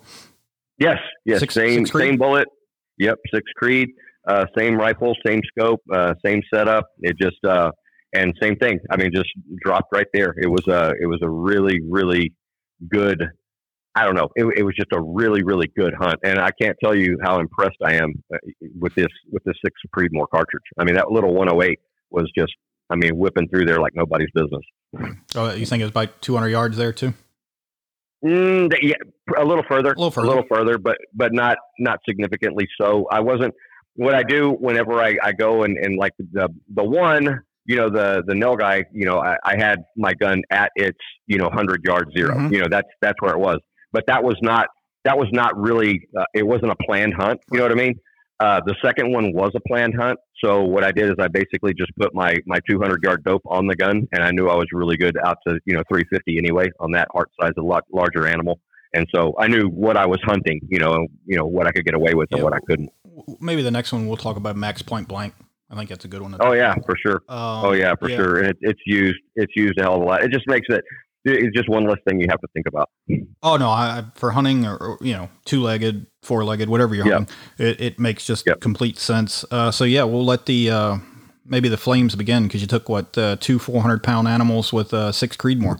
Yes, 0.78 0.98
yes, 1.24 1.40
six, 1.40 1.54
same 1.54 1.86
six 1.86 1.98
same 1.98 2.16
bullet. 2.16 2.48
Yep, 2.98 3.18
six 3.32 3.50
Creed, 3.56 3.88
uh, 4.28 4.46
same 4.56 4.76
rifle, 4.76 5.16
same 5.26 5.40
scope, 5.48 5.82
uh, 5.92 6.14
same 6.24 6.40
setup. 6.52 6.86
It 7.00 7.16
just 7.20 7.44
uh, 7.44 7.72
and 8.12 8.32
same 8.40 8.56
thing. 8.56 8.78
I 8.90 8.96
mean, 8.96 9.10
just 9.12 9.30
dropped 9.60 9.88
right 9.92 10.06
there. 10.14 10.34
It 10.40 10.46
was 10.46 10.66
a 10.68 10.92
it 11.00 11.06
was 11.06 11.20
a 11.22 11.28
really 11.28 11.80
really 11.88 12.32
good 12.88 13.28
I 13.96 14.04
don't 14.04 14.16
know. 14.16 14.28
It, 14.34 14.44
it, 14.58 14.62
was 14.64 14.74
just 14.74 14.92
a 14.92 15.00
really, 15.00 15.44
really 15.44 15.70
good 15.76 15.94
hunt, 15.94 16.18
and 16.24 16.40
I 16.40 16.50
can't 16.60 16.76
tell 16.82 16.94
you 16.94 17.16
how 17.22 17.38
impressed 17.38 17.76
I 17.84 17.94
am 17.94 18.12
uh, 18.32 18.38
with 18.78 18.94
this 18.94 19.08
with 19.30 19.44
this 19.44 19.54
six 19.64 19.74
Creedmoor 19.96 20.26
cartridge. 20.30 20.64
I 20.78 20.84
mean, 20.84 20.96
that 20.96 21.12
little 21.12 21.32
108 21.32 21.78
was 22.10 22.30
just, 22.36 22.52
I 22.90 22.96
mean, 22.96 23.16
whipping 23.16 23.48
through 23.48 23.66
there 23.66 23.78
like 23.78 23.94
nobody's 23.94 24.30
business. 24.34 24.62
Oh, 25.36 25.52
you 25.52 25.66
think 25.66 25.80
it 25.80 25.84
was 25.84 25.90
about 25.90 26.22
200 26.22 26.48
yards 26.48 26.76
there 26.76 26.92
too? 26.92 27.14
Mm, 28.24 28.72
yeah, 28.80 28.94
a 29.36 29.44
little 29.44 29.64
further, 29.68 29.92
a 29.92 29.96
little 29.96 30.10
further, 30.10 30.26
a 30.26 30.30
little 30.30 30.46
further, 30.48 30.78
but 30.78 30.96
but 31.14 31.32
not 31.32 31.58
not 31.78 32.00
significantly 32.08 32.66
so. 32.80 33.06
I 33.10 33.20
wasn't. 33.20 33.54
What 33.96 34.14
I 34.14 34.24
do 34.24 34.50
whenever 34.50 35.00
I, 35.00 35.16
I 35.22 35.32
go 35.32 35.62
and, 35.62 35.76
and 35.76 35.96
like 35.96 36.14
the 36.18 36.48
the 36.74 36.82
one 36.82 37.42
you 37.66 37.76
know 37.76 37.88
the 37.88 38.22
the 38.26 38.34
guy, 38.58 38.84
you 38.92 39.04
know 39.04 39.20
I, 39.20 39.36
I, 39.44 39.56
had 39.56 39.84
my 39.96 40.14
gun 40.14 40.42
at 40.50 40.70
its 40.74 40.98
you 41.26 41.38
know 41.38 41.44
100 41.44 41.84
yard 41.84 42.10
0 42.16 42.34
mm-hmm. 42.34 42.52
you 42.52 42.60
know 42.60 42.66
that's 42.68 42.88
that's 43.00 43.20
where 43.20 43.34
it 43.34 43.38
was 43.38 43.58
but 43.94 44.04
that 44.08 44.22
was 44.22 44.36
not 44.42 44.66
that 45.04 45.16
was 45.16 45.28
not 45.32 45.56
really 45.56 46.06
uh, 46.18 46.24
it 46.34 46.46
wasn't 46.46 46.72
a 46.72 46.76
planned 46.84 47.14
hunt. 47.14 47.40
You 47.50 47.58
know 47.58 47.64
what 47.64 47.72
I 47.72 47.76
mean? 47.76 47.94
Uh, 48.40 48.60
the 48.66 48.74
second 48.84 49.12
one 49.12 49.32
was 49.32 49.52
a 49.54 49.60
planned 49.60 49.94
hunt. 49.94 50.18
So 50.44 50.64
what 50.64 50.84
I 50.84 50.90
did 50.90 51.04
is 51.04 51.14
I 51.18 51.28
basically 51.28 51.72
just 51.72 51.92
put 51.96 52.14
my 52.14 52.36
my 52.44 52.58
200 52.68 53.02
yard 53.02 53.24
dope 53.24 53.42
on 53.46 53.66
the 53.66 53.76
gun, 53.76 54.06
and 54.12 54.22
I 54.22 54.32
knew 54.32 54.48
I 54.48 54.56
was 54.56 54.66
really 54.72 54.96
good 54.96 55.16
out 55.24 55.38
to 55.46 55.58
you 55.64 55.74
know 55.74 55.82
350 55.88 56.36
anyway 56.36 56.70
on 56.80 56.90
that 56.92 57.08
heart 57.12 57.30
size, 57.40 57.52
a 57.56 57.62
lot 57.62 57.84
larger 57.92 58.26
animal. 58.26 58.60
And 58.92 59.08
so 59.12 59.34
I 59.38 59.48
knew 59.48 59.68
what 59.68 59.96
I 59.96 60.06
was 60.06 60.20
hunting, 60.24 60.60
you 60.68 60.78
know, 60.78 61.06
you 61.24 61.36
know 61.36 61.46
what 61.46 61.66
I 61.66 61.72
could 61.72 61.84
get 61.84 61.94
away 61.94 62.14
with 62.14 62.28
yeah, 62.30 62.38
and 62.38 62.44
what 62.44 62.52
I 62.52 62.60
couldn't. 62.66 62.90
Maybe 63.40 63.62
the 63.62 63.70
next 63.70 63.92
one 63.92 64.06
we'll 64.06 64.16
talk 64.16 64.36
about 64.36 64.56
max 64.56 64.82
point 64.82 65.08
blank. 65.08 65.34
I 65.70 65.76
think 65.76 65.88
that's 65.88 66.04
a 66.04 66.08
good 66.08 66.22
one. 66.22 66.36
Oh 66.40 66.52
yeah, 66.52 66.74
for 66.86 66.94
sure. 67.04 67.22
Um, 67.28 67.64
oh 67.64 67.72
yeah, 67.72 67.94
for 67.98 68.08
yeah. 68.08 68.16
sure. 68.16 68.38
And 68.38 68.48
it, 68.48 68.56
it's 68.60 68.80
used 68.86 69.18
it's 69.36 69.52
used 69.56 69.78
a 69.78 69.82
hell 69.82 69.94
of 69.94 70.02
a 70.02 70.04
lot. 70.04 70.22
It 70.22 70.30
just 70.30 70.46
makes 70.46 70.66
it 70.68 70.84
it's 71.24 71.56
just 71.56 71.68
one 71.68 71.84
less 71.84 71.98
thing 72.06 72.20
you 72.20 72.26
have 72.30 72.40
to 72.40 72.48
think 72.52 72.66
about. 72.66 72.90
Oh 73.42 73.56
no, 73.56 73.70
I, 73.70 74.04
for 74.14 74.32
hunting 74.32 74.66
or, 74.66 74.76
or, 74.76 74.98
you 75.00 75.12
know 75.12 75.28
two 75.44 75.62
legged, 75.62 76.06
four 76.22 76.44
legged, 76.44 76.68
whatever 76.68 76.94
you're 76.94 77.10
hunting, 77.10 77.34
it, 77.58 77.80
it 77.80 77.98
makes 77.98 78.26
just 78.26 78.46
complete 78.60 78.98
sense. 78.98 79.44
Uh, 79.50 79.70
so 79.70 79.84
yeah, 79.84 80.04
we'll 80.04 80.24
let 80.24 80.46
the 80.46 80.70
uh, 80.70 80.98
maybe 81.44 81.68
the 81.68 81.76
flames 81.76 82.14
begin 82.14 82.44
because 82.44 82.60
you 82.60 82.66
took 82.66 82.88
what 82.88 83.16
uh, 83.18 83.36
two 83.40 83.58
four 83.58 83.82
hundred 83.82 84.02
pound 84.02 84.28
animals 84.28 84.72
with 84.72 84.92
uh, 84.94 85.12
six 85.12 85.36
Creedmoor. 85.36 85.78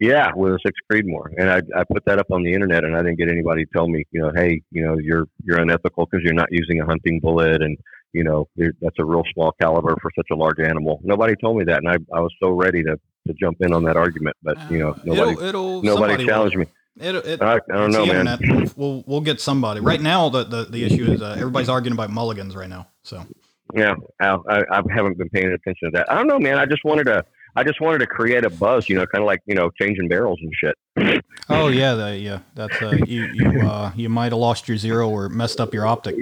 Yeah, 0.00 0.32
with 0.34 0.54
a 0.54 0.58
six 0.64 0.76
Creedmoor, 0.90 1.34
and 1.38 1.48
I, 1.48 1.60
I 1.78 1.84
put 1.84 2.04
that 2.06 2.18
up 2.18 2.26
on 2.32 2.42
the 2.42 2.52
internet, 2.52 2.82
and 2.82 2.96
I 2.96 3.02
didn't 3.02 3.16
get 3.16 3.28
anybody 3.28 3.64
to 3.64 3.70
tell 3.72 3.88
me, 3.88 4.04
you 4.10 4.20
know, 4.20 4.32
hey, 4.34 4.60
you 4.72 4.84
know, 4.84 4.98
you're 4.98 5.26
you're 5.44 5.60
unethical 5.60 6.06
because 6.06 6.24
you're 6.24 6.34
not 6.34 6.48
using 6.50 6.80
a 6.80 6.84
hunting 6.84 7.20
bullet, 7.20 7.62
and 7.62 7.78
you 8.12 8.24
know, 8.24 8.48
that's 8.56 8.98
a 8.98 9.04
real 9.04 9.22
small 9.34 9.52
caliber 9.60 9.94
for 10.00 10.10
such 10.16 10.28
a 10.32 10.34
large 10.34 10.60
animal. 10.60 11.00
Nobody 11.02 11.34
told 11.36 11.58
me 11.58 11.64
that, 11.64 11.78
and 11.78 11.88
I, 11.88 11.96
I 12.16 12.20
was 12.20 12.32
so 12.42 12.50
ready 12.50 12.82
to, 12.84 12.98
to 13.26 13.34
jump 13.34 13.58
in 13.60 13.72
on 13.72 13.82
that 13.84 13.96
argument, 13.96 14.36
but 14.42 14.58
you 14.70 14.78
know, 14.78 14.96
nobody 15.04 15.32
it'll, 15.32 15.42
it'll, 15.42 15.82
nobody 15.82 16.26
challenged 16.26 16.56
will. 16.56 16.64
me. 16.64 16.70
It, 16.96 17.14
it, 17.16 17.42
I, 17.42 17.56
I, 17.56 17.58
don't 17.68 17.90
know, 17.90 18.06
man. 18.06 18.38
We'll, 18.40 18.70
we'll, 18.76 19.04
we'll 19.06 19.20
get 19.20 19.40
somebody. 19.40 19.80
Right 19.80 20.00
now, 20.00 20.28
the 20.28 20.44
the, 20.44 20.64
the 20.64 20.84
issue 20.84 21.04
is 21.10 21.22
uh, 21.22 21.34
everybody's 21.36 21.68
arguing 21.68 21.94
about 21.94 22.10
mulligans 22.10 22.54
right 22.54 22.68
now. 22.68 22.88
So 23.02 23.26
yeah, 23.74 23.94
I, 24.20 24.36
I 24.48 24.82
haven't 24.90 25.18
been 25.18 25.28
paying 25.30 25.48
attention 25.48 25.90
to 25.90 25.98
that. 25.98 26.10
I 26.10 26.14
don't 26.14 26.28
know, 26.28 26.38
man. 26.38 26.58
I 26.58 26.66
just 26.66 26.84
wanted 26.84 27.04
to. 27.04 27.24
I 27.56 27.62
just 27.62 27.80
wanted 27.80 27.98
to 27.98 28.06
create 28.06 28.44
a 28.44 28.50
buzz, 28.50 28.88
you 28.88 28.96
know, 28.96 29.06
kind 29.06 29.22
of 29.22 29.26
like 29.26 29.40
you 29.46 29.54
know, 29.54 29.70
changing 29.80 30.08
barrels 30.08 30.38
and 30.42 30.52
shit. 30.54 31.24
oh 31.48 31.68
yeah, 31.68 31.94
the, 31.94 32.16
yeah. 32.16 32.38
That's 32.54 32.80
uh, 32.80 32.96
you 33.06 33.28
you 33.32 33.60
uh, 33.62 33.92
you 33.96 34.08
might 34.08 34.32
have 34.32 34.38
lost 34.38 34.68
your 34.68 34.76
zero 34.76 35.08
or 35.08 35.28
messed 35.28 35.60
up 35.60 35.74
your 35.74 35.86
optic. 35.86 36.16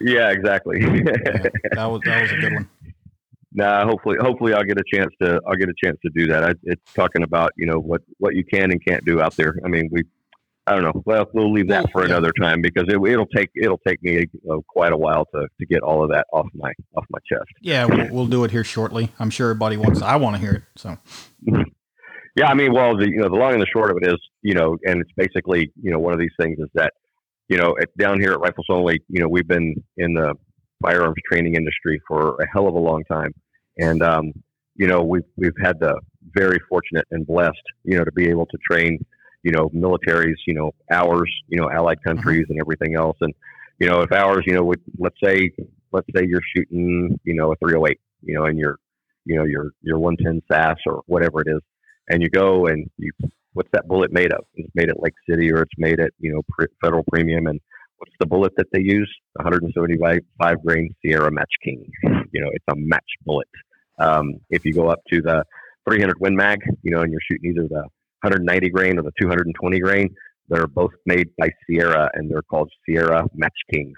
Yeah, 0.00 0.30
exactly. 0.30 0.80
yeah, 0.80 1.48
that 1.72 1.84
was 1.84 2.00
that 2.04 2.22
was 2.22 2.32
a 2.32 2.36
good 2.36 2.54
one. 2.54 2.68
Nah, 3.52 3.84
hopefully, 3.84 4.16
hopefully, 4.20 4.54
I'll 4.54 4.64
get 4.64 4.78
a 4.78 4.84
chance 4.92 5.12
to 5.20 5.40
I'll 5.46 5.56
get 5.56 5.68
a 5.68 5.74
chance 5.82 5.98
to 6.04 6.10
do 6.14 6.26
that. 6.28 6.44
I, 6.44 6.54
it's 6.62 6.92
talking 6.94 7.22
about 7.22 7.52
you 7.56 7.66
know 7.66 7.78
what 7.78 8.02
what 8.18 8.34
you 8.34 8.44
can 8.44 8.70
and 8.70 8.84
can't 8.84 9.04
do 9.04 9.20
out 9.20 9.36
there. 9.36 9.56
I 9.64 9.68
mean, 9.68 9.88
we 9.90 10.04
I 10.66 10.74
don't 10.74 10.82
know. 10.84 11.02
Well, 11.04 11.26
we'll 11.32 11.52
leave 11.52 11.68
that 11.68 11.90
for 11.90 12.04
another 12.04 12.30
time 12.40 12.62
because 12.62 12.84
it, 12.88 13.00
will 13.00 13.26
take 13.26 13.50
it'll 13.56 13.80
take 13.86 14.00
me 14.02 14.26
uh, 14.50 14.58
quite 14.68 14.92
a 14.92 14.96
while 14.96 15.26
to, 15.34 15.48
to 15.58 15.66
get 15.66 15.80
all 15.82 16.04
of 16.04 16.10
that 16.10 16.26
off 16.32 16.46
my 16.54 16.72
off 16.96 17.04
my 17.10 17.18
chest. 17.28 17.50
Yeah, 17.60 17.86
we'll, 17.86 18.08
we'll 18.10 18.26
do 18.26 18.44
it 18.44 18.52
here 18.52 18.64
shortly. 18.64 19.10
I'm 19.18 19.30
sure 19.30 19.50
everybody 19.50 19.76
wants. 19.76 20.00
I 20.00 20.16
want 20.16 20.36
to 20.36 20.40
hear 20.40 20.52
it. 20.52 20.62
So. 20.76 20.96
yeah, 22.36 22.46
I 22.46 22.54
mean, 22.54 22.72
well, 22.72 22.96
the 22.96 23.08
you 23.08 23.16
know 23.16 23.28
the 23.28 23.34
long 23.34 23.54
and 23.54 23.62
the 23.62 23.66
short 23.66 23.90
of 23.90 23.96
it 24.00 24.12
is 24.12 24.18
you 24.42 24.54
know, 24.54 24.76
and 24.84 25.00
it's 25.00 25.12
basically 25.16 25.72
you 25.82 25.90
know 25.90 25.98
one 25.98 26.12
of 26.12 26.20
these 26.20 26.34
things 26.38 26.58
is 26.60 26.68
that 26.74 26.92
you 27.50 27.58
know, 27.58 27.76
at, 27.82 27.94
down 27.98 28.20
here 28.20 28.32
at 28.32 28.40
Rifles 28.40 28.66
Only, 28.70 29.02
you 29.08 29.20
know, 29.20 29.28
we've 29.28 29.46
been 29.46 29.74
in 29.98 30.14
the 30.14 30.34
firearms 30.82 31.16
training 31.30 31.54
industry 31.54 32.00
for 32.06 32.36
a 32.40 32.46
hell 32.52 32.66
of 32.66 32.74
a 32.74 32.78
long 32.78 33.04
time, 33.04 33.32
and 33.78 34.02
um, 34.02 34.32
you 34.76 34.86
know, 34.86 35.02
we've 35.02 35.24
we've 35.36 35.56
had 35.62 35.78
the 35.80 36.00
very 36.34 36.58
fortunate 36.68 37.06
and 37.10 37.26
blessed, 37.26 37.62
you 37.84 37.98
know, 37.98 38.04
to 38.04 38.12
be 38.12 38.28
able 38.28 38.46
to 38.46 38.58
train, 38.70 38.98
you 39.42 39.52
know, 39.52 39.68
militaries, 39.70 40.36
you 40.46 40.54
know, 40.54 40.72
ours, 40.90 41.30
you 41.48 41.60
know, 41.60 41.70
allied 41.70 41.98
mm-hmm. 41.98 42.16
countries 42.16 42.46
and 42.48 42.58
everything 42.60 42.94
else, 42.96 43.16
and 43.20 43.34
you 43.78 43.88
know, 43.88 44.00
if 44.00 44.12
ours, 44.12 44.44
you 44.46 44.54
know, 44.54 44.62
would, 44.64 44.80
let's 44.98 45.16
say, 45.22 45.50
let's 45.92 46.06
say 46.14 46.26
you're 46.26 46.40
shooting, 46.54 47.18
you 47.24 47.34
know, 47.34 47.52
a 47.52 47.56
308, 47.56 47.98
you 48.22 48.34
know, 48.34 48.44
and 48.44 48.58
you're, 48.58 48.76
you 49.24 49.36
know, 49.36 49.44
your 49.44 49.70
your 49.82 49.98
110 49.98 50.42
SAS 50.50 50.76
or 50.86 51.02
whatever 51.06 51.40
it 51.40 51.48
is, 51.48 51.60
and 52.08 52.22
you 52.22 52.28
go 52.28 52.66
and 52.66 52.90
you 52.96 53.10
what's 53.52 53.70
that 53.72 53.88
bullet 53.88 54.12
made 54.12 54.32
of? 54.32 54.44
It's 54.54 54.70
made 54.74 54.90
at 54.90 55.02
Lake 55.02 55.14
City 55.28 55.52
or 55.52 55.62
it's 55.62 55.72
made 55.78 56.00
at, 56.00 56.12
you 56.18 56.32
know, 56.32 56.66
Federal 56.82 57.04
Premium. 57.10 57.46
And 57.46 57.60
what's 58.00 58.14
the 58.18 58.26
bullet 58.26 58.52
that 58.56 58.66
they 58.72 58.80
use? 58.80 59.10
175 59.34 60.64
grain 60.64 60.94
Sierra 61.04 61.30
Match 61.30 61.52
King. 61.62 61.84
You 62.32 62.40
know, 62.40 62.50
it's 62.52 62.64
a 62.70 62.74
match 62.76 63.04
bullet. 63.24 63.48
Um, 63.98 64.34
if 64.48 64.64
you 64.64 64.72
go 64.72 64.88
up 64.88 65.00
to 65.12 65.20
the 65.20 65.44
300 65.88 66.16
Win 66.18 66.34
Mag, 66.34 66.60
you 66.82 66.90
know, 66.90 67.02
and 67.02 67.12
you're 67.12 67.20
shooting 67.30 67.50
either 67.50 67.68
the 67.68 67.82
190 68.22 68.70
grain 68.70 68.98
or 68.98 69.02
the 69.02 69.12
220 69.20 69.78
grain, 69.80 70.08
they're 70.48 70.66
both 70.66 70.90
made 71.06 71.28
by 71.38 71.50
Sierra 71.66 72.10
and 72.14 72.30
they're 72.30 72.42
called 72.42 72.70
Sierra 72.84 73.24
Match 73.34 73.52
Kings. 73.72 73.96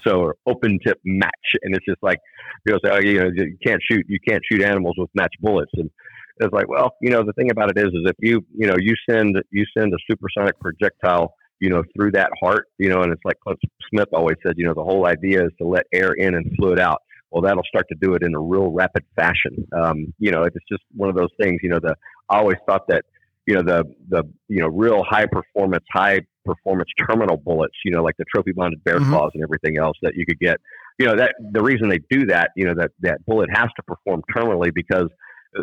so 0.06 0.32
open 0.46 0.78
tip 0.84 0.98
match. 1.04 1.32
And 1.62 1.74
it's 1.74 1.84
just 1.84 2.02
like, 2.02 2.18
know, 2.66 2.78
say, 2.82 2.90
oh, 2.90 3.00
you 3.00 3.20
know, 3.20 3.30
you 3.34 3.56
can't 3.64 3.80
shoot, 3.90 4.06
you 4.08 4.18
can't 4.26 4.42
shoot 4.50 4.62
animals 4.62 4.94
with 4.96 5.10
match 5.14 5.34
bullets. 5.40 5.72
And 5.74 5.90
it's 6.38 6.52
like, 6.52 6.68
well, 6.68 6.94
you 7.02 7.10
know, 7.10 7.22
the 7.22 7.34
thing 7.34 7.50
about 7.50 7.70
it 7.70 7.78
is, 7.78 7.88
is 7.88 8.06
if 8.06 8.16
you, 8.18 8.44
you 8.56 8.66
know, 8.66 8.76
you 8.78 8.94
send, 9.08 9.36
you 9.50 9.64
send 9.76 9.92
a 9.92 9.98
supersonic 10.10 10.58
projectile, 10.58 11.34
you 11.60 11.70
know, 11.70 11.82
through 11.96 12.12
that 12.12 12.30
heart, 12.40 12.68
you 12.78 12.88
know, 12.88 13.02
and 13.02 13.12
it's 13.12 13.22
like 13.24 13.38
Clint 13.40 13.58
Smith 13.90 14.08
always 14.12 14.36
said, 14.44 14.54
you 14.56 14.64
know, 14.64 14.74
the 14.74 14.84
whole 14.84 15.06
idea 15.06 15.44
is 15.44 15.52
to 15.58 15.66
let 15.66 15.86
air 15.92 16.12
in 16.12 16.34
and 16.34 16.50
fluid 16.56 16.78
out. 16.78 17.02
Well, 17.30 17.42
that'll 17.42 17.64
start 17.64 17.86
to 17.90 17.96
do 18.00 18.14
it 18.14 18.22
in 18.22 18.34
a 18.34 18.40
real 18.40 18.70
rapid 18.70 19.04
fashion. 19.16 19.66
Um, 19.76 20.14
you 20.18 20.30
know, 20.30 20.44
it's 20.44 20.56
just 20.70 20.82
one 20.94 21.08
of 21.08 21.16
those 21.16 21.30
things, 21.40 21.60
you 21.62 21.68
know, 21.68 21.80
the, 21.80 21.94
I 22.30 22.38
always 22.38 22.58
thought 22.66 22.86
that, 22.88 23.04
you 23.46 23.54
know, 23.54 23.62
the, 23.62 23.84
the, 24.08 24.24
you 24.48 24.60
know, 24.60 24.68
real 24.68 25.02
high 25.04 25.26
performance, 25.26 25.84
high 25.92 26.20
performance 26.44 26.88
terminal 27.08 27.36
bullets, 27.36 27.74
you 27.84 27.90
know, 27.90 28.02
like 28.02 28.16
the 28.16 28.24
trophy 28.32 28.52
bonded 28.52 28.82
bear 28.84 28.98
mm-hmm. 28.98 29.10
claws 29.10 29.30
and 29.34 29.42
everything 29.42 29.78
else 29.78 29.96
that 30.02 30.14
you 30.14 30.24
could 30.26 30.38
get 30.38 30.58
you 30.98 31.06
know 31.06 31.16
that 31.16 31.34
the 31.52 31.62
reason 31.62 31.88
they 31.88 32.00
do 32.10 32.26
that, 32.26 32.50
you 32.56 32.64
know 32.64 32.74
that 32.74 32.92
that 33.00 33.24
bullet 33.26 33.50
has 33.52 33.68
to 33.76 33.82
perform 33.82 34.22
terminally 34.34 34.72
because 34.74 35.08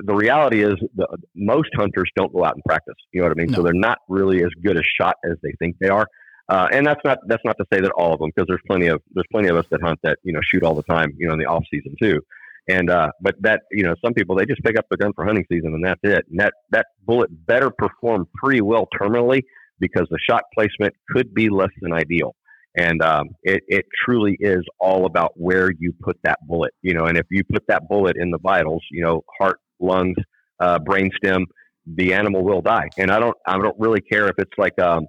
the 0.05 0.13
reality 0.13 0.63
is 0.63 0.75
the, 0.95 1.07
most 1.35 1.69
hunters 1.75 2.09
don't 2.15 2.33
go 2.33 2.43
out 2.43 2.55
and 2.55 2.63
practice. 2.63 2.95
You 3.11 3.21
know 3.21 3.27
what 3.27 3.37
I 3.37 3.41
mean? 3.41 3.51
No. 3.51 3.57
So 3.57 3.63
they're 3.63 3.73
not 3.73 3.99
really 4.09 4.43
as 4.43 4.49
good 4.63 4.77
a 4.77 4.83
shot 4.99 5.15
as 5.25 5.37
they 5.43 5.53
think 5.59 5.77
they 5.79 5.89
are. 5.89 6.07
Uh, 6.49 6.67
and 6.71 6.85
that's 6.85 6.99
not 7.05 7.19
that's 7.27 7.43
not 7.45 7.57
to 7.57 7.65
say 7.71 7.79
that 7.79 7.91
all 7.91 8.13
of 8.13 8.19
them, 8.19 8.29
because 8.35 8.47
there's 8.47 8.61
plenty 8.67 8.87
of 8.87 9.01
there's 9.13 9.27
plenty 9.31 9.47
of 9.47 9.55
us 9.55 9.65
that 9.71 9.81
hunt 9.81 9.97
that 10.03 10.17
you 10.23 10.33
know 10.33 10.41
shoot 10.43 10.63
all 10.63 10.75
the 10.75 10.83
time, 10.83 11.13
you 11.17 11.27
know, 11.27 11.33
in 11.33 11.39
the 11.39 11.45
off 11.45 11.63
season 11.71 11.95
too. 12.01 12.19
And 12.69 12.89
uh, 12.89 13.11
but 13.21 13.35
that 13.41 13.61
you 13.71 13.83
know 13.83 13.95
some 14.03 14.13
people 14.13 14.35
they 14.35 14.45
just 14.45 14.61
pick 14.63 14.77
up 14.77 14.85
the 14.89 14.97
gun 14.97 15.13
for 15.13 15.25
hunting 15.25 15.45
season 15.49 15.73
and 15.73 15.85
that's 15.85 16.01
it. 16.03 16.25
And 16.29 16.39
that 16.39 16.53
that 16.71 16.87
bullet 17.05 17.29
better 17.45 17.69
perform 17.69 18.27
pretty 18.35 18.61
well 18.61 18.87
terminally 18.99 19.43
because 19.79 20.07
the 20.09 20.19
shot 20.29 20.43
placement 20.53 20.93
could 21.09 21.33
be 21.33 21.49
less 21.49 21.71
than 21.81 21.93
ideal. 21.93 22.35
And 22.75 23.03
um, 23.03 23.29
it, 23.43 23.61
it 23.67 23.85
truly 24.03 24.35
is 24.39 24.63
all 24.79 25.05
about 25.05 25.33
where 25.35 25.71
you 25.77 25.93
put 26.01 26.17
that 26.23 26.39
bullet, 26.47 26.73
you 26.81 26.93
know. 26.93 27.05
And 27.05 27.17
if 27.17 27.27
you 27.29 27.43
put 27.43 27.63
that 27.67 27.87
bullet 27.87 28.15
in 28.17 28.31
the 28.31 28.39
vitals, 28.39 28.83
you 28.91 29.03
know, 29.03 29.21
heart, 29.39 29.59
lungs, 29.83 30.17
uh, 30.59 30.79
brainstem, 30.79 31.45
the 31.85 32.13
animal 32.13 32.43
will 32.43 32.61
die. 32.61 32.89
And 32.97 33.11
I 33.11 33.19
don't 33.19 33.35
I 33.45 33.57
don't 33.57 33.77
really 33.79 34.01
care 34.01 34.27
if 34.27 34.35
it's 34.37 34.57
like 34.57 34.79
um, 34.79 35.07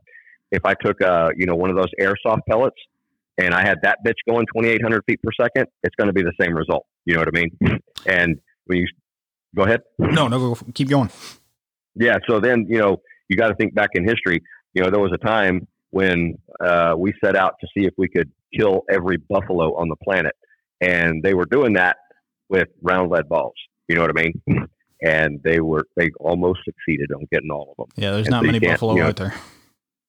if 0.50 0.64
I 0.64 0.74
took 0.74 1.00
uh, 1.00 1.30
you 1.36 1.46
know 1.46 1.54
one 1.54 1.70
of 1.70 1.76
those 1.76 1.90
airsoft 2.00 2.40
pellets 2.48 2.76
and 3.38 3.54
I 3.54 3.62
had 3.62 3.78
that 3.82 3.98
bitch 4.06 4.14
going 4.28 4.46
2,800 4.54 5.02
feet 5.06 5.20
per 5.22 5.30
second, 5.40 5.66
it's 5.82 5.94
going 5.96 6.06
to 6.06 6.12
be 6.12 6.22
the 6.22 6.32
same 6.40 6.54
result. 6.54 6.86
You 7.04 7.14
know 7.14 7.20
what 7.20 7.28
I 7.28 7.40
mean? 7.40 7.80
And 8.06 8.36
when 8.66 8.78
you 8.78 8.86
go 9.56 9.62
ahead, 9.62 9.80
no, 9.98 10.28
no, 10.28 10.54
go, 10.54 10.58
keep 10.74 10.88
going. 10.88 11.10
Yeah. 11.94 12.18
So 12.28 12.40
then 12.40 12.66
you 12.68 12.78
know 12.78 12.98
you 13.28 13.36
got 13.36 13.48
to 13.48 13.54
think 13.54 13.74
back 13.74 13.90
in 13.94 14.06
history. 14.06 14.42
You 14.74 14.82
know 14.82 14.90
there 14.90 15.00
was 15.00 15.12
a 15.14 15.24
time 15.24 15.66
when 15.90 16.34
uh, 16.60 16.94
we 16.98 17.12
set 17.24 17.36
out 17.36 17.54
to 17.60 17.68
see 17.76 17.86
if 17.86 17.94
we 17.96 18.08
could 18.08 18.30
kill 18.58 18.82
every 18.90 19.16
buffalo 19.28 19.76
on 19.76 19.88
the 19.88 19.96
planet, 19.96 20.34
and 20.80 21.22
they 21.22 21.34
were 21.34 21.46
doing 21.46 21.74
that 21.74 21.96
with 22.48 22.68
round 22.82 23.10
lead 23.10 23.28
balls. 23.28 23.54
You 23.88 23.96
know 23.96 24.02
what 24.02 24.18
I 24.18 24.22
mean? 24.22 24.68
And 25.02 25.42
they 25.42 25.60
were 25.60 25.86
they 25.96 26.10
almost 26.20 26.60
succeeded 26.64 27.12
on 27.12 27.26
getting 27.30 27.50
all 27.50 27.70
of 27.72 27.76
them. 27.76 27.92
Yeah, 27.96 28.12
there's 28.12 28.26
and 28.26 28.30
not 28.32 28.42
so 28.42 28.46
many 28.46 28.58
buffalo 28.58 28.94
you 28.94 29.00
know, 29.00 29.08
out 29.08 29.16
there. 29.16 29.34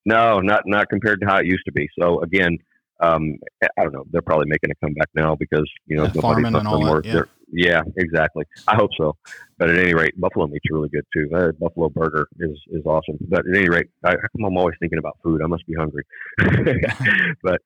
No, 0.05 0.39
not 0.39 0.63
not 0.65 0.87
compared 0.89 1.19
to 1.21 1.25
how 1.25 1.37
it 1.37 1.47
used 1.47 1.65
to 1.65 1.71
be. 1.73 1.89
So 1.99 2.21
again, 2.21 2.57
um, 3.01 3.37
I 3.77 3.83
don't 3.83 3.93
know. 3.93 4.05
They're 4.11 4.21
probably 4.21 4.45
making 4.47 4.71
a 4.71 4.75
comeback 4.75 5.09
now 5.13 5.35
because 5.35 5.69
you 5.87 5.97
know 5.97 6.05
yeah, 6.05 6.21
farming 6.21 6.55
and 6.55 6.67
all 6.67 7.01
that. 7.01 7.05
Yeah. 7.05 7.23
Yeah, 7.51 7.81
exactly. 7.97 8.45
I 8.67 8.75
hope 8.75 8.91
so. 8.97 9.15
But 9.57 9.69
at 9.69 9.77
any 9.77 9.93
rate, 9.93 10.19
buffalo 10.19 10.47
meat's 10.47 10.65
really 10.69 10.89
good 10.89 11.05
too. 11.13 11.29
Uh, 11.33 11.51
buffalo 11.59 11.89
burger 11.89 12.27
is 12.39 12.57
is 12.71 12.85
awesome. 12.85 13.17
But 13.21 13.39
at 13.39 13.55
any 13.55 13.69
rate, 13.69 13.87
I, 14.03 14.11
am 14.13 14.57
always 14.57 14.75
thinking 14.79 14.99
about 14.99 15.17
food. 15.23 15.41
I 15.41 15.47
must 15.47 15.65
be 15.65 15.75
hungry. 15.75 16.03
but 17.43 17.61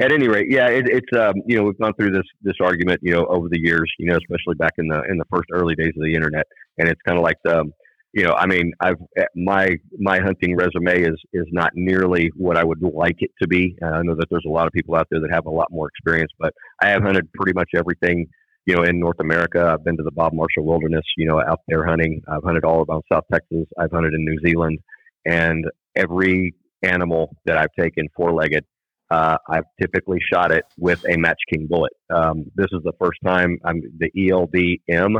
at 0.00 0.12
any 0.12 0.28
rate, 0.28 0.46
yeah, 0.50 0.68
it, 0.68 0.86
it's 0.88 1.18
um, 1.18 1.34
you 1.46 1.56
know 1.56 1.64
we've 1.64 1.78
gone 1.78 1.94
through 1.94 2.12
this 2.12 2.26
this 2.42 2.56
argument 2.60 3.00
you 3.02 3.12
know 3.12 3.26
over 3.26 3.48
the 3.48 3.60
years. 3.60 3.92
You 3.98 4.06
know, 4.06 4.16
especially 4.16 4.54
back 4.56 4.74
in 4.78 4.88
the 4.88 5.02
in 5.08 5.18
the 5.18 5.26
first 5.30 5.48
early 5.52 5.74
days 5.74 5.92
of 5.96 6.04
the 6.04 6.14
internet, 6.14 6.46
and 6.78 6.88
it's 6.88 7.00
kind 7.06 7.18
of 7.18 7.24
like 7.24 7.38
the 7.44 7.60
um, 7.60 7.72
you 8.14 8.22
know, 8.22 8.32
I 8.34 8.46
mean, 8.46 8.72
I've 8.80 9.00
eh, 9.16 9.24
my 9.34 9.70
my 9.98 10.20
hunting 10.20 10.54
resume 10.54 11.02
is 11.02 11.20
is 11.32 11.46
not 11.50 11.72
nearly 11.74 12.30
what 12.36 12.56
I 12.56 12.62
would 12.62 12.80
like 12.80 13.16
it 13.18 13.32
to 13.42 13.48
be. 13.48 13.76
Uh, 13.82 13.86
I 13.86 14.02
know 14.02 14.14
that 14.14 14.26
there's 14.30 14.44
a 14.46 14.50
lot 14.50 14.68
of 14.68 14.72
people 14.72 14.94
out 14.94 15.08
there 15.10 15.20
that 15.20 15.32
have 15.32 15.46
a 15.46 15.50
lot 15.50 15.66
more 15.72 15.88
experience, 15.88 16.30
but 16.38 16.54
I 16.80 16.90
have 16.90 17.02
hunted 17.02 17.30
pretty 17.32 17.54
much 17.54 17.70
everything, 17.76 18.28
you 18.66 18.74
know, 18.74 18.82
in 18.82 18.98
North 18.98 19.20
America. 19.20 19.72
I've 19.72 19.84
been 19.84 19.96
to 19.96 20.02
the 20.02 20.12
Bob 20.12 20.32
Marshall 20.32 20.64
Wilderness, 20.64 21.04
you 21.16 21.26
know, 21.26 21.40
out 21.40 21.60
there 21.68 21.86
hunting. 21.86 22.22
I've 22.28 22.44
hunted 22.44 22.64
all 22.64 22.84
around 22.88 23.02
South 23.12 23.24
Texas. 23.32 23.66
I've 23.78 23.90
hunted 23.92 24.14
in 24.14 24.24
New 24.24 24.38
Zealand, 24.46 24.78
and 25.24 25.64
every 25.94 26.54
animal 26.82 27.36
that 27.46 27.56
I've 27.56 27.72
taken 27.78 28.08
four 28.16 28.32
legged, 28.32 28.64
uh, 29.10 29.36
I've 29.48 29.64
typically 29.80 30.18
shot 30.32 30.52
it 30.52 30.64
with 30.78 31.04
a 31.08 31.16
Match 31.16 31.40
King 31.52 31.66
bullet. 31.68 31.92
Um, 32.12 32.46
this 32.54 32.68
is 32.72 32.82
the 32.84 32.92
first 32.98 33.18
time 33.24 33.58
I'm 33.64 33.82
the 33.98 34.30
ELD 34.30 34.80
M 34.88 35.18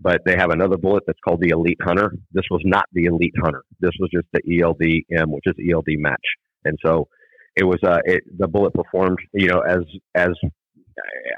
but 0.00 0.22
they 0.24 0.34
have 0.36 0.50
another 0.50 0.76
bullet 0.76 1.04
that's 1.06 1.18
called 1.20 1.40
the 1.40 1.50
Elite 1.50 1.78
Hunter. 1.82 2.12
This 2.32 2.44
was 2.50 2.62
not 2.64 2.86
the 2.92 3.04
Elite 3.04 3.34
Hunter. 3.42 3.62
This 3.80 3.92
was 4.00 4.08
just 4.12 4.26
the 4.32 4.40
ELDM, 4.42 5.26
which 5.28 5.44
is 5.46 5.54
ELD 5.70 5.88
match. 5.98 6.24
And 6.64 6.78
so 6.84 7.08
it 7.54 7.64
was 7.64 7.78
uh, 7.84 7.98
it, 8.04 8.22
the 8.38 8.48
bullet 8.48 8.72
performed, 8.72 9.18
you 9.32 9.48
know, 9.48 9.60
as 9.60 9.80
as 10.14 10.30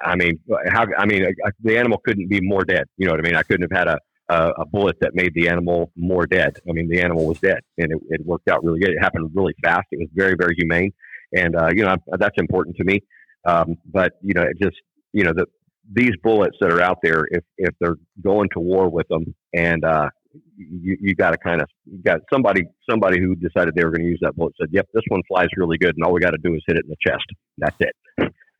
I 0.04 0.16
mean, 0.16 0.38
how 0.68 0.86
I 0.96 1.06
mean, 1.06 1.26
the 1.62 1.78
animal 1.78 1.98
couldn't 2.04 2.28
be 2.28 2.40
more 2.40 2.64
dead. 2.64 2.84
You 2.96 3.06
know 3.06 3.12
what 3.12 3.20
I 3.20 3.28
mean? 3.28 3.36
I 3.36 3.42
couldn't 3.42 3.70
have 3.70 3.78
had 3.78 3.88
a 3.88 3.98
a, 4.28 4.52
a 4.62 4.66
bullet 4.66 4.96
that 5.00 5.14
made 5.14 5.34
the 5.34 5.48
animal 5.48 5.90
more 5.96 6.26
dead. 6.26 6.58
I 6.68 6.72
mean, 6.72 6.88
the 6.88 7.00
animal 7.00 7.26
was 7.26 7.38
dead, 7.40 7.60
and 7.78 7.92
it, 7.92 7.98
it 8.10 8.26
worked 8.26 8.48
out 8.48 8.64
really 8.64 8.80
good. 8.80 8.90
It 8.90 8.98
happened 9.00 9.30
really 9.34 9.54
fast. 9.62 9.86
It 9.90 9.98
was 9.98 10.08
very 10.14 10.34
very 10.38 10.54
humane, 10.56 10.92
and 11.36 11.56
uh, 11.56 11.70
you 11.74 11.84
know 11.84 11.96
that's 12.18 12.38
important 12.38 12.76
to 12.76 12.84
me. 12.84 13.00
Um, 13.44 13.76
but 13.86 14.12
you 14.22 14.34
know, 14.34 14.42
it 14.42 14.56
just 14.60 14.76
you 15.12 15.24
know 15.24 15.32
the 15.34 15.46
these 15.92 16.12
bullets 16.22 16.56
that 16.60 16.70
are 16.70 16.80
out 16.80 16.98
there, 17.02 17.24
if 17.30 17.44
if 17.58 17.74
they're 17.80 17.96
going 18.22 18.48
to 18.54 18.60
war 18.60 18.88
with 18.88 19.08
them, 19.08 19.34
and 19.54 19.84
uh, 19.84 20.08
you 20.56 20.96
you 21.00 21.14
got 21.14 21.32
to 21.32 21.38
kind 21.38 21.60
of 21.60 21.68
got 22.04 22.20
somebody 22.32 22.62
somebody 22.88 23.20
who 23.20 23.34
decided 23.34 23.74
they 23.74 23.84
were 23.84 23.90
going 23.90 24.04
to 24.04 24.08
use 24.08 24.20
that 24.22 24.36
bullet 24.36 24.54
said, 24.60 24.68
"Yep, 24.72 24.88
this 24.94 25.04
one 25.08 25.22
flies 25.28 25.48
really 25.56 25.78
good, 25.78 25.94
and 25.96 26.04
all 26.04 26.12
we 26.12 26.20
got 26.20 26.30
to 26.30 26.38
do 26.42 26.54
is 26.54 26.62
hit 26.66 26.76
it 26.76 26.84
in 26.84 26.90
the 26.90 26.96
chest. 27.06 27.26
That's 27.58 27.76
it." 27.80 27.94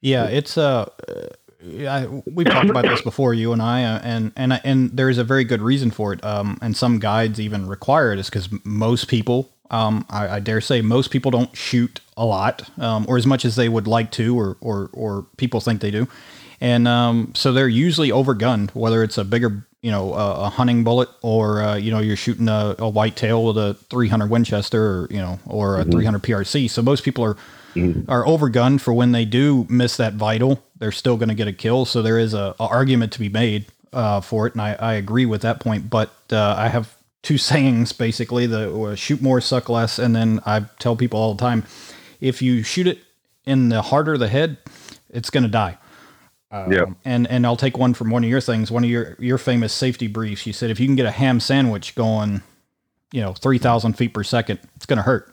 Yeah, 0.02 0.26
it's 0.26 0.58
uh, 0.58 0.90
I, 1.88 2.06
we've 2.26 2.46
talked 2.46 2.68
about 2.68 2.84
this 2.84 3.00
before, 3.00 3.32
you 3.32 3.54
and 3.54 3.62
I, 3.62 3.84
uh, 3.84 4.00
and 4.02 4.32
and 4.36 4.60
and 4.64 4.90
there 4.90 5.08
is 5.08 5.16
a 5.16 5.24
very 5.24 5.44
good 5.44 5.62
reason 5.62 5.90
for 5.90 6.12
it. 6.12 6.22
Um, 6.22 6.58
and 6.60 6.76
some 6.76 6.98
guides 6.98 7.40
even 7.40 7.66
require 7.66 8.12
it, 8.12 8.18
is 8.18 8.28
because 8.28 8.48
most 8.64 9.08
people, 9.08 9.50
um, 9.70 10.04
I, 10.10 10.28
I, 10.28 10.40
dare 10.40 10.60
say, 10.60 10.82
most 10.82 11.10
people 11.10 11.30
don't 11.30 11.56
shoot 11.56 12.00
a 12.16 12.26
lot, 12.26 12.68
um, 12.78 13.06
or 13.08 13.16
as 13.16 13.26
much 13.26 13.46
as 13.46 13.56
they 13.56 13.70
would 13.70 13.86
like 13.86 14.10
to, 14.12 14.38
or 14.38 14.58
or 14.60 14.90
or 14.92 15.26
people 15.38 15.60
think 15.60 15.80
they 15.80 15.90
do 15.90 16.06
and 16.62 16.86
um, 16.86 17.32
so 17.34 17.52
they're 17.52 17.66
usually 17.66 18.10
overgunned, 18.10 18.70
whether 18.70 19.02
it's 19.02 19.18
a 19.18 19.24
bigger, 19.24 19.66
you 19.80 19.90
know, 19.90 20.14
a, 20.14 20.42
a 20.42 20.48
hunting 20.48 20.84
bullet 20.84 21.08
or 21.20 21.60
uh, 21.60 21.74
you 21.74 21.90
know 21.90 21.98
you're 21.98 22.14
shooting 22.14 22.48
a, 22.48 22.76
a 22.78 22.88
white 22.88 23.16
tail 23.16 23.44
with 23.44 23.58
a 23.58 23.74
300 23.90 24.30
Winchester, 24.30 24.80
or 24.80 25.08
you 25.10 25.18
know, 25.18 25.40
or 25.44 25.80
a 25.80 25.82
mm-hmm. 25.82 25.90
300 25.90 26.22
PRC. 26.22 26.70
So 26.70 26.80
most 26.80 27.02
people 27.02 27.24
are 27.24 27.36
mm-hmm. 27.74 28.11
are 28.11 28.24
overgunned 28.24 28.80
for 28.80 28.92
when 28.92 29.12
they 29.12 29.24
do 29.24 29.66
miss 29.68 29.96
that 29.96 30.14
vital, 30.14 30.62
they're 30.78 30.92
still 30.92 31.16
going 31.16 31.28
to 31.28 31.35
get 31.35 31.48
a 31.48 31.52
kill. 31.52 31.85
So 31.85 32.02
there 32.02 32.18
is 32.18 32.35
a, 32.35 32.54
a 32.58 32.66
argument 32.66 33.12
to 33.12 33.18
be 33.18 33.28
made 33.28 33.66
uh, 33.92 34.20
for 34.20 34.46
it, 34.46 34.54
and 34.54 34.62
I, 34.62 34.74
I 34.74 34.94
agree 34.94 35.26
with 35.26 35.42
that 35.42 35.61
point. 35.61 35.90
But 35.90 36.12
uh, 36.30 36.54
I 36.56 36.68
have 36.68 36.94
two 37.22 37.38
sayings 37.50 37.92
basically: 37.92 38.46
the 38.46 38.72
uh, 38.72 38.94
shoot 38.94 39.22
more, 39.22 39.40
suck 39.40 39.68
less, 39.68 39.98
and 39.98 40.14
then 40.14 40.40
I 40.46 40.66
tell 40.78 40.96
people 40.96 41.20
all 41.20 41.35
the 41.35 41.40
time, 41.40 41.64
if 42.20 42.42
you 42.42 42.62
shoot 42.62 42.87
it 42.87 42.98
in 43.44 43.68
the 43.68 43.82
heart 43.82 44.08
or 44.08 44.18
the 44.18 44.28
head, 44.28 44.58
it's 45.11 45.30
going 45.30 45.44
to 45.44 45.50
die. 45.50 45.78
Um, 46.52 46.70
yeah. 46.70 46.85
And 47.04 47.26
and 47.28 47.46
I'll 47.46 47.56
take 47.56 47.78
one 47.78 47.94
from 47.94 48.11
one 48.11 48.22
of 48.22 48.30
your 48.30 48.40
things, 48.40 48.70
one 48.70 48.85
of 48.85 48.90
your 48.90 49.16
your 49.18 49.38
famous 49.38 49.72
safety 49.72 50.06
briefs. 50.06 50.46
You 50.46 50.52
said 50.52 50.70
if 50.70 50.78
you 50.78 50.87
can 50.87 50.96
get 50.96 51.06
a 51.06 51.11
ham 51.11 51.40
sandwich 51.40 51.94
going, 51.94 52.42
you 53.11 53.22
know, 53.22 53.32
three 53.32 53.58
thousand 53.58 53.94
feet 53.94 54.12
per 54.12 54.22
second, 54.22 54.61
it's 54.76 54.85
going 54.85 54.98
to 54.98 55.02
hurt. 55.02 55.32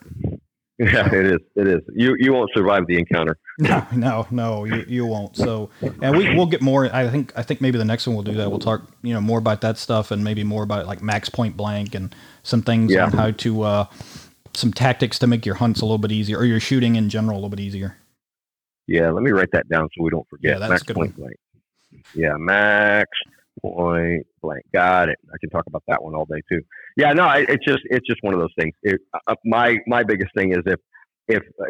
Yeah, 0.80 1.14
it 1.14 1.26
is. 1.26 1.40
It 1.56 1.68
is. 1.68 1.80
You 1.94 2.16
you 2.18 2.32
won't 2.32 2.50
survive 2.54 2.86
the 2.86 2.98
encounter. 2.98 3.36
No, 3.58 3.86
no, 3.94 4.26
no, 4.30 4.64
you, 4.64 4.82
you 4.88 5.04
won't. 5.04 5.36
So, 5.36 5.68
and 6.00 6.16
we 6.16 6.34
we'll 6.34 6.46
get 6.46 6.62
more. 6.62 6.86
I 6.86 7.06
think 7.10 7.34
I 7.36 7.42
think 7.42 7.60
maybe 7.60 7.76
the 7.76 7.84
next 7.84 8.06
one 8.06 8.16
we'll 8.16 8.24
do 8.24 8.32
that. 8.32 8.48
We'll 8.48 8.60
talk, 8.60 8.90
you 9.02 9.12
know, 9.12 9.20
more 9.20 9.38
about 9.38 9.60
that 9.60 9.76
stuff 9.76 10.10
and 10.10 10.24
maybe 10.24 10.42
more 10.42 10.62
about 10.62 10.86
like 10.86 11.02
max 11.02 11.28
point 11.28 11.54
blank 11.54 11.94
and 11.94 12.14
some 12.44 12.62
things 12.62 12.92
yeah. 12.92 13.04
on 13.04 13.12
how 13.12 13.30
to 13.30 13.62
uh, 13.62 13.84
some 14.54 14.72
tactics 14.72 15.18
to 15.18 15.26
make 15.26 15.44
your 15.44 15.56
hunts 15.56 15.82
a 15.82 15.84
little 15.84 15.98
bit 15.98 16.12
easier 16.12 16.38
or 16.38 16.46
your 16.46 16.60
shooting 16.60 16.96
in 16.96 17.10
general 17.10 17.34
a 17.34 17.38
little 17.38 17.50
bit 17.50 17.60
easier. 17.60 17.98
Yeah, 18.86 19.10
let 19.10 19.22
me 19.22 19.32
write 19.32 19.50
that 19.52 19.68
down 19.68 19.86
so 19.94 20.02
we 20.02 20.08
don't 20.08 20.26
forget. 20.30 20.52
Yeah, 20.52 20.58
that's 20.60 20.70
max 20.70 20.82
point 20.84 21.18
one. 21.18 21.26
blank. 21.26 21.36
Yeah, 22.14 22.36
max 22.38 23.10
point 23.60 24.26
blank. 24.42 24.62
Got 24.72 25.08
it. 25.08 25.18
I 25.32 25.36
can 25.40 25.50
talk 25.50 25.64
about 25.66 25.82
that 25.88 26.02
one 26.02 26.14
all 26.14 26.24
day 26.24 26.40
too. 26.50 26.60
Yeah, 26.96 27.12
no, 27.12 27.28
it's 27.30 27.64
just 27.64 27.80
it's 27.84 28.06
just 28.06 28.18
one 28.22 28.34
of 28.34 28.40
those 28.40 28.52
things. 28.58 28.74
It, 28.82 29.00
uh, 29.26 29.34
my 29.44 29.78
my 29.86 30.02
biggest 30.02 30.30
thing 30.36 30.52
is 30.52 30.58
if 30.66 30.80
if 31.28 31.42
uh, 31.60 31.64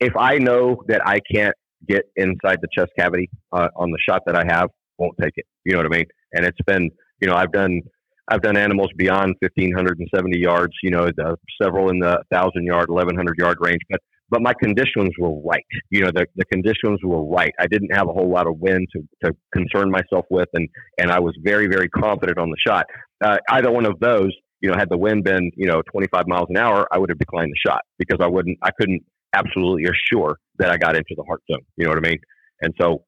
if 0.00 0.16
I 0.16 0.38
know 0.38 0.82
that 0.88 1.06
I 1.06 1.20
can't 1.32 1.54
get 1.88 2.02
inside 2.16 2.58
the 2.60 2.68
chest 2.76 2.90
cavity 2.98 3.28
uh, 3.52 3.68
on 3.76 3.90
the 3.90 3.98
shot 4.08 4.22
that 4.26 4.36
I 4.36 4.44
have, 4.48 4.68
won't 4.98 5.14
take 5.20 5.32
it. 5.36 5.46
You 5.64 5.72
know 5.72 5.78
what 5.78 5.86
I 5.86 5.96
mean? 5.96 6.06
And 6.32 6.46
it's 6.46 6.60
been 6.66 6.90
you 7.20 7.28
know 7.28 7.34
I've 7.34 7.52
done 7.52 7.80
I've 8.28 8.42
done 8.42 8.56
animals 8.56 8.90
beyond 8.96 9.34
1570 9.40 10.38
yards, 10.38 10.72
you 10.82 10.90
know, 10.90 11.06
the, 11.06 11.36
several 11.60 11.90
in 11.90 11.98
the 11.98 12.22
1,000 12.30 12.64
yard, 12.64 12.88
1,100 12.88 13.36
yard 13.36 13.58
range. 13.60 13.80
But 13.90 14.00
but 14.32 14.40
my 14.40 14.54
conditions 14.54 15.10
were 15.18 15.38
right. 15.42 15.64
You 15.90 16.00
know, 16.00 16.10
the, 16.12 16.26
the 16.36 16.46
conditions 16.46 17.00
were 17.04 17.22
right. 17.22 17.52
I 17.60 17.66
didn't 17.66 17.94
have 17.94 18.08
a 18.08 18.12
whole 18.14 18.30
lot 18.30 18.46
of 18.46 18.58
wind 18.58 18.88
to, 18.96 19.02
to 19.24 19.36
concern 19.52 19.90
myself 19.90 20.24
with, 20.30 20.48
and, 20.54 20.66
and 20.98 21.12
I 21.12 21.20
was 21.20 21.36
very, 21.44 21.66
very 21.66 21.90
confident 21.90 22.38
on 22.38 22.48
the 22.48 22.56
shot. 22.66 22.86
Uh, 23.22 23.36
either 23.50 23.70
one 23.70 23.84
of 23.84 24.00
those, 24.00 24.30
you 24.62 24.70
know, 24.70 24.74
had 24.78 24.88
the 24.88 24.96
wind 24.96 25.24
been, 25.24 25.50
you 25.54 25.66
know, 25.66 25.82
25 25.92 26.26
miles 26.28 26.46
an 26.48 26.56
hour, 26.56 26.88
I 26.90 26.98
would 26.98 27.10
have 27.10 27.18
declined 27.18 27.52
the 27.52 27.70
shot 27.70 27.82
because 27.98 28.20
I 28.22 28.26
wouldn't, 28.26 28.56
I 28.62 28.70
couldn't 28.80 29.04
absolutely 29.34 29.84
assure 29.84 30.38
that 30.58 30.70
I 30.70 30.78
got 30.78 30.96
into 30.96 31.14
the 31.14 31.24
heart 31.24 31.42
zone. 31.50 31.60
You 31.76 31.84
know 31.84 31.90
what 31.90 31.98
I 31.98 32.08
mean? 32.08 32.18
And 32.62 32.72
so, 32.80 33.04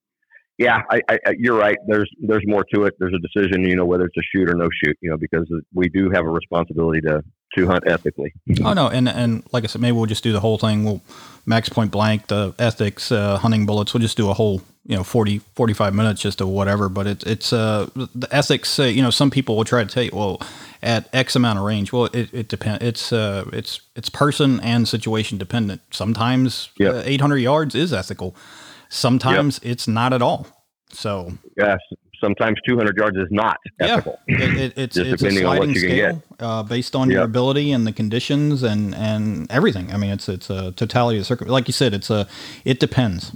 yeah, 0.58 0.82
I, 0.90 1.00
I, 1.08 1.18
you're 1.36 1.58
right. 1.58 1.76
There's 1.88 2.10
there's 2.20 2.44
more 2.46 2.64
to 2.74 2.84
it. 2.84 2.94
There's 2.98 3.14
a 3.14 3.18
decision, 3.18 3.64
you 3.64 3.74
know, 3.74 3.84
whether 3.84 4.04
it's 4.04 4.16
a 4.16 4.22
shoot 4.32 4.48
or 4.48 4.54
no 4.54 4.68
shoot, 4.84 4.96
you 5.00 5.10
know, 5.10 5.16
because 5.16 5.50
we 5.72 5.88
do 5.88 6.10
have 6.10 6.24
a 6.24 6.30
responsibility 6.30 7.00
to 7.02 7.22
to 7.56 7.66
hunt 7.66 7.84
ethically. 7.86 8.32
Oh 8.62 8.72
no, 8.72 8.88
and 8.88 9.08
and 9.08 9.42
like 9.52 9.64
I 9.64 9.66
said, 9.66 9.80
maybe 9.80 9.96
we'll 9.96 10.06
just 10.06 10.22
do 10.22 10.32
the 10.32 10.40
whole 10.40 10.58
thing. 10.58 10.84
We'll 10.84 11.02
max 11.46 11.68
point 11.68 11.90
blank 11.90 12.28
the 12.28 12.54
ethics 12.58 13.10
uh, 13.10 13.38
hunting 13.38 13.66
bullets. 13.66 13.94
We'll 13.94 14.00
just 14.00 14.16
do 14.16 14.30
a 14.30 14.34
whole 14.34 14.62
you 14.86 14.96
know 14.96 15.02
40 15.02 15.38
45 15.38 15.94
minutes 15.94 16.20
just 16.20 16.38
to 16.38 16.46
whatever. 16.46 16.88
But 16.88 17.06
it, 17.08 17.26
it's 17.26 17.52
uh 17.52 17.88
the 17.94 18.28
ethics. 18.30 18.78
Uh, 18.78 18.84
you 18.84 19.02
know, 19.02 19.10
some 19.10 19.30
people 19.30 19.56
will 19.56 19.64
try 19.64 19.82
to 19.82 19.92
tell 19.92 20.04
you, 20.04 20.10
well, 20.12 20.40
at 20.82 21.08
X 21.12 21.34
amount 21.34 21.58
of 21.58 21.64
range. 21.64 21.92
Well, 21.92 22.06
it, 22.06 22.32
it 22.32 22.48
depends. 22.48 22.84
It's 22.84 23.12
uh 23.12 23.48
it's 23.52 23.80
it's 23.96 24.08
person 24.08 24.60
and 24.60 24.86
situation 24.86 25.36
dependent. 25.36 25.82
Sometimes 25.90 26.68
yep. 26.78 26.94
uh, 26.94 27.02
800 27.04 27.38
yards 27.38 27.74
is 27.74 27.92
ethical. 27.92 28.36
Sometimes 28.94 29.58
yep. 29.62 29.72
it's 29.72 29.88
not 29.88 30.12
at 30.12 30.22
all. 30.22 30.46
So 30.90 31.32
yes, 31.56 31.78
sometimes 32.22 32.58
200 32.64 32.96
yards 32.96 33.16
is 33.16 33.26
not 33.30 33.56
ethical. 33.80 34.20
Yeah, 34.28 34.38
it, 34.38 34.56
it, 34.56 34.72
it's 34.76 34.94
just 34.94 35.10
it's 35.10 35.22
depending 35.22 35.46
on 35.46 35.58
what 35.58 35.68
you 35.68 35.74
scale, 35.74 36.10
can 36.12 36.22
get 36.38 36.46
uh, 36.46 36.62
based 36.62 36.94
on 36.94 37.10
yep. 37.10 37.14
your 37.16 37.24
ability 37.24 37.72
and 37.72 37.84
the 37.84 37.92
conditions 37.92 38.62
and 38.62 38.94
and 38.94 39.50
everything. 39.50 39.92
I 39.92 39.96
mean, 39.96 40.10
it's 40.10 40.28
it's 40.28 40.48
a 40.48 40.70
totality 40.72 41.18
of 41.18 41.26
circuit. 41.26 41.48
Like 41.48 41.66
you 41.66 41.72
said, 41.72 41.92
it's 41.92 42.08
a 42.08 42.28
it 42.64 42.78
depends. 42.78 43.32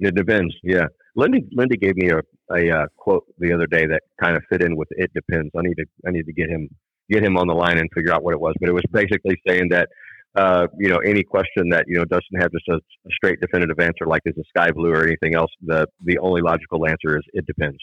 It 0.00 0.16
depends. 0.16 0.52
Yeah, 0.64 0.86
Lindy 1.14 1.46
Lindy 1.52 1.76
gave 1.76 1.96
me 1.96 2.10
a 2.10 2.20
a 2.52 2.70
uh, 2.70 2.86
quote 2.96 3.24
the 3.38 3.52
other 3.52 3.68
day 3.68 3.86
that 3.86 4.02
kind 4.20 4.36
of 4.36 4.42
fit 4.50 4.60
in 4.60 4.74
with 4.76 4.88
it 4.90 5.12
depends. 5.14 5.52
I 5.56 5.62
need 5.62 5.76
to 5.76 5.86
I 6.04 6.10
need 6.10 6.26
to 6.26 6.32
get 6.32 6.50
him 6.50 6.68
get 7.08 7.22
him 7.22 7.36
on 7.36 7.46
the 7.46 7.54
line 7.54 7.78
and 7.78 7.88
figure 7.94 8.12
out 8.12 8.24
what 8.24 8.34
it 8.34 8.40
was, 8.40 8.54
but 8.58 8.68
it 8.68 8.72
was 8.72 8.84
basically 8.90 9.40
saying 9.46 9.68
that 9.68 9.88
uh, 10.36 10.66
you 10.78 10.88
know, 10.88 10.98
any 10.98 11.22
question 11.22 11.68
that 11.70 11.84
you 11.86 11.96
know 11.96 12.04
doesn't 12.04 12.40
have 12.40 12.50
just 12.50 12.66
a, 12.68 12.74
a, 12.74 13.10
straight 13.10 13.40
definitive 13.40 13.78
answer, 13.78 14.06
like 14.06 14.22
is 14.24 14.34
the 14.34 14.44
sky 14.48 14.70
blue 14.72 14.90
or 14.90 15.04
anything 15.04 15.34
else. 15.34 15.50
The 15.64 15.86
the 16.04 16.18
only 16.18 16.42
logical 16.42 16.86
answer 16.86 17.16
is 17.16 17.22
it 17.32 17.46
depends. 17.46 17.78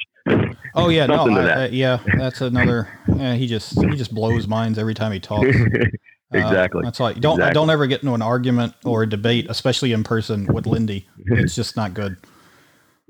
Oh 0.76 0.89
yeah, 0.89 1.06
no, 1.06 1.30
I, 1.30 1.41
that. 1.43 1.58
uh, 1.58 1.68
yeah, 1.72 1.99
that's 2.18 2.41
another. 2.41 2.89
Yeah, 3.08 3.36
he 3.36 3.47
just 3.47 3.80
he 3.82 3.95
just 3.95 4.14
blows 4.14 4.47
minds 4.47 4.78
every 4.78 4.93
time 4.93 5.14
he 5.14 5.20
talks. 5.20 5.47
exactly. 6.34 6.82
Uh, 6.82 6.86
that's 6.86 6.99
why 6.99 7.14
don't 7.14 7.39
exactly. 7.39 7.54
don't 7.54 7.70
ever 7.70 7.88
get 7.88 8.02
into 8.02 8.14
an 8.14 8.22
argument 8.22 8.74
or 8.84 9.04
a 9.04 9.10
debate, 9.10 9.47
especially 9.49 9.93
in 9.93 10.04
person 10.04 10.45
with 10.47 10.66
Lindy. 10.66 11.08
It's 11.18 11.56
just 11.56 11.78
not 11.78 11.93
good. 11.93 12.18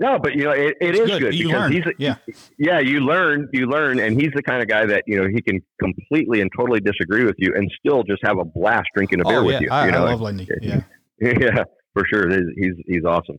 No, 0.02 0.18
but 0.18 0.36
you 0.36 0.45
know 0.45 0.52
it, 0.52 0.76
it 0.82 0.95
is 0.95 1.08
good, 1.08 1.20
good 1.22 1.36
you 1.36 1.49
learn. 1.49 1.72
he's 1.72 1.86
a, 1.86 1.91
yeah 1.99 2.16
yeah 2.58 2.80
you 2.80 3.02
learn 3.02 3.47
you 3.54 3.68
learn 3.68 3.99
and 3.99 4.20
he's 4.20 4.32
the 4.34 4.41
kind 4.41 4.60
of 4.60 4.68
guy 4.68 4.84
that 4.88 5.04
you 5.06 5.16
know 5.16 5.30
he 5.32 5.43
can 5.43 5.62
completely 5.80 6.41
and 6.41 6.49
totally 6.58 6.80
disagree 6.80 7.24
with 7.24 7.36
you 7.38 7.54
and 7.56 7.72
still 7.80 8.02
just 8.02 8.20
have 8.26 8.39
a 8.39 8.43
blast 8.43 8.88
drinking 8.95 9.20
a 9.20 9.28
oh, 9.28 9.30
beer 9.30 9.39
oh, 9.41 9.43
with 9.43 9.62
you. 9.62 9.70
I, 9.70 9.86
you 9.86 9.91
know? 9.91 10.08
I 10.08 10.12
love 10.12 10.22
Lindy. 10.22 10.47
Yeah, 10.62 10.82
yeah, 11.22 11.64
for 11.93 12.04
sure. 12.12 12.28
He's 12.32 12.74
he's 12.88 13.06
awesome. 13.06 13.38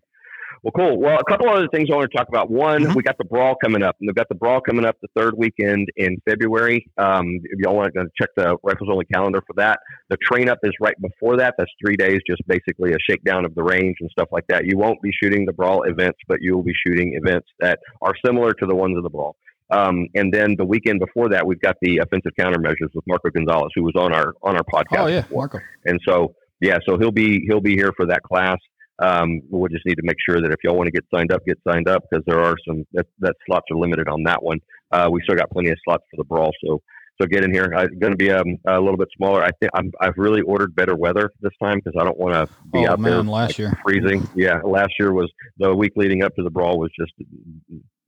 Well, 0.63 0.73
cool. 0.77 1.01
Well, 1.01 1.19
a 1.19 1.25
couple 1.25 1.49
other 1.49 1.67
things 1.75 1.89
I 1.91 1.97
want 1.97 2.11
to 2.11 2.17
talk 2.17 2.29
about. 2.29 2.49
One, 2.49 2.85
mm-hmm. 2.85 2.95
we 2.95 3.03
got 3.03 3.19
the 3.19 3.25
brawl 3.25 3.57
coming 3.57 3.83
up, 3.83 3.97
and 4.01 4.07
we've 4.07 4.15
got 4.15 4.29
the 4.29 4.37
brawl 4.37 4.61
coming 4.61 4.85
up 4.85 4.97
the 5.03 5.09
third 5.17 5.35
weekend 5.37 5.89
in 5.97 6.17
February. 6.25 6.89
Um, 6.99 7.41
if 7.43 7.59
y'all 7.59 7.75
want 7.75 7.93
to 7.95 8.07
check 8.17 8.29
the 8.37 8.57
rifles 8.63 8.89
only 8.91 9.05
calendar 9.07 9.43
for 9.45 9.55
that, 9.57 9.81
the 10.09 10.17
train 10.19 10.49
up 10.49 10.59
is 10.63 10.73
right 10.81 10.95
before 11.01 11.37
that. 11.39 11.55
That's 11.59 11.71
three 11.85 11.97
days, 11.97 12.21
just 12.29 12.47
basically 12.47 12.93
a 12.93 12.97
shakedown 13.11 13.45
of 13.45 13.57
the 13.57 13.63
range 13.65 13.97
and 14.01 14.09
stuff 14.11 14.29
like 14.31 14.47
that. 14.49 14.65
You 14.65 14.79
won't 14.79 15.03
be 15.03 15.11
shooting 15.21 15.47
the 15.47 15.53
brawl 15.53 15.83
events, 15.83 16.19
but 16.29 16.39
you 16.41 16.55
will 16.55 16.63
be 16.63 16.75
shooting 16.87 17.15
events 17.21 17.49
that 17.59 17.81
are 18.01 18.15
similar 18.25 18.55
to 18.55 18.67
the 18.67 18.75
ones 18.75 18.97
of 18.97 19.03
the 19.03 19.11
brawl. 19.11 19.35
Um, 19.71 20.07
and 20.15 20.33
then 20.33 20.55
the 20.57 20.65
weekend 20.65 21.01
before 21.01 21.29
that, 21.31 21.45
we've 21.45 21.61
got 21.61 21.77
the 21.81 21.99
offensive 21.99 22.33
countermeasures 22.39 22.95
with 22.95 23.05
Marco 23.07 23.31
Gonzalez, 23.31 23.71
who 23.75 23.83
was 23.83 23.95
on 23.97 24.13
our 24.13 24.35
on 24.43 24.55
our 24.55 24.65
podcast. 24.65 24.99
Oh 24.99 25.07
yeah, 25.07 25.25
Marco. 25.33 25.59
And 25.87 25.99
so 26.07 26.35
yeah, 26.61 26.79
so 26.87 26.99
he'll 26.99 27.11
be 27.11 27.45
he'll 27.49 27.61
be 27.61 27.75
here 27.75 27.93
for 27.97 28.07
that 28.07 28.23
class. 28.23 28.59
Um, 29.03 29.43
we'll 29.51 29.69
just 29.69 29.85
need 29.85 29.97
to 29.97 30.03
make 30.05 30.17
sure 30.29 30.41
that 30.41 30.53
if 30.53 30.59
y'all 30.63 30.77
want 30.77 30.87
to 30.87 30.93
get 30.93 31.05
signed 31.13 31.33
up, 31.33 31.45
get 31.45 31.59
signed 31.67 31.89
up 31.89 32.05
because 32.09 32.25
there 32.27 32.41
are 32.41 32.55
some 32.67 32.87
that, 32.93 33.07
that, 33.19 33.35
slots 33.47 33.67
are 33.71 33.77
limited 33.77 34.09
on 34.09 34.23
that 34.25 34.43
one. 34.43 34.59
Uh, 34.93 35.09
we 35.11 35.21
still 35.25 35.35
got 35.35 35.51
plenty 35.51 35.71
of 35.71 35.79
slots 35.85 36.05
for 36.11 36.17
the 36.17 36.25
brawl, 36.25 36.53
so 36.65 36.81
so 37.21 37.27
get 37.27 37.45
in 37.45 37.53
here. 37.53 37.73
It's 37.73 37.95
going 37.99 38.13
to 38.13 38.17
be 38.17 38.31
um, 38.31 38.59
a 38.67 38.81
little 38.81 38.97
bit 38.97 39.09
smaller. 39.17 39.43
I 39.43 39.51
think 39.61 39.71
i 39.75 40.05
have 40.05 40.15
really 40.17 40.41
ordered 40.43 40.75
better 40.75 40.95
weather 40.95 41.31
this 41.41 41.53
time 41.63 41.81
because 41.83 41.99
I 42.01 42.05
don't 42.05 42.19
want 42.19 42.35
to 42.35 42.55
be 42.73 42.87
oh, 42.87 42.93
out 42.93 43.01
man, 43.01 43.13
there 43.13 43.23
last 43.23 43.51
like, 43.51 43.59
year 43.59 43.79
freezing. 43.83 44.29
Yeah, 44.35 44.61
last 44.63 44.93
year 44.99 45.13
was 45.13 45.31
the 45.59 45.75
week 45.75 45.93
leading 45.97 46.23
up 46.23 46.35
to 46.37 46.43
the 46.43 46.51
brawl 46.51 46.79
was 46.79 46.91
just 46.99 47.13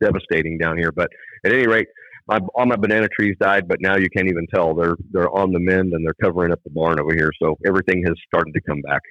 devastating 0.03 0.59
down 0.59 0.78
here. 0.78 0.92
But 0.92 1.11
at 1.45 1.53
any 1.53 1.66
rate, 1.66 1.88
my, 2.27 2.39
all 2.55 2.64
my 2.66 2.77
banana 2.77 3.09
trees 3.09 3.37
died, 3.39 3.68
but 3.68 3.79
now 3.81 3.97
you 3.97 4.09
can't 4.09 4.29
even 4.29 4.47
tell. 4.53 4.75
They're 4.75 4.97
they're 5.11 5.31
on 5.31 5.53
the 5.53 5.59
mend 5.59 5.93
and 5.93 6.05
they're 6.05 6.14
covering 6.22 6.53
up 6.53 6.62
the 6.64 6.70
barn 6.70 6.99
over 6.99 7.12
here. 7.12 7.31
So 7.43 7.57
everything 7.66 8.03
has 8.07 8.14
started 8.27 8.55
to 8.55 8.61
come 8.62 8.81
back. 8.81 9.03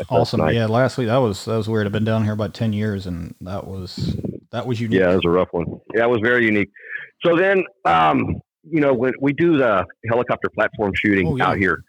awesome. 0.10 0.40
Nice. 0.40 0.54
Yeah, 0.54 0.66
last 0.66 0.98
week 0.98 1.06
that 1.06 1.18
was 1.18 1.44
that 1.44 1.56
was 1.56 1.68
weird. 1.68 1.86
I've 1.86 1.92
been 1.92 2.04
down 2.04 2.24
here 2.24 2.32
about 2.32 2.54
ten 2.54 2.72
years, 2.72 3.06
and 3.06 3.34
that 3.40 3.66
was 3.66 4.16
that 4.50 4.66
was 4.66 4.80
unique. 4.80 4.98
Yeah, 4.98 5.12
it 5.12 5.16
was 5.16 5.24
a 5.24 5.30
rough 5.30 5.48
one. 5.52 5.66
Yeah, 5.94 6.04
it 6.04 6.10
was 6.10 6.20
very 6.22 6.46
unique. 6.46 6.70
So 7.24 7.36
then, 7.36 7.64
um, 7.84 8.40
you 8.64 8.80
know, 8.80 8.92
when 8.92 9.12
we 9.20 9.32
do 9.32 9.56
the 9.56 9.84
helicopter 10.08 10.48
platform 10.52 10.92
shooting 10.94 11.28
oh, 11.28 11.36
yeah. 11.36 11.48
out 11.48 11.58
here, 11.58 11.84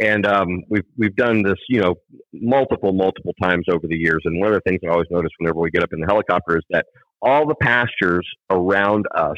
and 0.00 0.26
um, 0.26 0.62
we've 0.68 0.84
we've 0.96 1.14
done 1.14 1.42
this, 1.42 1.58
you 1.68 1.80
know, 1.80 1.94
multiple 2.32 2.92
multiple 2.92 3.34
times 3.40 3.66
over 3.70 3.86
the 3.86 3.96
years. 3.96 4.22
And 4.24 4.40
one 4.40 4.48
of 4.48 4.54
the 4.54 4.68
things 4.68 4.80
I 4.84 4.90
always 4.90 5.08
notice 5.10 5.30
whenever 5.38 5.60
we 5.60 5.70
get 5.70 5.84
up 5.84 5.92
in 5.92 6.00
the 6.00 6.06
helicopter 6.06 6.56
is 6.56 6.64
that 6.70 6.86
all 7.22 7.46
the 7.46 7.54
pastures 7.54 8.26
around 8.50 9.06
us 9.14 9.36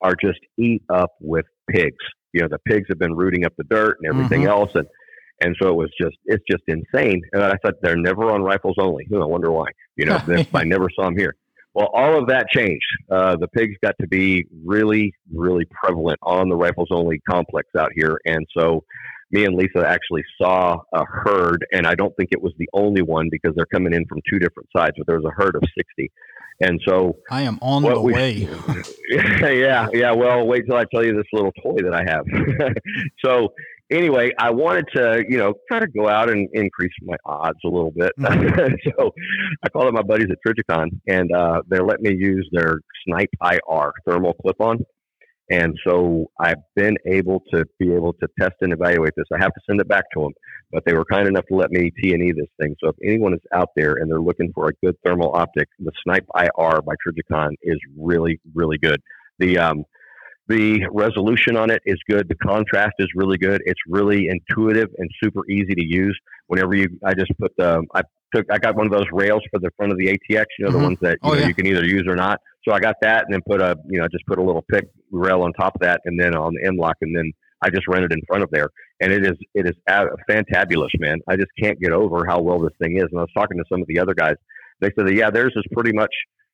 are 0.00 0.14
just 0.22 0.38
eat 0.58 0.82
up 0.92 1.12
with 1.20 1.46
pigs. 1.70 1.96
You 2.32 2.42
know, 2.42 2.48
the 2.48 2.58
pigs 2.66 2.86
have 2.88 2.98
been 2.98 3.14
rooting 3.14 3.44
up 3.44 3.52
the 3.56 3.64
dirt 3.64 3.98
and 4.00 4.14
everything 4.14 4.42
mm-hmm. 4.42 4.50
else, 4.50 4.70
and 4.74 4.86
and 5.40 5.54
so 5.60 5.68
it 5.68 5.74
was 5.74 5.90
just 6.00 6.16
it's 6.26 6.44
just 6.50 6.62
insane. 6.66 7.22
And 7.32 7.42
I 7.42 7.56
thought 7.62 7.74
they're 7.82 7.96
never 7.96 8.30
on 8.30 8.42
rifles 8.42 8.76
only. 8.78 9.06
I 9.12 9.24
wonder 9.24 9.50
why. 9.50 9.68
You 9.96 10.06
know, 10.06 10.20
I 10.54 10.64
never 10.64 10.88
saw 10.94 11.04
them 11.04 11.16
here. 11.16 11.34
Well, 11.74 11.90
all 11.92 12.18
of 12.18 12.28
that 12.28 12.46
changed. 12.54 12.86
Uh, 13.10 13.36
the 13.36 13.48
pigs 13.48 13.74
got 13.82 13.94
to 14.00 14.08
be 14.08 14.46
really, 14.64 15.12
really 15.34 15.66
prevalent 15.66 16.18
on 16.22 16.48
the 16.48 16.56
rifles 16.56 16.88
only 16.90 17.20
complex 17.28 17.68
out 17.78 17.90
here, 17.94 18.18
and 18.24 18.46
so 18.56 18.82
me 19.30 19.44
and 19.44 19.56
Lisa 19.56 19.86
actually 19.86 20.22
saw 20.40 20.78
a 20.94 21.04
herd, 21.04 21.66
and 21.72 21.86
I 21.86 21.94
don't 21.94 22.14
think 22.16 22.30
it 22.32 22.40
was 22.40 22.52
the 22.58 22.68
only 22.72 23.02
one 23.02 23.28
because 23.30 23.54
they're 23.56 23.66
coming 23.66 23.92
in 23.92 24.06
from 24.06 24.20
two 24.30 24.38
different 24.38 24.68
sides, 24.74 24.94
but 24.96 25.06
there 25.06 25.20
was 25.20 25.26
a 25.26 25.42
herd 25.42 25.56
of 25.56 25.62
60. 25.76 26.10
And 26.60 26.80
so 26.86 27.16
I 27.30 27.42
am 27.42 27.58
on 27.60 27.82
the 27.82 28.00
we, 28.00 28.12
way. 28.12 28.48
yeah, 29.10 29.88
yeah. 29.92 30.12
Well, 30.12 30.46
wait 30.46 30.64
till 30.66 30.76
I 30.76 30.84
tell 30.92 31.04
you 31.04 31.14
this 31.14 31.26
little 31.32 31.52
toy 31.62 31.76
that 31.82 31.94
I 31.94 32.04
have. 32.08 32.24
so 33.24 33.52
anyway, 33.90 34.32
I 34.38 34.50
wanted 34.50 34.86
to, 34.94 35.24
you 35.28 35.36
know, 35.36 35.54
kind 35.70 35.84
of 35.84 35.94
go 35.94 36.08
out 36.08 36.30
and 36.30 36.48
increase 36.52 36.92
my 37.02 37.16
odds 37.24 37.58
a 37.64 37.68
little 37.68 37.92
bit. 37.92 38.12
Mm-hmm. 38.18 38.74
so 38.98 39.12
I 39.62 39.68
called 39.68 39.88
up 39.88 39.94
my 39.94 40.02
buddies 40.02 40.28
at 40.30 40.38
Trijicon 40.46 40.88
and 41.08 41.30
uh, 41.32 41.62
they 41.68 41.78
let 41.78 42.00
me 42.00 42.14
use 42.14 42.48
their 42.52 42.80
Snipe 43.06 43.30
IR 43.42 43.92
thermal 44.06 44.34
clip-on. 44.34 44.78
And 45.50 45.78
so 45.86 46.26
I've 46.40 46.58
been 46.74 46.96
able 47.06 47.40
to 47.52 47.64
be 47.78 47.92
able 47.92 48.14
to 48.14 48.28
test 48.40 48.54
and 48.62 48.72
evaluate 48.72 49.12
this. 49.16 49.26
I 49.32 49.38
have 49.38 49.52
to 49.54 49.60
send 49.68 49.80
it 49.80 49.86
back 49.88 50.04
to 50.14 50.22
them, 50.22 50.32
but 50.72 50.84
they 50.84 50.94
were 50.94 51.04
kind 51.04 51.28
enough 51.28 51.46
to 51.46 51.54
let 51.54 51.70
me 51.70 51.90
T 52.02 52.12
and 52.12 52.22
E 52.22 52.32
this 52.32 52.48
thing. 52.60 52.74
So 52.82 52.90
if 52.90 52.96
anyone 53.04 53.34
is 53.34 53.40
out 53.52 53.70
there 53.76 53.94
and 53.94 54.10
they're 54.10 54.20
looking 54.20 54.52
for 54.52 54.68
a 54.68 54.72
good 54.84 54.96
thermal 55.04 55.32
optic, 55.34 55.68
the 55.78 55.92
Snipe 56.02 56.26
IR 56.34 56.82
by 56.82 56.94
Trijicon 57.06 57.50
is 57.62 57.78
really, 57.96 58.40
really 58.54 58.78
good. 58.78 59.00
The 59.38 59.58
um, 59.58 59.84
the 60.48 60.86
resolution 60.92 61.56
on 61.56 61.70
it 61.70 61.82
is 61.86 61.98
good. 62.08 62.28
The 62.28 62.36
contrast 62.36 62.94
is 62.98 63.08
really 63.14 63.36
good. 63.36 63.62
It's 63.64 63.80
really 63.88 64.28
intuitive 64.28 64.88
and 64.98 65.10
super 65.22 65.40
easy 65.50 65.74
to 65.74 65.84
use. 65.84 66.16
Whenever 66.46 66.76
you, 66.76 66.88
I 67.04 67.14
just 67.14 67.32
put 67.40 67.52
the, 67.56 67.84
I 67.94 68.02
took, 68.34 68.46
I 68.52 68.58
got 68.58 68.76
one 68.76 68.86
of 68.86 68.92
those 68.92 69.06
rails 69.12 69.42
for 69.50 69.58
the 69.58 69.70
front 69.76 69.90
of 69.90 69.98
the 69.98 70.06
ATX. 70.06 70.44
You 70.58 70.66
know, 70.66 70.68
mm-hmm. 70.68 70.78
the 70.78 70.84
ones 70.84 70.98
that 71.00 71.18
you, 71.24 71.30
oh, 71.30 71.32
know, 71.32 71.40
yeah. 71.40 71.48
you 71.48 71.54
can 71.54 71.66
either 71.66 71.84
use 71.84 72.04
or 72.06 72.14
not. 72.14 72.40
So 72.66 72.72
I 72.72 72.78
got 72.78 72.96
that, 73.02 73.24
and 73.24 73.34
then 73.34 73.40
put 73.48 73.60
a, 73.60 73.76
you 73.88 74.00
know, 74.00 74.06
just 74.08 74.24
put 74.26 74.38
a 74.38 74.42
little 74.42 74.64
pick 74.70 74.88
rail 75.10 75.42
on 75.42 75.52
top 75.52 75.74
of 75.74 75.80
that, 75.80 76.00
and 76.04 76.18
then 76.18 76.36
on 76.36 76.54
the 76.54 76.66
M-LOK, 76.66 76.96
and 77.00 77.16
then 77.16 77.32
I 77.66 77.70
just 77.70 77.88
rented 77.88 78.12
in 78.12 78.20
front 78.26 78.44
of 78.44 78.50
there, 78.50 78.68
and 79.00 79.12
it 79.12 79.24
is, 79.24 79.36
it 79.54 79.66
is 79.66 79.74
fantabulous, 80.30 80.90
man. 80.98 81.18
I 81.28 81.36
just 81.36 81.50
can't 81.60 81.80
get 81.80 81.92
over 81.92 82.24
how 82.26 82.40
well 82.40 82.60
this 82.60 82.72
thing 82.80 82.96
is. 82.96 83.06
And 83.10 83.18
I 83.18 83.22
was 83.22 83.32
talking 83.36 83.58
to 83.58 83.64
some 83.70 83.82
of 83.82 83.88
the 83.88 83.98
other 83.98 84.14
guys. 84.14 84.36
They 84.80 84.90
said 84.96 85.06
that 85.08 85.14
yeah, 85.14 85.30
theirs 85.30 85.54
is 85.56 85.64
pretty 85.72 85.92
much 85.92 86.12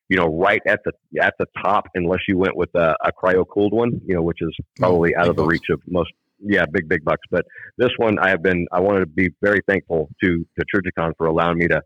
you 0.09 0.17
know, 0.17 0.37
right 0.37 0.61
at 0.67 0.81
the 0.85 0.91
at 1.21 1.33
the 1.39 1.45
top, 1.63 1.85
unless 1.95 2.19
you 2.27 2.37
went 2.37 2.55
with 2.55 2.69
a, 2.75 2.95
a 3.03 3.11
cryo 3.11 3.45
cooled 3.51 3.73
one, 3.73 4.01
you 4.05 4.15
know, 4.15 4.21
which 4.21 4.39
is 4.41 4.49
mm, 4.49 4.79
probably 4.79 5.15
oh, 5.15 5.21
out 5.21 5.29
of 5.29 5.35
the 5.35 5.43
bucks. 5.43 5.51
reach 5.53 5.69
of 5.71 5.81
most. 5.87 6.11
Yeah, 6.45 6.65
big 6.71 6.89
big 6.89 7.05
bucks. 7.05 7.21
But 7.31 7.45
this 7.77 7.91
one, 7.97 8.19
I 8.19 8.29
have 8.29 8.43
been. 8.43 8.67
I 8.71 8.79
wanted 8.79 8.99
to 8.99 9.05
be 9.07 9.29
very 9.41 9.61
thankful 9.67 10.09
to 10.23 10.45
to 10.59 10.65
Trijicon 10.65 11.13
for 11.17 11.27
allowing 11.27 11.57
me 11.57 11.67
to 11.69 11.81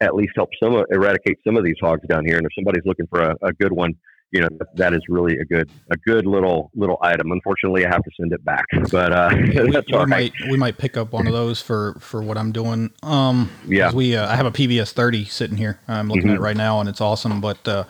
at 0.00 0.14
least 0.14 0.32
help 0.36 0.50
some 0.62 0.82
eradicate 0.90 1.38
some 1.44 1.56
of 1.56 1.64
these 1.64 1.76
hogs 1.80 2.06
down 2.08 2.24
here. 2.24 2.36
And 2.36 2.46
if 2.46 2.52
somebody's 2.54 2.84
looking 2.84 3.06
for 3.08 3.22
a, 3.22 3.34
a 3.42 3.52
good 3.52 3.72
one, 3.72 3.94
you 4.32 4.40
know 4.40 4.48
that 4.74 4.92
is 4.92 5.00
really 5.08 5.38
a 5.38 5.44
good 5.44 5.70
a 5.90 5.96
good 5.98 6.26
little 6.26 6.70
little 6.74 6.98
item. 7.02 7.30
Unfortunately, 7.32 7.86
I 7.86 7.88
have 7.88 8.02
to 8.02 8.10
send 8.18 8.32
it 8.32 8.44
back, 8.44 8.64
but 8.90 9.12
uh, 9.12 9.30
we, 9.32 9.82
we 9.92 10.06
might 10.06 10.32
we 10.50 10.56
might 10.56 10.78
pick 10.78 10.96
up 10.96 11.12
one 11.12 11.26
of 11.26 11.32
those 11.32 11.60
for 11.60 11.96
for 12.00 12.22
what 12.22 12.36
I'm 12.36 12.52
doing. 12.52 12.90
Um, 13.02 13.50
yeah, 13.66 13.92
we 13.92 14.16
uh, 14.16 14.30
I 14.30 14.36
have 14.36 14.46
a 14.46 14.50
PVS 14.50 14.92
30 14.92 15.24
sitting 15.26 15.56
here. 15.56 15.80
I'm 15.88 16.08
looking 16.08 16.22
mm-hmm. 16.22 16.30
at 16.30 16.36
it 16.36 16.40
right 16.40 16.56
now, 16.56 16.80
and 16.80 16.88
it's 16.88 17.00
awesome. 17.00 17.40
But 17.40 17.66
uh, 17.68 17.84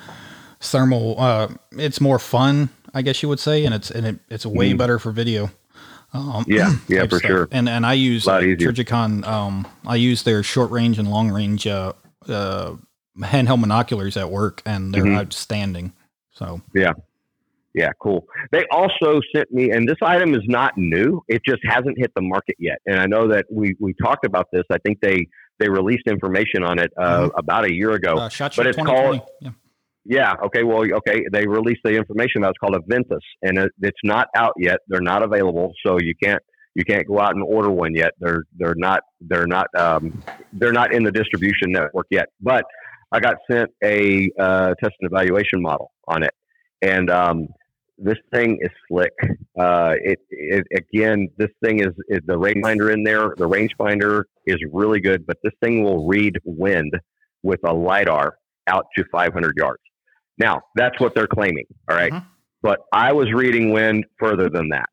thermal, 0.61 1.17
uh, 1.19 1.49
it's 1.73 2.01
more 2.01 2.19
fun, 2.19 2.71
I 2.95 3.03
guess 3.03 3.23
you 3.23 3.29
would 3.29 3.41
say, 3.41 3.65
and 3.65 3.75
it's 3.75 3.91
and 3.91 4.07
it, 4.07 4.19
it's 4.29 4.47
way 4.47 4.71
mm-hmm. 4.71 4.79
better 4.79 4.99
for 4.99 5.13
video. 5.13 5.51
Um, 6.13 6.45
yeah, 6.47 6.73
yeah, 6.89 7.07
for 7.07 7.19
stuff. 7.19 7.29
sure. 7.29 7.49
And 7.51 7.69
and 7.69 7.87
I 7.87 7.95
use 7.95 8.27
uh, 8.29 8.41
Trijicon. 8.41 9.27
Um, 9.27 9.67
I 9.87 9.97
use 9.97 10.23
their 10.23 10.43
short 10.43 10.71
range 10.71 10.99
and 10.99 11.11
long 11.11 11.31
range 11.31 11.67
uh, 11.67 11.93
uh, 12.29 12.77
handheld 13.19 13.65
monoculars 13.65 14.21
at 14.21 14.31
work, 14.31 14.63
and 14.65 14.95
they're 14.95 15.05
mm-hmm. 15.05 15.17
outstanding. 15.17 15.93
So 16.37 16.61
yeah, 16.75 16.93
yeah, 17.77 17.91
cool. 18.01 18.27
They 18.53 18.65
also 18.71 19.21
sent 19.35 19.53
me, 19.53 19.71
and 19.71 19.87
this 19.87 19.99
item 20.01 20.35
is 20.35 20.41
not 20.47 20.79
new. 20.79 21.23
It 21.29 21.43
just 21.47 21.61
hasn't 21.69 21.99
hit 21.99 22.11
the 22.17 22.23
market 22.23 22.57
yet. 22.59 22.79
And 22.87 22.99
I 22.99 23.05
know 23.05 23.29
that 23.29 23.45
we 23.51 23.77
we 23.79 23.95
talked 24.03 24.25
about 24.25 24.47
this. 24.51 24.65
I 24.73 24.79
think 24.79 24.99
they 25.03 25.27
they 25.59 25.69
released 25.69 26.07
information 26.07 26.65
on 26.65 26.79
it 26.79 26.91
uh, 26.99 27.21
mm-hmm. 27.21 27.39
about 27.39 27.67
a 27.67 27.73
year 27.73 27.93
ago. 27.93 28.17
Uh, 28.17 28.31
but 28.57 28.67
it's 28.67 28.79
called. 28.79 29.21
Yeah. 29.43 29.51
yeah. 30.07 30.35
Okay. 30.47 30.63
Well. 30.65 30.85
Okay. 30.91 31.23
They 31.31 31.47
released 31.47 31.81
the 31.85 31.95
information 31.95 32.43
about 32.43 32.51
it's 32.51 32.59
called 32.59 32.77
a 32.77 32.81
Ventus, 32.87 33.23
and 33.43 33.59
it, 33.59 33.73
it's 33.83 34.01
not 34.03 34.29
out 34.35 34.55
yet. 34.59 34.79
They're 34.89 35.03
not 35.03 35.23
available, 35.23 35.75
so 35.85 35.99
you 36.01 36.15
can't 36.23 36.43
you 36.75 36.85
can't 36.85 37.07
go 37.07 37.21
out 37.21 37.35
and 37.35 37.43
order 37.43 37.71
one 37.71 37.95
yet. 37.95 38.13
They're 38.21 38.45
they're 38.57 38.75
not 38.75 39.01
they're 39.21 39.47
not 39.47 39.67
um, 39.79 40.23
they're 40.55 40.73
not 40.73 40.95
in 40.95 41.03
the 41.03 41.13
distribution 41.13 41.73
network 41.73 42.07
yet. 42.11 42.29
But 42.41 42.65
I 43.13 43.21
got 43.21 43.37
sent 43.51 43.71
a 43.85 44.31
uh, 44.41 44.73
test 44.83 44.95
and 45.01 45.11
evaluation 45.13 45.61
model 45.61 45.91
on 46.09 46.23
it, 46.23 46.35
and 46.83 47.11
um, 47.11 47.49
this 47.99 48.19
thing 48.33 48.59
is 48.61 48.71
slick. 48.89 49.13
Uh, 49.59 49.95
it, 50.03 50.19
it, 50.29 50.67
again, 50.75 51.29
this 51.39 51.49
thing 51.65 51.81
is, 51.81 51.95
is 52.09 52.21
the 52.27 52.35
rangefinder 52.35 52.93
in 52.93 53.03
there. 53.03 53.35
The 53.39 53.49
rangefinder 53.49 54.25
is 54.45 54.57
really 54.71 55.01
good, 55.01 55.27
but 55.27 55.39
this 55.43 55.55
thing 55.63 55.83
will 55.83 56.07
read 56.07 56.37
wind 56.45 56.93
with 57.43 57.61
a 57.65 57.73
lidar 57.73 58.37
out 58.67 58.85
to 58.99 59.05
500 59.11 59.55
yards. 59.57 59.81
Now 60.39 60.61
that's 60.75 61.01
what 61.01 61.15
they're 61.15 61.27
claiming. 61.27 61.65
All 61.89 61.97
right? 61.97 62.13
mm-hmm. 62.13 62.27
but 62.63 62.81
I 62.93 63.13
was 63.13 63.33
reading 63.33 63.73
wind 63.73 64.05
further 64.19 64.51
than 64.51 64.69
that, 64.69 64.91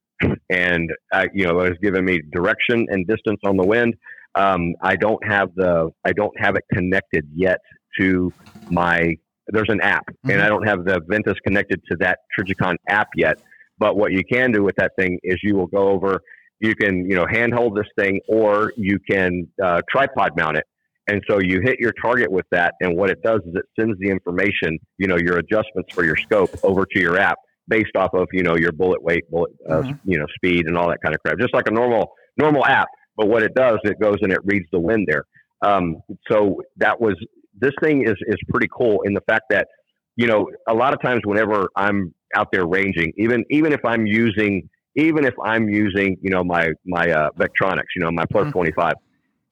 and 0.49 0.89
uh, 1.11 1.26
you 1.34 1.45
know, 1.45 1.59
it 1.59 1.70
was 1.70 1.78
giving 1.82 2.05
me 2.05 2.22
direction 2.32 2.86
and 2.89 3.05
distance 3.05 3.41
on 3.43 3.57
the 3.57 3.66
wind. 3.66 3.95
Um, 4.36 4.74
I 4.82 4.95
don't 4.95 5.24
have 5.28 5.49
the 5.55 5.91
I 6.05 6.14
don't 6.14 6.39
have 6.39 6.55
it 6.55 6.64
connected 6.72 7.28
yet 7.36 7.59
to 7.99 8.32
my 8.70 9.18
there's 9.48 9.70
an 9.70 9.82
app, 9.82 10.06
mm-hmm. 10.08 10.32
and 10.32 10.41
I 10.41 10.48
don't 10.48 10.68
have 10.68 10.86
the 10.86 11.02
Ventus 11.08 11.38
connected 11.46 11.82
to 11.91 11.98
that 12.00 12.20
Trijicon 12.38 12.76
app 12.88 13.10
yet. 13.16 13.41
But 13.78 13.98
what 13.98 14.12
you 14.12 14.24
can 14.24 14.52
do 14.52 14.64
with 14.64 14.76
that 14.78 14.91
thing 14.98 15.20
is 15.24 15.38
you 15.44 15.56
will 15.56 15.68
go 15.68 15.89
over, 15.89 16.22
you 16.60 16.76
can 16.76 17.10
you 17.10 17.16
know 17.16 17.26
handhold 17.30 17.76
this 17.76 17.88
thing, 17.98 18.20
or 18.28 18.74
you 18.78 19.00
can 19.10 19.48
uh, 19.64 19.82
tripod 19.89 20.32
mount 20.38 20.58
it. 20.58 20.66
And 21.08 21.22
so 21.30 21.39
you 21.39 21.60
hit 21.62 21.80
your 21.80 21.91
target 22.02 22.32
with 22.32 22.46
that, 22.52 22.76
and 22.80 22.96
what 22.96 23.10
it 23.10 23.22
does 23.22 23.41
is 23.46 23.56
it 23.56 23.66
sends 23.78 24.00
the 24.00 24.10
information, 24.10 24.80
you 24.98 25.08
know, 25.08 25.18
your 25.18 25.38
adjustments 25.38 25.94
for 25.94 26.06
your 26.06 26.16
scope 26.16 26.52
over 26.64 26.86
to 26.86 27.00
your 27.00 27.18
app 27.18 27.38
based 27.68 27.96
off 27.96 28.14
of 28.14 28.28
you 28.32 28.44
know 28.44 28.56
your 28.56 28.72
bullet 28.72 29.02
weight, 29.02 29.30
bullet 29.30 29.52
uh, 29.70 29.82
mm-hmm. 29.82 30.10
you 30.10 30.18
know 30.18 30.26
speed, 30.36 30.68
and 30.68 30.78
all 30.78 30.88
that 30.89 31.02
kind 31.02 31.14
of 31.14 31.22
crap, 31.22 31.38
just 31.39 31.54
like 31.54 31.68
a 31.68 31.72
normal 31.72 32.14
normal 32.38 32.66
app. 32.66 32.88
But 33.18 33.28
what 33.28 33.44
it 33.44 33.54
does, 33.54 33.80
it 33.84 34.00
goes 34.00 34.18
and 34.22 34.32
it 34.32 34.39
reads 34.44 34.66
the 34.72 34.80
wind 34.80 35.08
there. 35.10 35.26
Um, 35.62 36.02
so 36.30 36.62
that 36.78 37.00
was 37.00 37.16
this 37.60 37.72
thing 37.84 38.04
is 38.08 38.16
is 38.28 38.38
pretty 38.49 38.68
cool 38.76 39.01
in 39.04 39.14
the 39.14 39.22
fact 39.22 39.45
that 39.49 39.68
you 40.16 40.28
know 40.28 40.49
a 40.68 40.74
lot 40.74 40.93
of 40.93 41.01
times 41.01 41.22
whenever 41.26 41.70
I'm 41.76 42.14
out 42.36 42.49
there 42.51 42.66
ranging, 42.66 43.14
even 43.18 43.43
even 43.49 43.74
if 43.74 43.82
I'm 43.86 44.06
using 44.06 44.70
even 44.95 45.26
if 45.26 45.34
I'm 45.43 45.70
using 45.70 46.18
you 46.22 46.30
know 46.30 46.43
my 46.43 46.70
my 46.86 47.10
uh, 47.10 47.30
Vectronix, 47.38 47.84
you 47.95 48.04
know 48.04 48.12
my 48.12 48.26
plus 48.32 48.45
mm-hmm. 48.45 48.51
25, 48.51 48.93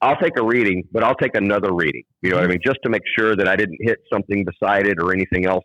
I'll 0.00 0.16
take 0.16 0.38
a 0.38 0.44
reading, 0.44 0.84
but 0.92 1.04
I'll 1.04 1.14
take 1.14 1.36
another 1.36 1.72
reading. 1.72 2.02
You 2.22 2.30
know 2.30 2.36
mm-hmm. 2.36 2.42
what 2.42 2.42
I 2.42 2.44
mm-hmm. 2.44 2.50
mean, 2.52 2.60
just 2.64 2.78
to 2.84 2.90
make 2.90 3.02
sure 3.18 3.36
that 3.36 3.48
I 3.48 3.56
didn't 3.56 3.78
hit 3.80 3.98
something 4.12 4.44
beside 4.44 4.86
it 4.86 4.98
or 5.00 5.12
anything 5.12 5.46
else. 5.46 5.64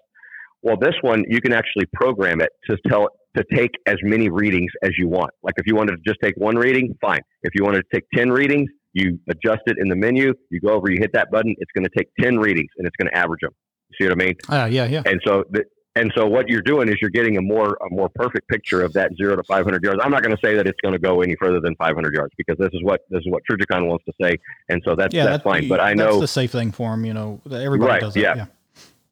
Well, 0.61 0.77
this 0.77 0.95
one 1.01 1.23
you 1.27 1.41
can 1.41 1.53
actually 1.53 1.85
program 1.93 2.41
it 2.41 2.49
to 2.69 2.77
tell 2.89 3.05
it 3.05 3.11
to 3.37 3.43
take 3.55 3.71
as 3.85 3.95
many 4.01 4.29
readings 4.29 4.71
as 4.83 4.91
you 4.97 5.07
want. 5.07 5.31
Like 5.43 5.53
if 5.57 5.67
you 5.67 5.75
wanted 5.75 5.91
to 5.91 6.01
just 6.05 6.19
take 6.23 6.33
one 6.37 6.55
reading, 6.55 6.97
fine. 6.99 7.21
If 7.43 7.53
you 7.55 7.63
wanted 7.63 7.83
to 7.83 7.87
take 7.93 8.03
10 8.15 8.31
readings, 8.31 8.69
you 8.97 9.19
adjust 9.29 9.61
it 9.67 9.77
in 9.79 9.87
the 9.87 9.95
menu, 9.95 10.33
you 10.49 10.59
go 10.59 10.73
over, 10.73 10.89
you 10.89 10.97
hit 10.99 11.11
that 11.13 11.29
button, 11.31 11.55
it's 11.59 11.71
going 11.71 11.83
to 11.83 11.91
take 11.95 12.09
10 12.19 12.37
readings 12.37 12.69
and 12.77 12.87
it's 12.87 12.95
going 12.95 13.09
to 13.09 13.17
average 13.17 13.41
them. 13.41 13.51
You 13.89 13.95
see 14.05 14.09
what 14.09 14.21
I 14.21 14.25
mean? 14.25 14.35
Uh, 14.49 14.67
yeah, 14.69 14.85
yeah. 14.85 15.03
And 15.05 15.21
so, 15.25 15.43
the, 15.51 15.63
and 15.95 16.11
so 16.15 16.25
what 16.25 16.49
you're 16.49 16.61
doing 16.61 16.89
is 16.89 16.95
you're 16.99 17.09
getting 17.09 17.37
a 17.37 17.41
more, 17.41 17.77
a 17.81 17.93
more 17.93 18.09
perfect 18.09 18.47
picture 18.49 18.81
of 18.81 18.93
that 18.93 19.11
zero 19.15 19.35
to 19.35 19.43
500 19.43 19.83
yards. 19.83 19.99
I'm 20.03 20.11
not 20.11 20.23
going 20.23 20.35
to 20.35 20.41
say 20.43 20.55
that 20.55 20.67
it's 20.67 20.79
going 20.81 20.93
to 20.93 20.99
go 20.99 21.21
any 21.21 21.35
further 21.39 21.59
than 21.59 21.75
500 21.75 22.13
yards 22.13 22.33
because 22.37 22.57
this 22.57 22.69
is 22.73 22.83
what, 22.83 23.01
this 23.09 23.19
is 23.19 23.27
what 23.31 23.43
Trijicon 23.49 23.87
wants 23.87 24.05
to 24.05 24.13
say. 24.21 24.37
And 24.69 24.81
so 24.85 24.95
that's, 24.95 25.13
yeah, 25.13 25.25
that's, 25.25 25.43
fine. 25.43 25.67
But 25.67 25.79
I 25.79 25.93
know 25.93 26.05
that's 26.05 26.21
the 26.21 26.27
safe 26.27 26.51
thing 26.51 26.71
for 26.71 26.91
them. 26.91 27.05
You 27.05 27.13
know, 27.13 27.41
everybody 27.51 27.91
right, 27.91 28.01
does 28.01 28.13
that. 28.15 28.19
Yeah. 28.19 28.35
yeah. 28.35 28.45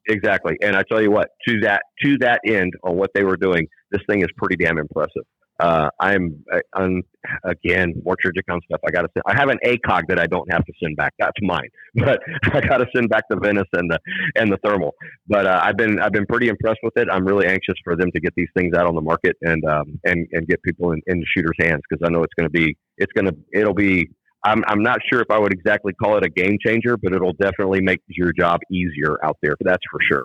Exactly. 0.08 0.56
And 0.62 0.76
I 0.76 0.84
tell 0.84 1.02
you 1.02 1.10
what, 1.10 1.30
to 1.48 1.60
that, 1.60 1.82
to 2.04 2.16
that 2.18 2.40
end 2.46 2.72
on 2.84 2.96
what 2.96 3.10
they 3.14 3.24
were 3.24 3.36
doing, 3.36 3.66
this 3.90 4.02
thing 4.08 4.20
is 4.20 4.28
pretty 4.36 4.56
damn 4.56 4.78
impressive 4.78 5.24
uh, 5.58 5.88
I'm 6.00 6.44
on 6.74 7.02
again 7.44 7.94
more 8.04 8.16
Trijicon 8.16 8.60
stuff. 8.64 8.80
I 8.86 8.90
got 8.90 9.02
to 9.02 9.08
send. 9.14 9.22
I 9.26 9.34
have 9.34 9.48
an 9.48 9.58
ACOG 9.64 10.02
that 10.08 10.18
I 10.18 10.26
don't 10.26 10.50
have 10.52 10.64
to 10.64 10.72
send 10.82 10.96
back. 10.96 11.14
That's 11.18 11.36
mine, 11.40 11.68
but 11.94 12.20
I 12.52 12.60
got 12.60 12.78
to 12.78 12.86
send 12.94 13.08
back 13.08 13.24
the 13.30 13.36
Ventus 13.36 13.68
and 13.72 13.90
the 13.90 13.98
and 14.34 14.52
the 14.52 14.58
thermal. 14.64 14.94
But 15.26 15.46
uh, 15.46 15.60
I've 15.62 15.76
been 15.76 15.98
I've 16.00 16.12
been 16.12 16.26
pretty 16.26 16.48
impressed 16.48 16.80
with 16.82 16.94
it. 16.96 17.08
I'm 17.10 17.24
really 17.24 17.46
anxious 17.46 17.74
for 17.84 17.96
them 17.96 18.10
to 18.12 18.20
get 18.20 18.34
these 18.36 18.48
things 18.56 18.76
out 18.76 18.86
on 18.86 18.94
the 18.94 19.00
market 19.00 19.36
and 19.42 19.64
um, 19.64 19.98
and 20.04 20.26
and 20.32 20.46
get 20.46 20.62
people 20.62 20.92
in, 20.92 21.00
in 21.06 21.20
the 21.20 21.26
shooters' 21.34 21.56
hands 21.58 21.82
because 21.88 22.06
I 22.06 22.10
know 22.10 22.22
it's 22.22 22.34
going 22.34 22.48
to 22.48 22.58
be 22.58 22.76
it's 22.98 23.12
going 23.12 23.26
to 23.26 23.36
it'll 23.52 23.74
be. 23.74 24.08
I'm 24.44 24.62
I'm 24.68 24.82
not 24.82 24.98
sure 25.10 25.20
if 25.22 25.30
I 25.30 25.38
would 25.38 25.52
exactly 25.52 25.92
call 25.94 26.18
it 26.18 26.24
a 26.24 26.28
game 26.28 26.58
changer, 26.64 26.96
but 26.96 27.12
it'll 27.12 27.32
definitely 27.32 27.80
make 27.80 28.00
your 28.06 28.32
job 28.32 28.60
easier 28.70 29.16
out 29.24 29.38
there. 29.42 29.54
That's 29.60 29.82
for 29.90 30.00
sure. 30.02 30.24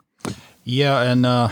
Yeah, 0.66 1.02
and. 1.02 1.26
Uh 1.26 1.50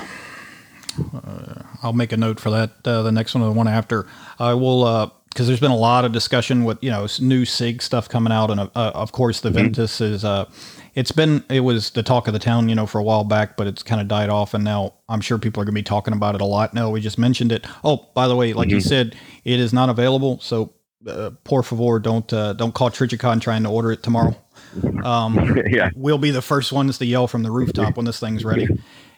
uh, 0.98 1.64
I'll 1.84 1.94
make 1.94 2.12
a 2.12 2.18
note 2.18 2.40
for 2.40 2.50
that. 2.52 2.72
Uh, 2.86 3.04
the 3.04 3.12
next 3.12 3.36
one, 3.36 3.44
the 3.44 3.52
one 3.52 3.68
after, 3.68 4.08
I 4.40 4.54
will 4.54 5.14
because 5.30 5.46
uh, 5.46 5.48
there's 5.48 5.60
been 5.60 5.72
a 5.72 5.78
lot 5.78 6.06
of 6.06 6.12
discussion 6.12 6.64
with 6.64 6.78
you 6.82 6.90
know 6.90 7.08
new 7.20 7.46
Sig 7.46 7.82
stuff 7.82 8.10
coming 8.10 8.34
out, 8.34 8.52
and 8.52 8.60
uh, 8.60 8.70
of 8.76 9.12
course 9.12 9.42
the 9.42 9.50
mm-hmm. 9.50 9.58
Ventus 9.58 10.02
is. 10.02 10.24
Uh, 10.24 10.50
it's 10.96 11.12
been 11.12 11.44
it 11.50 11.62
was 11.62 11.92
the 11.92 12.04
talk 12.04 12.28
of 12.28 12.34
the 12.34 12.40
town, 12.40 12.68
you 12.68 12.76
know, 12.76 12.86
for 12.86 13.00
a 13.00 13.04
while 13.04 13.24
back, 13.24 13.56
but 13.56 13.68
it's 13.68 13.84
kind 13.84 14.02
of 14.02 14.08
died 14.08 14.30
off, 14.30 14.54
and 14.54 14.64
now 14.64 14.94
I'm 15.08 15.22
sure 15.22 15.38
people 15.38 15.62
are 15.62 15.66
going 15.66 15.76
to 15.76 15.80
be 15.80 15.84
talking 15.84 16.14
about 16.14 16.36
it 16.36 16.42
a 16.42 16.46
lot. 16.46 16.74
No, 16.74 16.90
we 16.90 17.00
just 17.00 17.18
mentioned 17.18 17.52
it. 17.52 17.66
Oh, 17.84 18.10
by 18.14 18.28
the 18.28 18.36
way, 18.36 18.54
like 18.54 18.68
mm-hmm. 18.68 18.76
you 18.76 18.82
said, 18.82 19.16
it 19.46 19.60
is 19.60 19.72
not 19.72 19.90
available, 19.90 20.40
so 20.42 20.74
uh, 21.08 21.32
por 21.44 21.64
favor, 21.64 22.00
don't 22.00 22.32
uh, 22.34 22.54
don't 22.54 22.74
call 22.74 22.90
Trijicon 22.90 23.40
trying 23.40 23.64
to 23.64 23.70
order 23.70 23.92
it 23.92 24.04
tomorrow. 24.04 24.36
Um, 25.04 25.58
yeah, 25.68 25.90
we'll 25.96 26.20
be 26.20 26.30
the 26.30 26.44
first 26.44 26.72
ones 26.72 26.98
to 27.00 27.06
yell 27.06 27.28
from 27.28 27.42
the 27.42 27.50
rooftop 27.50 27.96
when 27.96 28.06
this 28.06 28.20
thing's 28.20 28.46
ready. 28.46 28.68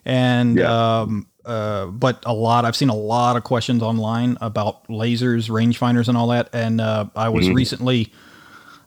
And 0.06 0.58
yeah. 0.58 1.02
um, 1.02 1.28
uh, 1.46 1.88
but 1.88 2.24
a 2.26 2.34
lot 2.34 2.66
I've 2.66 2.76
seen 2.76 2.90
a 2.90 2.96
lot 2.96 3.36
of 3.36 3.44
questions 3.44 3.82
online 3.82 4.38
about 4.42 4.88
lasers, 4.88 5.50
rangefinders, 5.50 6.08
and 6.08 6.18
all 6.18 6.28
that. 6.28 6.50
And 6.54 6.80
uh, 6.80 7.06
I 7.16 7.30
was 7.30 7.46
mm-hmm. 7.46 7.56
recently 7.56 8.14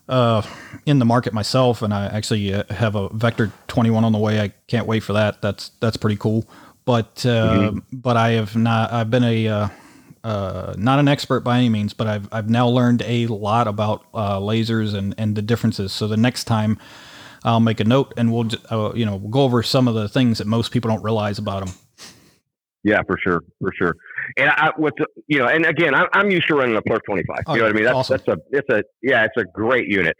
uh, 0.07 0.41
in 0.85 0.99
the 0.99 1.05
market 1.05 1.33
myself, 1.33 1.81
and 1.81 1.93
I 1.93 2.05
actually 2.05 2.53
uh, 2.53 2.63
have 2.69 2.95
a 2.95 3.09
Vector 3.09 3.51
21 3.67 4.03
on 4.03 4.11
the 4.11 4.17
way. 4.17 4.39
I 4.39 4.49
can't 4.67 4.87
wait 4.87 5.01
for 5.01 5.13
that. 5.13 5.41
That's 5.41 5.71
that's 5.79 5.97
pretty 5.97 6.17
cool. 6.17 6.47
But 6.85 7.25
uh, 7.25 7.71
mm-hmm. 7.71 7.79
but 7.91 8.15
I 8.15 8.31
have 8.31 8.55
not. 8.55 8.93
I've 8.93 9.09
been 9.09 9.23
a 9.23 9.71
not 10.23 10.99
an 10.99 11.07
expert 11.07 11.41
by 11.41 11.57
any 11.57 11.69
means, 11.69 11.93
but 11.93 12.07
I've 12.07 12.29
I've 12.31 12.49
now 12.49 12.67
learned 12.67 13.01
a 13.05 13.27
lot 13.27 13.67
about 13.67 14.11
lasers 14.13 14.93
and 14.93 15.13
and 15.17 15.35
the 15.35 15.41
differences. 15.41 15.91
So 15.91 16.07
the 16.07 16.17
next 16.17 16.45
time. 16.45 16.79
I'll 17.47 17.59
make 17.59 17.79
a 17.79 17.83
note, 17.83 18.11
and 18.17 18.33
we'll 18.33 18.47
you 18.95 19.05
know 19.05 19.17
we'll 19.17 19.29
go 19.29 19.41
over 19.41 19.61
some 19.61 19.87
of 19.87 19.93
the 19.93 20.09
things 20.09 20.39
that 20.39 20.47
most 20.47 20.71
people 20.71 20.89
don't 20.89 21.03
realize 21.03 21.37
about 21.37 21.63
them. 21.63 21.75
Yeah, 22.85 23.01
for 23.07 23.17
sure, 23.17 23.41
for 23.59 23.71
sure. 23.75 23.95
And 24.37 24.51
I, 24.51 24.69
the, 24.77 25.07
you 25.27 25.39
know, 25.39 25.47
and 25.47 25.65
again, 25.65 25.95
I, 25.95 26.05
I'm 26.13 26.29
used 26.29 26.47
to 26.49 26.55
running 26.55 26.77
a 26.77 26.83
Plus 26.83 26.99
25. 27.07 27.37
you 27.47 27.55
know 27.55 27.63
what 27.63 27.69
I 27.69 27.73
mean? 27.73 27.83
That's 27.83 27.95
awesome. 27.95 28.17
that's 28.23 28.27
a 28.27 28.37
it's 28.51 28.69
a 28.69 28.83
yeah, 29.01 29.25
it's 29.25 29.35
a 29.37 29.43
great 29.43 29.87
unit. 29.87 30.15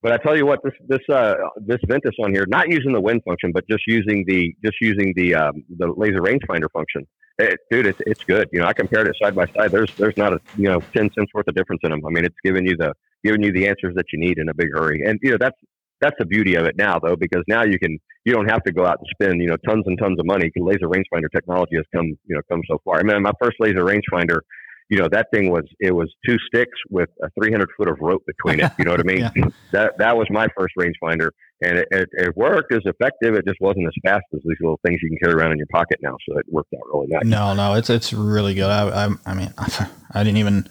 But 0.00 0.12
I 0.12 0.18
tell 0.18 0.36
you 0.36 0.46
what, 0.46 0.60
this 0.62 0.74
this 0.86 1.00
uh 1.12 1.34
this 1.56 1.78
Ventus 1.88 2.14
on 2.22 2.32
here, 2.32 2.46
not 2.46 2.68
using 2.68 2.92
the 2.92 3.00
wind 3.00 3.22
function, 3.24 3.50
but 3.50 3.68
just 3.68 3.82
using 3.88 4.24
the 4.28 4.54
just 4.64 4.76
using 4.80 5.12
the 5.16 5.34
um, 5.34 5.64
the 5.76 5.92
laser 5.96 6.20
rangefinder 6.20 6.70
function. 6.72 7.04
It, 7.38 7.58
dude, 7.68 7.86
it's 7.86 8.00
it's 8.06 8.22
good. 8.22 8.48
You 8.52 8.60
know, 8.60 8.66
I 8.66 8.74
compared 8.74 9.08
it 9.08 9.16
side 9.20 9.34
by 9.34 9.46
side. 9.46 9.72
There's 9.72 9.92
there's 9.96 10.16
not 10.16 10.32
a 10.32 10.40
you 10.56 10.68
know 10.68 10.78
ten 10.94 11.10
cents 11.14 11.32
worth 11.34 11.48
of 11.48 11.56
difference 11.56 11.80
in 11.82 11.90
them. 11.90 12.06
I 12.06 12.10
mean, 12.10 12.24
it's 12.24 12.36
giving 12.44 12.64
you 12.64 12.76
the 12.76 12.92
giving 13.24 13.42
you 13.42 13.50
the 13.50 13.66
answers 13.66 13.96
that 13.96 14.04
you 14.12 14.20
need 14.20 14.38
in 14.38 14.48
a 14.48 14.54
big 14.54 14.68
hurry. 14.72 15.02
And 15.04 15.18
you 15.20 15.32
know, 15.32 15.38
that's 15.40 15.56
that's 16.00 16.14
the 16.18 16.26
beauty 16.26 16.54
of 16.54 16.66
it 16.66 16.76
now, 16.76 17.00
though, 17.00 17.16
because 17.16 17.42
now 17.48 17.64
you 17.64 17.78
can 17.80 17.98
you 18.24 18.32
don't 18.32 18.50
have 18.50 18.62
to 18.64 18.72
go 18.72 18.86
out 18.86 18.98
and 18.98 19.08
spend 19.10 19.40
you 19.40 19.48
know 19.48 19.56
tons 19.68 19.84
and 19.86 19.98
tons 19.98 20.18
of 20.18 20.26
money. 20.26 20.50
because 20.52 20.66
Laser 20.66 20.88
rangefinder 20.88 21.30
technology 21.34 21.76
has 21.76 21.84
come 21.94 22.06
you 22.26 22.34
know 22.34 22.40
come 22.50 22.62
so 22.68 22.80
far. 22.84 22.98
I 22.98 23.02
mean, 23.02 23.22
my 23.22 23.32
first 23.40 23.56
laser 23.60 23.84
rangefinder, 23.84 24.40
you 24.88 24.98
know, 24.98 25.08
that 25.10 25.26
thing 25.32 25.50
was 25.50 25.64
it 25.80 25.94
was 25.94 26.12
two 26.26 26.36
sticks 26.46 26.78
with 26.90 27.08
a 27.22 27.28
300 27.40 27.68
foot 27.76 27.88
of 27.88 27.98
rope 28.00 28.22
between 28.26 28.60
it. 28.60 28.72
You 28.78 28.84
know 28.84 28.92
what 28.92 29.00
I 29.00 29.02
mean? 29.14 29.18
yeah. 29.20 29.48
That 29.72 29.98
that 29.98 30.16
was 30.16 30.26
my 30.30 30.48
first 30.56 30.74
rangefinder, 30.78 31.30
and 31.62 31.78
it, 31.78 31.88
it, 31.90 32.08
it 32.12 32.36
worked 32.36 32.72
as 32.72 32.82
effective. 32.84 33.34
It 33.34 33.46
just 33.46 33.60
wasn't 33.60 33.86
as 33.86 33.94
fast 34.02 34.24
as 34.34 34.40
these 34.44 34.56
little 34.60 34.80
things 34.86 35.00
you 35.02 35.10
can 35.10 35.18
carry 35.18 35.34
around 35.34 35.52
in 35.52 35.58
your 35.58 35.68
pocket 35.72 35.98
now. 36.02 36.16
So 36.28 36.38
it 36.38 36.46
worked 36.48 36.72
out 36.74 36.82
really 36.92 37.08
nice. 37.08 37.24
No, 37.24 37.54
no, 37.54 37.74
it's 37.74 37.90
it's 37.90 38.12
really 38.12 38.54
good. 38.54 38.70
I 38.70 39.06
I, 39.06 39.08
I 39.26 39.34
mean, 39.34 39.52
I 39.58 40.24
didn't 40.24 40.38
even 40.38 40.68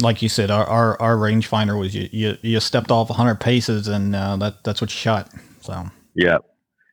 like 0.00 0.22
you 0.22 0.28
said, 0.28 0.50
our 0.50 0.64
our, 0.64 1.00
our 1.00 1.16
rangefinder 1.16 1.78
was 1.78 1.94
you, 1.94 2.08
you 2.12 2.36
you 2.42 2.60
stepped 2.60 2.90
off 2.90 3.10
100 3.10 3.36
paces 3.36 3.88
and 3.88 4.14
uh, 4.14 4.36
that 4.36 4.64
that's 4.64 4.80
what 4.80 4.90
you 4.90 4.96
shot. 4.96 5.30
So 5.70 5.90
yeah, 6.14 6.38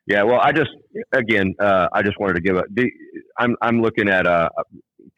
yeah. 0.06 0.24
Well, 0.24 0.40
I 0.42 0.52
just 0.52 0.70
again, 1.12 1.56
uh, 1.60 1.88
I 1.94 2.02
just 2.04 2.20
wanted 2.20 2.36
to 2.36 2.42
give 2.42 2.58
a. 2.58 2.64
I'm 3.40 3.56
I'm 3.62 3.82
looking 3.82 4.10
at 4.10 4.28
uh, 4.28 4.50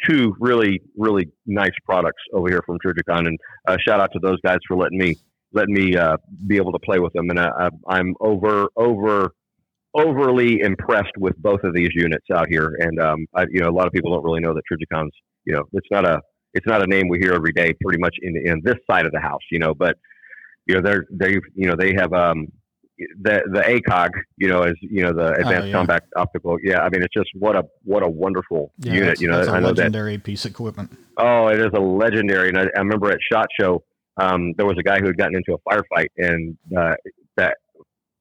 two 0.08 0.36
really 0.40 0.82
really 0.98 1.30
nice 1.46 1.72
products 1.86 2.22
over 2.34 2.50
here 2.50 2.62
from 2.66 2.78
Trijicon, 2.86 3.28
and 3.28 3.38
uh, 3.68 3.78
shout 3.86 4.00
out 4.00 4.12
to 4.14 4.20
those 4.20 4.38
guys 4.44 4.60
for 4.68 4.78
letting 4.78 4.98
me 4.98 5.18
letting 5.52 5.74
me 5.74 5.96
uh, 5.96 6.18
be 6.48 6.58
able 6.58 6.72
to 6.72 6.80
play 6.80 7.00
with 7.00 7.14
them, 7.14 7.30
and 7.30 7.40
I, 7.40 7.70
I'm 7.88 8.16
over 8.22 8.68
over 8.76 9.34
overly 9.96 10.62
impressed 10.62 11.18
with 11.18 11.36
both 11.42 11.62
of 11.64 11.74
these 11.74 11.90
units 11.96 12.26
out 12.34 12.48
here. 12.48 12.78
And 12.80 13.00
um, 13.00 13.26
I, 13.34 13.46
you 13.50 13.60
know, 13.60 13.70
a 13.70 13.74
lot 13.74 13.88
of 13.88 13.94
people 13.94 14.14
don't 14.14 14.24
really 14.24 14.40
know 14.40 14.54
that 14.54 14.62
Trijicon's, 14.72 15.12
you 15.46 15.54
know, 15.54 15.64
it's 15.74 15.88
not 15.92 16.06
a 16.06 16.22
it's 16.54 16.68
not 16.68 16.84
a 16.84 16.88
name 16.88 17.08
we 17.10 17.20
hear 17.20 17.34
every 17.34 17.52
day, 17.52 17.74
pretty 17.82 18.00
much 18.00 18.16
in 18.22 18.36
in 18.46 18.62
this 18.64 18.78
side 18.90 19.06
of 19.06 19.12
the 19.12 19.20
house, 19.20 19.42
you 19.52 19.60
know. 19.60 19.74
But 19.74 19.98
you 20.68 20.76
know, 20.76 20.82
they're 20.82 21.06
they 21.12 21.34
you 21.56 21.68
know 21.68 21.76
they 21.76 21.94
have 21.96 22.14
um 22.14 22.48
the 23.22 23.42
the 23.52 23.62
ACOG, 23.62 24.10
you 24.38 24.48
know, 24.48 24.64
as 24.64 24.74
you 24.82 25.02
know 25.04 25.14
the 25.14 25.30
oh, 25.30 25.34
advanced 25.34 25.64
oh, 25.64 25.66
yeah. 25.66 25.72
combat 25.72 26.04
optical. 26.16 26.58
Yeah, 26.62 26.82
I 26.82 26.90
mean, 26.90 27.02
it's 27.02 27.14
just 27.14 27.30
what 27.34 27.56
a 27.56 27.64
what 27.84 28.04
a 28.04 28.10
wonderful 28.10 28.72
yeah, 28.80 28.94
unit. 28.94 29.22
You 29.22 29.30
know, 29.30 29.42
I 29.42 29.60
know 29.60 29.68
legendary 29.68 30.18
that, 30.18 30.24
piece 30.24 30.46
of 30.46 30.52
equipment. 30.52 30.98
Oh, 31.18 31.48
it 31.48 31.60
is 31.60 31.72
a 31.74 31.80
legendary. 31.80 32.50
And 32.50 32.58
I, 32.58 32.64
I 32.76 32.80
remember 32.80 33.12
at 33.12 33.20
Shot 33.32 33.48
Show, 33.60 33.84
um, 34.18 34.54
there 34.58 34.66
was 34.66 34.78
a 34.78 34.84
guy 34.84 35.00
who 35.00 35.08
had 35.08 35.18
gotten 35.18 35.36
into 35.36 35.54
a 35.54 35.60
firefight, 35.60 36.08
and 36.18 36.58
uh, 36.78 36.96
that 37.38 37.58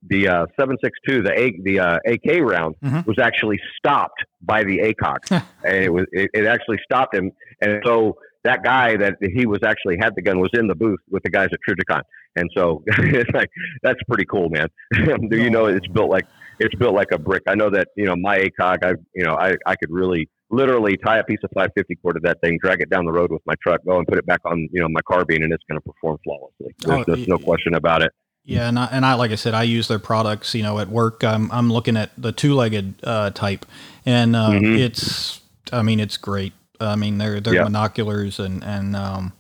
the 0.07 0.29
uh, 0.29 0.47
762, 0.59 1.23
the 1.23 1.39
A, 1.39 1.61
the 1.63 1.81
uh, 1.81 1.99
AK 2.07 2.41
round 2.41 2.77
mm-hmm. 2.83 3.01
was 3.07 3.19
actually 3.19 3.59
stopped 3.77 4.25
by 4.43 4.63
the 4.63 4.79
ACOG, 4.79 5.43
and 5.65 5.77
it 5.77 5.93
was 5.93 6.07
it, 6.13 6.31
it, 6.33 6.47
actually 6.47 6.79
stopped 6.85 7.15
him. 7.15 7.33
And 7.61 7.83
so 7.85 8.17
that 8.45 8.63
guy 8.63 8.97
that 8.97 9.15
he 9.21 9.47
was 9.47 9.61
actually 9.65 9.97
had 10.01 10.15
the 10.15 10.23
gun 10.23 10.39
was 10.39 10.51
in 10.55 10.67
the 10.67 10.75
booth 10.75 11.01
with 11.11 11.23
the 11.23 11.31
guys 11.31 11.49
at 11.53 11.59
Trijicon, 11.69 12.03
and 12.37 12.51
so 12.57 12.83
it's 12.87 13.31
like 13.33 13.51
that's 13.83 14.01
pretty 14.09 14.25
cool, 14.25 14.49
man. 14.49 14.69
Do 15.31 15.37
you 15.37 15.51
know 15.51 15.67
it's 15.67 15.89
built 15.89 16.11
like 16.11 16.27
it's 16.59 16.75
built 16.77 16.95
like 16.95 17.13
a 17.13 17.19
brick? 17.19 17.43
I 17.47 17.55
know 17.55 17.71
that 17.71 17.89
you 17.97 18.07
know 18.07 18.17
my 18.17 18.39
ACOG, 18.39 18.85
I 18.85 18.93
you 19.15 19.25
know 19.25 19.35
I 19.35 19.57
I 19.67 19.77
could 19.77 19.91
really 19.91 20.29
literally 20.51 20.97
tie 20.97 21.19
a 21.19 21.25
piece 21.25 21.41
of 21.45 21.51
550 21.55 21.97
cord 21.97 22.17
to 22.17 22.21
that 22.25 22.41
thing, 22.41 22.59
drag 22.63 22.81
it 22.81 22.91
down 22.91 23.05
the 23.05 23.13
road 23.13 23.31
with 23.31 23.43
my 23.47 23.55
truck, 23.63 23.85
go 23.85 23.99
and 23.99 24.07
put 24.07 24.19
it 24.19 24.27
back 24.27 24.41
on, 24.45 24.69
you 24.73 24.81
know, 24.81 24.89
my 24.89 25.01
carbine, 25.03 25.43
and 25.43 25.53
it's 25.53 25.65
going 25.69 25.79
to 25.79 25.85
perform 25.85 26.19
flawlessly. 26.25 26.75
There's, 26.79 27.01
oh, 27.01 27.05
there's 27.07 27.29
no 27.29 27.39
question 27.39 27.75
about 27.75 28.03
it. 28.03 28.13
Yeah, 28.45 28.67
and 28.67 28.79
I, 28.79 28.87
and 28.87 29.05
I 29.05 29.15
like 29.15 29.31
I 29.31 29.35
said, 29.35 29.53
I 29.53 29.65
use 29.65 29.89
their 29.89 29.99
products. 29.99 30.55
You 30.55 30.63
know, 30.63 30.79
at 30.79 30.89
work, 30.89 31.23
I'm 31.23 31.53
I'm 31.53 31.71
looking 31.71 31.99
at 31.99 32.11
the 32.17 32.33
two 32.33 32.55
legged 32.55 32.95
uh, 33.05 33.31
type, 33.31 33.67
and 34.07 34.35
uh, 34.35 34.51
mm-hmm. 34.51 34.75
it's 34.77 35.43
I 35.71 35.83
mean 35.83 36.01
it's 36.01 36.17
great. 36.17 36.55
I 36.81 36.97
mean 36.97 37.19
they're 37.19 37.41
they're 37.41 37.55
yeah. 37.55 37.65
binoculars 37.65 38.39
and 38.39 38.63
and 38.65 38.97
um, 38.97 39.33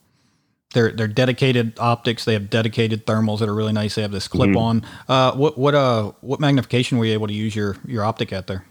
they're 0.74 0.92
they're 0.92 1.08
dedicated 1.08 1.78
optics. 1.78 2.24
They 2.24 2.34
have 2.34 2.50
dedicated 2.50 3.06
thermals 3.06 3.38
that 3.40 3.48
are 3.48 3.54
really 3.54 3.72
nice. 3.72 3.94
They 3.94 4.02
have 4.02 4.12
this 4.12 4.28
clip 4.28 4.56
on. 4.56 4.82
Mm-hmm. 4.82 5.12
Uh, 5.12 5.34
what 5.34 5.58
what 5.58 5.74
uh 5.74 6.12
what 6.20 6.40
magnification 6.40 6.98
were 6.98 7.04
you 7.04 7.14
able 7.14 7.26
to 7.26 7.34
use 7.34 7.56
your 7.56 7.76
your 7.86 8.04
optic 8.04 8.32
at 8.32 8.46
there? 8.46 8.64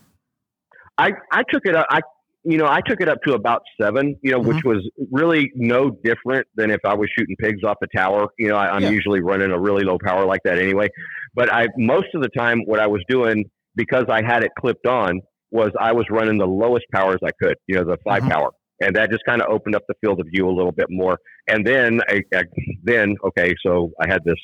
I 0.98 1.12
I 1.32 1.44
took 1.52 1.66
it. 1.66 1.76
up. 1.76 1.88
I 1.90 2.02
you 2.44 2.58
know, 2.58 2.68
I 2.68 2.80
took 2.80 3.02
it 3.02 3.10
up 3.10 3.22
to 3.24 3.34
about 3.34 3.62
seven, 3.80 4.16
you 4.22 4.32
know, 4.32 4.40
mm-hmm. 4.40 4.56
which 4.56 4.64
was 4.64 4.90
really 5.12 5.52
no 5.56 5.90
different 5.90 6.48
than 6.56 6.72
if 6.72 6.80
I 6.86 6.94
was 6.94 7.10
shooting 7.18 7.36
pigs 7.42 7.62
off 7.66 7.76
the 7.82 7.88
tower. 7.94 8.28
You 8.40 8.48
know, 8.48 8.56
I, 8.56 8.74
am 8.74 8.84
yeah. 8.84 8.90
usually 8.90 9.20
running 9.20 9.52
a 9.52 9.60
really 9.60 9.84
low 9.84 9.98
power 10.02 10.26
like 10.26 10.40
that 10.46 10.58
anyway. 10.58 10.88
But 11.36 11.52
I, 11.52 11.68
most 11.76 12.08
of 12.14 12.22
the 12.22 12.30
time, 12.30 12.62
what 12.66 12.80
I 12.80 12.88
was 12.88 13.02
doing 13.10 13.44
because 13.76 14.06
I 14.10 14.24
had 14.24 14.44
it 14.44 14.52
clipped 14.58 14.88
on 14.88 15.20
was 15.52 15.72
I 15.80 15.92
was 15.92 16.06
running 16.10 16.38
the 16.38 16.48
lowest 16.48 16.86
powers 16.94 17.20
I 17.24 17.32
could, 17.42 17.56
you 17.68 17.76
know, 17.76 17.84
the 17.84 17.98
5 18.06 18.22
mm-hmm. 18.22 18.32
power. 18.32 18.52
And 18.82 18.96
that 18.96 19.12
just 19.12 19.24
kind 19.26 19.42
of 19.42 19.50
opened 19.50 19.76
up 19.76 19.84
the 19.88 19.96
field 20.02 20.20
of 20.20 20.28
view 20.28 20.48
a 20.48 20.52
little 20.52 20.72
bit 20.72 20.88
more. 20.90 21.18
And 21.48 21.66
then, 21.66 22.00
I, 22.08 22.22
I, 22.34 22.44
then, 22.84 23.16
okay, 23.26 23.54
so 23.66 23.92
I 24.00 24.08
had 24.08 24.24
this, 24.24 24.38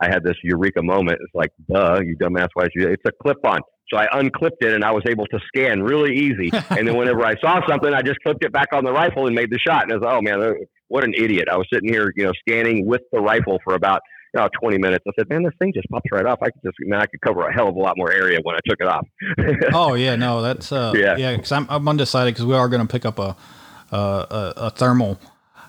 I 0.00 0.06
had 0.06 0.22
this 0.22 0.36
eureka 0.42 0.82
moment. 0.82 1.18
It's 1.22 1.34
like, 1.34 1.50
duh, 1.72 2.00
you 2.04 2.16
dumbass, 2.16 2.48
why 2.54 2.68
you? 2.74 2.88
It's 2.88 3.02
a 3.06 3.12
clip 3.22 3.38
on. 3.44 3.60
So 3.90 3.96
I 3.96 4.06
unclipped 4.12 4.62
it 4.62 4.74
and 4.74 4.84
I 4.84 4.90
was 4.90 5.02
able 5.08 5.26
to 5.26 5.38
scan 5.48 5.82
really 5.82 6.14
easy. 6.14 6.50
and 6.70 6.86
then 6.86 6.96
whenever 6.96 7.24
I 7.24 7.34
saw 7.40 7.66
something, 7.66 7.92
I 7.92 8.02
just 8.02 8.20
clipped 8.20 8.44
it 8.44 8.52
back 8.52 8.68
on 8.72 8.84
the 8.84 8.92
rifle 8.92 9.26
and 9.26 9.34
made 9.34 9.50
the 9.50 9.58
shot. 9.58 9.84
And 9.84 9.92
I 9.92 9.96
was 9.96 10.04
like, 10.04 10.14
oh 10.14 10.22
man, 10.22 10.54
what 10.88 11.04
an 11.04 11.14
idiot. 11.16 11.48
I 11.50 11.56
was 11.56 11.66
sitting 11.72 11.88
here, 11.88 12.12
you 12.16 12.24
know, 12.24 12.32
scanning 12.46 12.86
with 12.86 13.00
the 13.12 13.20
rifle 13.20 13.58
for 13.64 13.74
about 13.74 14.02
you 14.34 14.40
know, 14.40 14.48
20 14.60 14.78
minutes. 14.78 15.04
I 15.08 15.12
said, 15.18 15.28
man, 15.30 15.42
this 15.42 15.54
thing 15.58 15.72
just 15.74 15.88
pops 15.88 16.10
right 16.12 16.26
off. 16.26 16.38
I 16.42 16.50
could 16.50 16.62
just, 16.62 16.76
man, 16.80 17.00
I 17.00 17.06
could 17.06 17.20
cover 17.22 17.46
a 17.48 17.52
hell 17.52 17.68
of 17.68 17.76
a 17.76 17.78
lot 17.78 17.94
more 17.96 18.12
area 18.12 18.38
when 18.42 18.56
I 18.56 18.60
took 18.66 18.78
it 18.80 18.86
off. 18.86 19.06
oh 19.72 19.94
yeah, 19.94 20.16
no, 20.16 20.42
that's, 20.42 20.70
uh, 20.70 20.92
yeah, 20.96 21.16
yeah. 21.16 21.36
Cause 21.36 21.52
I'm, 21.52 21.66
I'm 21.70 21.88
undecided 21.88 22.36
cause 22.36 22.44
we 22.44 22.54
are 22.54 22.68
going 22.68 22.86
to 22.86 22.92
pick 22.92 23.06
up 23.06 23.18
a, 23.18 23.36
a, 23.92 24.52
a 24.56 24.70
thermal 24.70 25.18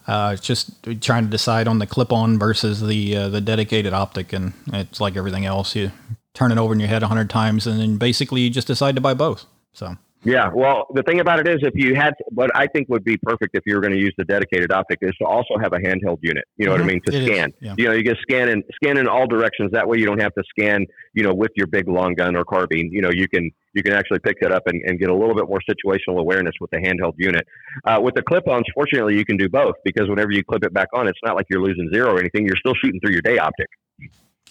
uh, 0.09 0.35
just 0.37 0.71
trying 1.01 1.23
to 1.23 1.29
decide 1.29 1.67
on 1.67 1.77
the 1.77 1.85
clip-on 1.85 2.39
versus 2.39 2.81
the 2.81 3.15
uh, 3.15 3.29
the 3.29 3.39
dedicated 3.41 3.93
optic, 3.93 4.33
and 4.33 4.53
it's 4.73 4.99
like 4.99 5.15
everything 5.15 5.45
else. 5.45 5.75
You 5.75 5.91
turn 6.33 6.51
it 6.51 6.57
over 6.57 6.73
in 6.73 6.79
your 6.79 6.89
head 6.89 7.03
a 7.03 7.07
hundred 7.07 7.29
times, 7.29 7.67
and 7.67 7.79
then 7.79 7.97
basically 7.97 8.41
you 8.41 8.49
just 8.49 8.65
decide 8.65 8.95
to 8.95 9.01
buy 9.01 9.13
both. 9.13 9.45
So. 9.71 9.97
Yeah, 10.23 10.49
well, 10.53 10.87
the 10.93 11.01
thing 11.03 11.21
about 11.21 11.39
it 11.39 11.47
is, 11.47 11.59
if 11.61 11.73
you 11.75 11.95
had 11.95 12.13
what 12.27 12.53
I 12.53 12.67
think 12.67 12.89
would 12.89 13.05
be 13.05 13.15
perfect 13.17 13.55
if 13.55 13.63
you 13.65 13.75
were 13.75 13.81
going 13.81 13.93
to 13.93 13.99
use 13.99 14.13
the 14.17 14.25
dedicated 14.25 14.69
optic 14.69 14.99
is 15.01 15.15
to 15.21 15.25
also 15.25 15.57
have 15.61 15.71
a 15.71 15.77
handheld 15.77 16.17
unit. 16.21 16.43
You 16.57 16.65
know 16.65 16.71
mm-hmm. 16.71 16.71
what 16.71 16.75
I 16.75 16.77
mm-hmm. 16.77 16.87
mean? 16.87 17.01
To 17.05 17.15
it 17.15 17.25
scan. 17.25 17.53
Yeah. 17.61 17.75
You 17.77 17.85
know, 17.85 17.93
you 17.93 18.03
get 18.03 18.17
scan 18.21 18.49
in 18.49 18.63
scan 18.73 18.97
in 18.97 19.07
all 19.07 19.27
directions. 19.27 19.71
That 19.71 19.87
way, 19.87 19.97
you 19.97 20.05
don't 20.05 20.21
have 20.21 20.33
to 20.33 20.43
scan. 20.49 20.85
You 21.13 21.23
know, 21.23 21.33
with 21.33 21.51
your 21.55 21.67
big 21.67 21.87
long 21.87 22.15
gun 22.15 22.35
or 22.35 22.43
carbine. 22.43 22.91
You 22.91 23.01
know, 23.01 23.11
you 23.11 23.29
can 23.29 23.49
you 23.73 23.81
can 23.81 23.93
actually 23.93 24.19
pick 24.19 24.41
that 24.41 24.51
up 24.51 24.63
and, 24.67 24.81
and 24.85 24.99
get 24.99 25.09
a 25.09 25.15
little 25.15 25.35
bit 25.35 25.47
more 25.47 25.61
situational 25.69 26.19
awareness 26.19 26.53
with 26.59 26.71
the 26.71 26.77
handheld 26.77 27.13
unit. 27.17 27.47
Uh, 27.85 27.99
with 28.01 28.15
the 28.15 28.23
clip-ons, 28.23 28.65
fortunately, 28.73 29.15
you 29.15 29.23
can 29.23 29.37
do 29.37 29.47
both 29.47 29.75
because 29.85 30.09
whenever 30.09 30.31
you 30.31 30.43
clip 30.43 30.65
it 30.65 30.73
back 30.73 30.89
on, 30.93 31.07
it's 31.07 31.19
not 31.23 31.35
like 31.35 31.45
you're 31.49 31.61
losing 31.61 31.89
zero 31.93 32.13
or 32.13 32.19
anything. 32.19 32.45
You're 32.45 32.57
still 32.57 32.75
shooting 32.75 32.99
through 32.99 33.13
your 33.13 33.21
day 33.21 33.37
optic. 33.37 33.67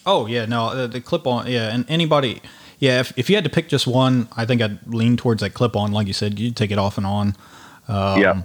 Oh 0.05 0.25
yeah, 0.25 0.45
no, 0.45 0.75
the, 0.75 0.87
the 0.87 1.01
clip 1.01 1.27
on, 1.27 1.47
yeah, 1.47 1.73
and 1.73 1.85
anybody, 1.89 2.41
yeah, 2.79 3.01
if, 3.01 3.13
if 3.17 3.29
you 3.29 3.35
had 3.35 3.43
to 3.43 3.49
pick 3.49 3.67
just 3.67 3.85
one, 3.85 4.27
I 4.35 4.45
think 4.45 4.61
I'd 4.61 4.87
lean 4.87 5.17
towards 5.17 5.41
that 5.41 5.53
clip 5.53 5.75
on. 5.75 5.91
Like 5.91 6.07
you 6.07 6.13
said, 6.13 6.39
you 6.39 6.51
take 6.51 6.71
it 6.71 6.79
off 6.79 6.97
and 6.97 7.05
on. 7.05 7.35
Um, 7.87 8.21
yeah. 8.21 8.41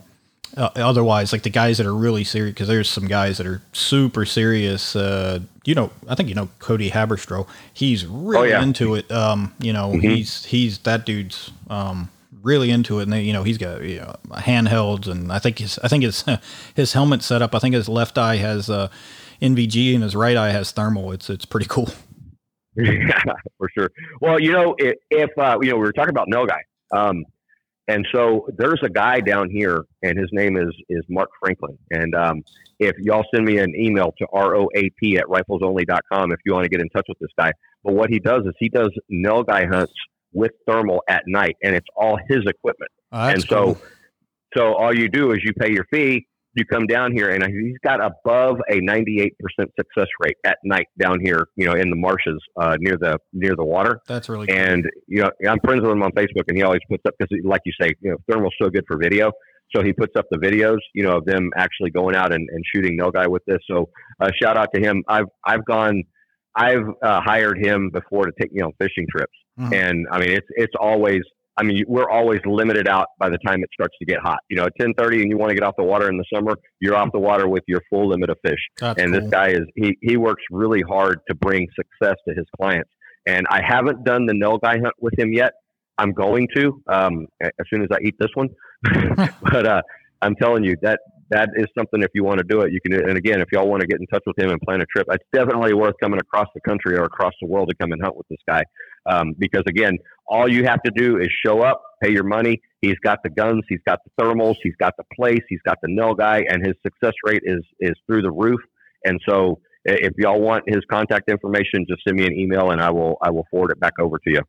Uh, 0.56 0.70
otherwise, 0.76 1.32
like 1.32 1.42
the 1.42 1.50
guys 1.50 1.78
that 1.78 1.86
are 1.86 1.94
really 1.94 2.22
serious, 2.22 2.54
because 2.54 2.68
there's 2.68 2.88
some 2.88 3.08
guys 3.08 3.38
that 3.38 3.46
are 3.46 3.62
super 3.72 4.24
serious. 4.24 4.94
Uh, 4.94 5.40
you 5.64 5.74
know, 5.74 5.90
I 6.08 6.14
think 6.14 6.28
you 6.28 6.34
know 6.36 6.48
Cody 6.60 6.90
Haberstroh. 6.90 7.48
He's 7.72 8.06
really 8.06 8.52
oh, 8.52 8.58
yeah. 8.58 8.62
into 8.62 8.94
it. 8.94 9.10
Um, 9.10 9.52
you 9.58 9.72
know, 9.72 9.90
mm-hmm. 9.90 10.00
he's 10.00 10.44
he's 10.44 10.78
that 10.80 11.06
dude's 11.06 11.50
um, 11.68 12.08
really 12.42 12.70
into 12.70 13.00
it, 13.00 13.04
and 13.04 13.12
they, 13.12 13.22
you 13.22 13.32
know, 13.32 13.42
he's 13.42 13.58
got 13.58 13.82
you 13.82 13.98
know 13.98 14.14
handhelds, 14.30 15.08
and 15.08 15.32
I 15.32 15.40
think 15.40 15.58
his 15.58 15.76
I 15.80 15.88
think 15.88 16.04
his 16.04 16.24
his 16.74 16.92
helmet 16.92 17.22
setup. 17.22 17.52
I 17.54 17.58
think 17.58 17.74
his 17.74 17.88
left 17.88 18.18
eye 18.18 18.36
has. 18.36 18.70
Uh, 18.70 18.88
NVG 19.42 19.94
and 19.94 20.02
his 20.02 20.16
right 20.16 20.36
eye 20.36 20.52
has 20.52 20.70
thermal. 20.70 21.12
It's 21.12 21.28
it's 21.28 21.44
pretty 21.44 21.66
cool. 21.68 21.90
Yeah, 22.76 23.22
for 23.58 23.68
sure. 23.76 23.90
Well, 24.20 24.40
you 24.40 24.52
know, 24.52 24.74
if, 24.78 24.96
if 25.10 25.30
uh, 25.38 25.58
you 25.60 25.70
know, 25.70 25.76
we 25.76 25.82
were 25.82 25.92
talking 25.92 26.10
about 26.10 26.28
Nilgai, 26.28 26.60
um, 26.92 27.24
and 27.86 28.06
so 28.12 28.48
there's 28.56 28.80
a 28.82 28.88
guy 28.88 29.20
down 29.20 29.50
here, 29.50 29.84
and 30.02 30.18
his 30.18 30.28
name 30.32 30.56
is 30.56 30.74
is 30.88 31.02
Mark 31.08 31.28
Franklin. 31.40 31.76
And 31.90 32.14
um, 32.14 32.42
if 32.78 32.96
y'all 32.98 33.24
send 33.34 33.44
me 33.44 33.58
an 33.58 33.74
email 33.74 34.14
to 34.18 34.26
roap 34.32 34.70
at 34.74 35.26
riflesonly.com 35.26 36.32
if 36.32 36.38
you 36.44 36.54
want 36.54 36.64
to 36.64 36.68
get 36.68 36.80
in 36.80 36.88
touch 36.90 37.06
with 37.08 37.18
this 37.18 37.30
guy. 37.38 37.52
But 37.82 37.94
what 37.94 38.10
he 38.10 38.18
does 38.18 38.44
is 38.46 38.54
he 38.58 38.68
does 38.68 38.90
Nilgai 39.12 39.68
hunts 39.70 39.92
with 40.32 40.52
thermal 40.66 41.02
at 41.08 41.22
night, 41.26 41.56
and 41.62 41.74
it's 41.74 41.86
all 41.96 42.18
his 42.28 42.44
equipment. 42.46 42.90
Oh, 43.12 43.28
and 43.28 43.42
so, 43.42 43.74
cool. 43.74 43.78
so 44.56 44.74
all 44.74 44.96
you 44.96 45.08
do 45.08 45.32
is 45.32 45.40
you 45.44 45.52
pay 45.52 45.70
your 45.70 45.84
fee, 45.92 46.26
you 46.54 46.64
come 46.64 46.86
down 46.86 47.12
here 47.12 47.30
and 47.30 47.42
he's 47.44 47.78
got 47.84 48.00
above 48.00 48.56
a 48.70 48.80
98% 48.80 49.30
success 49.58 50.06
rate 50.20 50.36
at 50.44 50.58
night 50.64 50.86
down 51.00 51.18
here, 51.22 51.48
you 51.56 51.66
know, 51.66 51.72
in 51.72 51.90
the 51.90 51.96
marshes 51.96 52.40
uh, 52.60 52.76
near 52.78 52.96
the 52.96 53.18
near 53.32 53.54
the 53.56 53.64
water. 53.64 54.00
That's 54.06 54.28
really 54.28 54.46
cool. 54.46 54.56
And 54.56 54.84
you 55.08 55.22
know, 55.22 55.30
I'm 55.48 55.58
friends 55.64 55.82
with 55.82 55.90
him 55.90 56.02
on 56.02 56.12
Facebook, 56.12 56.44
and 56.48 56.56
he 56.56 56.62
always 56.62 56.80
puts 56.88 57.02
up 57.06 57.14
because, 57.18 57.36
like 57.44 57.60
you 57.64 57.72
say, 57.80 57.92
you 58.00 58.10
know, 58.10 58.16
thermal's 58.28 58.54
so 58.60 58.70
good 58.70 58.84
for 58.86 58.98
video. 58.98 59.32
So 59.74 59.82
he 59.82 59.92
puts 59.92 60.12
up 60.16 60.26
the 60.30 60.38
videos, 60.38 60.78
you 60.94 61.02
know, 61.02 61.16
of 61.16 61.24
them 61.24 61.50
actually 61.56 61.90
going 61.90 62.14
out 62.14 62.32
and, 62.32 62.48
and 62.50 62.64
shooting 62.74 62.98
Nilgai 62.98 63.28
with 63.28 63.42
this. 63.46 63.58
So 63.68 63.88
uh, 64.20 64.30
shout 64.40 64.56
out 64.56 64.68
to 64.74 64.80
him. 64.80 65.02
I've 65.08 65.26
I've 65.44 65.64
gone, 65.64 66.04
I've 66.54 66.86
uh, 67.02 67.20
hired 67.22 67.64
him 67.64 67.90
before 67.90 68.26
to 68.26 68.32
take 68.40 68.52
me 68.52 68.62
on 68.62 68.72
fishing 68.78 69.06
trips, 69.10 69.32
mm-hmm. 69.58 69.74
and 69.74 70.06
I 70.10 70.20
mean 70.20 70.30
it's 70.30 70.46
it's 70.50 70.74
always 70.78 71.22
I 71.56 71.62
mean, 71.62 71.84
we're 71.86 72.10
always 72.10 72.40
limited 72.44 72.88
out 72.88 73.06
by 73.18 73.28
the 73.28 73.38
time 73.46 73.62
it 73.62 73.70
starts 73.72 73.94
to 73.98 74.04
get 74.04 74.18
hot. 74.20 74.38
You 74.48 74.56
know, 74.56 74.64
at 74.64 74.72
ten 74.80 74.92
thirty, 74.94 75.22
and 75.22 75.30
you 75.30 75.38
want 75.38 75.50
to 75.50 75.54
get 75.54 75.62
off 75.62 75.74
the 75.76 75.84
water 75.84 76.08
in 76.08 76.16
the 76.16 76.24
summer, 76.32 76.56
you're 76.80 76.96
off 76.96 77.10
the 77.12 77.20
water 77.20 77.48
with 77.48 77.62
your 77.68 77.80
full 77.90 78.08
limit 78.08 78.30
of 78.30 78.38
fish. 78.44 78.58
That's 78.78 79.00
and 79.00 79.12
cool. 79.12 79.20
this 79.20 79.30
guy 79.30 79.48
is 79.50 79.62
he 79.76 79.96
he 80.02 80.16
works 80.16 80.42
really 80.50 80.82
hard 80.82 81.20
to 81.28 81.34
bring 81.34 81.66
success 81.76 82.16
to 82.28 82.34
his 82.34 82.46
clients. 82.60 82.90
And 83.26 83.46
I 83.50 83.62
haven't 83.66 84.04
done 84.04 84.26
the 84.26 84.34
Nilgai 84.34 84.82
hunt 84.82 84.94
with 85.00 85.18
him 85.18 85.32
yet. 85.32 85.52
I'm 85.96 86.12
going 86.12 86.48
to 86.56 86.82
um, 86.88 87.26
as 87.40 87.52
soon 87.70 87.82
as 87.82 87.88
I 87.92 87.98
eat 88.02 88.16
this 88.18 88.30
one. 88.34 88.48
but 89.42 89.66
uh, 89.66 89.82
I'm 90.20 90.34
telling 90.36 90.64
you 90.64 90.76
that 90.82 91.00
that 91.34 91.50
is 91.56 91.66
something 91.76 92.00
if 92.00 92.10
you 92.14 92.22
want 92.22 92.38
to 92.38 92.44
do 92.44 92.60
it, 92.60 92.72
you 92.72 92.80
can. 92.80 92.94
And 92.94 93.18
again, 93.18 93.40
if 93.40 93.48
y'all 93.50 93.68
want 93.68 93.80
to 93.80 93.86
get 93.88 94.00
in 94.00 94.06
touch 94.06 94.22
with 94.24 94.38
him 94.38 94.50
and 94.50 94.60
plan 94.60 94.80
a 94.80 94.86
trip, 94.86 95.06
it's 95.10 95.24
definitely 95.32 95.74
worth 95.74 95.96
coming 96.00 96.20
across 96.20 96.46
the 96.54 96.60
country 96.60 96.96
or 96.96 97.02
across 97.02 97.32
the 97.40 97.48
world 97.48 97.68
to 97.70 97.74
come 97.74 97.90
and 97.90 98.00
hunt 98.00 98.16
with 98.16 98.28
this 98.28 98.38
guy. 98.48 98.62
Um, 99.06 99.34
because 99.36 99.64
again, 99.66 99.98
all 100.28 100.48
you 100.48 100.64
have 100.64 100.80
to 100.82 100.92
do 100.94 101.18
is 101.18 101.28
show 101.44 101.62
up, 101.62 101.82
pay 102.02 102.12
your 102.12 102.22
money. 102.22 102.62
He's 102.80 102.98
got 103.02 103.18
the 103.24 103.30
guns, 103.30 103.62
he's 103.68 103.80
got 103.86 103.98
the 104.04 104.22
thermals, 104.22 104.56
he's 104.62 104.76
got 104.78 104.94
the 104.96 105.04
place, 105.14 105.42
he's 105.48 105.60
got 105.66 105.78
the 105.82 105.88
Nilgai, 105.88 106.44
and 106.48 106.64
his 106.64 106.76
success 106.82 107.14
rate 107.24 107.42
is 107.44 107.62
is 107.80 107.94
through 108.06 108.22
the 108.22 108.32
roof. 108.32 108.60
And 109.04 109.20
so, 109.28 109.60
if 109.84 110.12
y'all 110.16 110.40
want 110.40 110.64
his 110.68 110.82
contact 110.88 111.28
information, 111.28 111.84
just 111.88 112.02
send 112.06 112.16
me 112.16 112.26
an 112.26 112.32
email, 112.32 112.70
and 112.70 112.80
I 112.80 112.90
will 112.90 113.16
I 113.20 113.30
will 113.30 113.46
forward 113.50 113.72
it 113.72 113.80
back 113.80 113.94
over 114.00 114.18
to 114.18 114.30
you. 114.30 114.42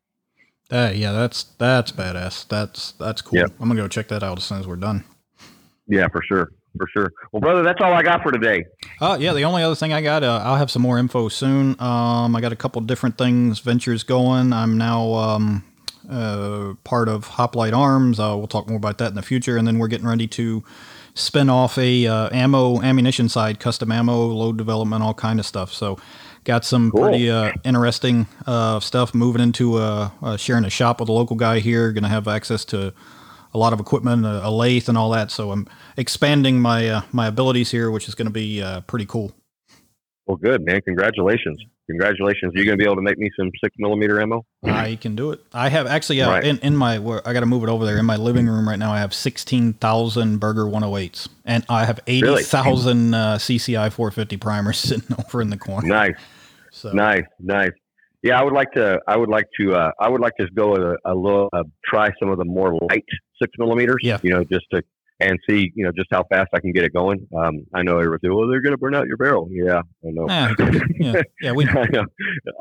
Uh, 0.71 0.91
yeah, 0.93 1.11
that's 1.11 1.43
that's 1.57 1.91
badass. 1.91 2.47
That's 2.47 2.91
that's 2.93 3.23
cool. 3.23 3.39
Yep. 3.39 3.53
I'm 3.59 3.69
gonna 3.69 3.81
go 3.81 3.87
check 3.87 4.07
that 4.09 4.21
out 4.21 4.37
as 4.37 4.43
soon 4.43 4.59
as 4.59 4.67
we're 4.67 4.75
done. 4.75 5.03
Yeah, 5.87 6.07
for 6.11 6.21
sure. 6.23 6.51
For 6.77 6.87
sure. 6.87 7.11
Well, 7.31 7.41
brother, 7.41 7.63
that's 7.63 7.81
all 7.81 7.93
I 7.93 8.03
got 8.03 8.23
for 8.23 8.31
today. 8.31 8.65
Uh, 8.99 9.17
yeah, 9.19 9.33
the 9.33 9.43
only 9.43 9.63
other 9.63 9.75
thing 9.75 9.93
I 9.93 10.01
got, 10.01 10.23
uh, 10.23 10.41
I'll 10.43 10.57
have 10.57 10.71
some 10.71 10.81
more 10.81 10.97
info 10.97 11.29
soon. 11.29 11.79
Um, 11.79 12.35
I 12.35 12.41
got 12.41 12.51
a 12.51 12.55
couple 12.55 12.81
different 12.81 13.17
things, 13.17 13.59
ventures 13.59 14.03
going. 14.03 14.53
I'm 14.53 14.77
now 14.77 15.13
um, 15.13 15.63
uh, 16.09 16.73
part 16.83 17.09
of 17.09 17.27
Hoplite 17.27 17.73
Arms. 17.73 18.19
Uh, 18.19 18.35
we'll 18.37 18.47
talk 18.47 18.67
more 18.67 18.77
about 18.77 18.97
that 18.99 19.09
in 19.09 19.15
the 19.15 19.21
future, 19.21 19.57
and 19.57 19.67
then 19.67 19.79
we're 19.79 19.87
getting 19.87 20.07
ready 20.07 20.27
to 20.27 20.63
spin 21.13 21.49
off 21.49 21.77
a 21.77 22.07
uh, 22.07 22.29
ammo 22.31 22.81
ammunition 22.81 23.29
side, 23.29 23.59
custom 23.59 23.91
ammo, 23.91 24.25
load 24.27 24.57
development, 24.57 25.03
all 25.03 25.13
kind 25.13 25.39
of 25.39 25.45
stuff. 25.45 25.73
So. 25.73 25.97
Got 26.43 26.63
some 26.63 26.91
cool. 26.91 27.01
pretty 27.01 27.27
uh, 27.27 27.53
interesting 27.63 28.27
uh, 28.45 28.79
stuff 28.79 29.15
moving 29.15 29.41
into 29.41 29.79
sharing 30.37 30.63
a 30.63 30.69
shop 30.69 30.99
with 30.99 31.09
a 31.09 31.11
local 31.11 31.35
guy 31.35 31.57
here. 31.57 31.91
Going 31.91 32.03
to 32.03 32.09
have 32.09 32.27
access 32.27 32.63
to 32.65 32.93
a 33.55 33.57
lot 33.57 33.73
of 33.73 33.79
equipment, 33.79 34.25
a, 34.25 34.47
a, 34.47 34.51
lathe, 34.51 34.89
and 34.89 34.97
all 34.97 35.09
that. 35.11 35.31
So 35.31 35.51
I'm 35.51 35.67
expanding 35.97 36.59
my 36.59 36.89
uh, 36.89 37.01
my 37.11 37.27
abilities 37.27 37.71
here, 37.71 37.89
which 37.89 38.07
is 38.07 38.13
going 38.13 38.27
to 38.27 38.33
be 38.33 38.61
uh, 38.61 38.81
pretty 38.81 39.05
cool. 39.05 39.33
Well, 40.27 40.37
good 40.37 40.65
man. 40.65 40.81
Congratulations. 40.81 41.63
Congratulations. 41.87 42.53
Are 42.55 42.57
you 42.57 42.65
going 42.65 42.77
to 42.77 42.81
be 42.81 42.85
able 42.85 42.95
to 42.95 43.01
make 43.03 43.17
me 43.19 43.29
some 43.37 43.51
six 43.63 43.75
millimeter 43.77 44.19
ammo? 44.19 44.43
I 44.63 44.95
can 44.95 45.15
do 45.15 45.31
it. 45.31 45.39
I 45.53 45.69
have 45.69 45.85
actually, 45.85 46.21
uh, 46.21 46.31
right. 46.31 46.43
in, 46.43 46.57
in 46.59 46.75
my, 46.75 46.95
I 46.95 47.31
got 47.31 47.41
to 47.41 47.45
move 47.45 47.61
it 47.61 47.69
over 47.69 47.85
there. 47.85 47.99
In 47.99 48.07
my 48.07 48.15
living 48.15 48.47
room 48.47 48.67
right 48.67 48.79
now, 48.79 48.91
I 48.91 48.97
have 48.97 49.13
16,000 49.13 50.39
Berger 50.39 50.65
108s 50.65 51.27
and 51.45 51.63
I 51.69 51.85
have 51.85 51.99
80,000 52.07 53.11
really? 53.11 53.23
uh, 53.23 53.37
CCI 53.37 53.93
450 53.93 54.37
primers 54.37 54.77
sitting 54.79 55.15
over 55.19 55.43
in 55.43 55.51
the 55.51 55.57
corner. 55.57 55.87
Nice. 55.87 56.15
So. 56.71 56.91
Nice. 56.91 57.25
Nice. 57.39 57.71
Yeah, 58.25 58.39
I 58.39 58.43
would 58.43 58.53
like 58.53 58.71
to. 58.71 58.99
I 59.07 59.15
would 59.17 59.29
like 59.29 59.45
to. 59.59 59.75
Uh, 59.75 59.91
I 59.99 60.09
would 60.09 60.19
like 60.19 60.33
to 60.39 60.47
go 60.55 60.75
a, 60.75 60.95
a 61.05 61.13
little. 61.13 61.47
Uh, 61.53 61.61
try 61.85 62.09
some 62.19 62.29
of 62.29 62.39
the 62.39 62.45
more 62.45 62.73
light 62.89 63.05
six 63.39 63.51
millimeters. 63.59 63.97
Yeah. 64.01 64.17
You 64.23 64.31
know, 64.31 64.43
just 64.43 64.65
to 64.73 64.81
and 65.19 65.39
see, 65.49 65.71
you 65.75 65.85
know, 65.85 65.91
just 65.91 66.07
how 66.11 66.23
fast 66.29 66.49
I 66.53 66.59
can 66.59 66.71
get 66.73 66.83
it 66.83 66.93
going. 66.93 67.25
Um, 67.35 67.65
I 67.73 67.83
know 67.83 67.97
everyone 67.97 68.19
say, 68.23 68.29
well, 68.29 68.47
they're 68.47 68.61
going 68.61 68.73
to 68.73 68.77
burn 68.77 68.95
out 68.95 69.07
your 69.07 69.17
barrel. 69.17 69.47
Yeah, 69.49 69.79
I 69.79 70.11
know. 70.11 70.27
yeah, 70.99 71.21
yeah, 71.41 71.51
we 71.53 71.65
know. 71.65 71.73
I 71.81 71.87
know. 71.87 72.05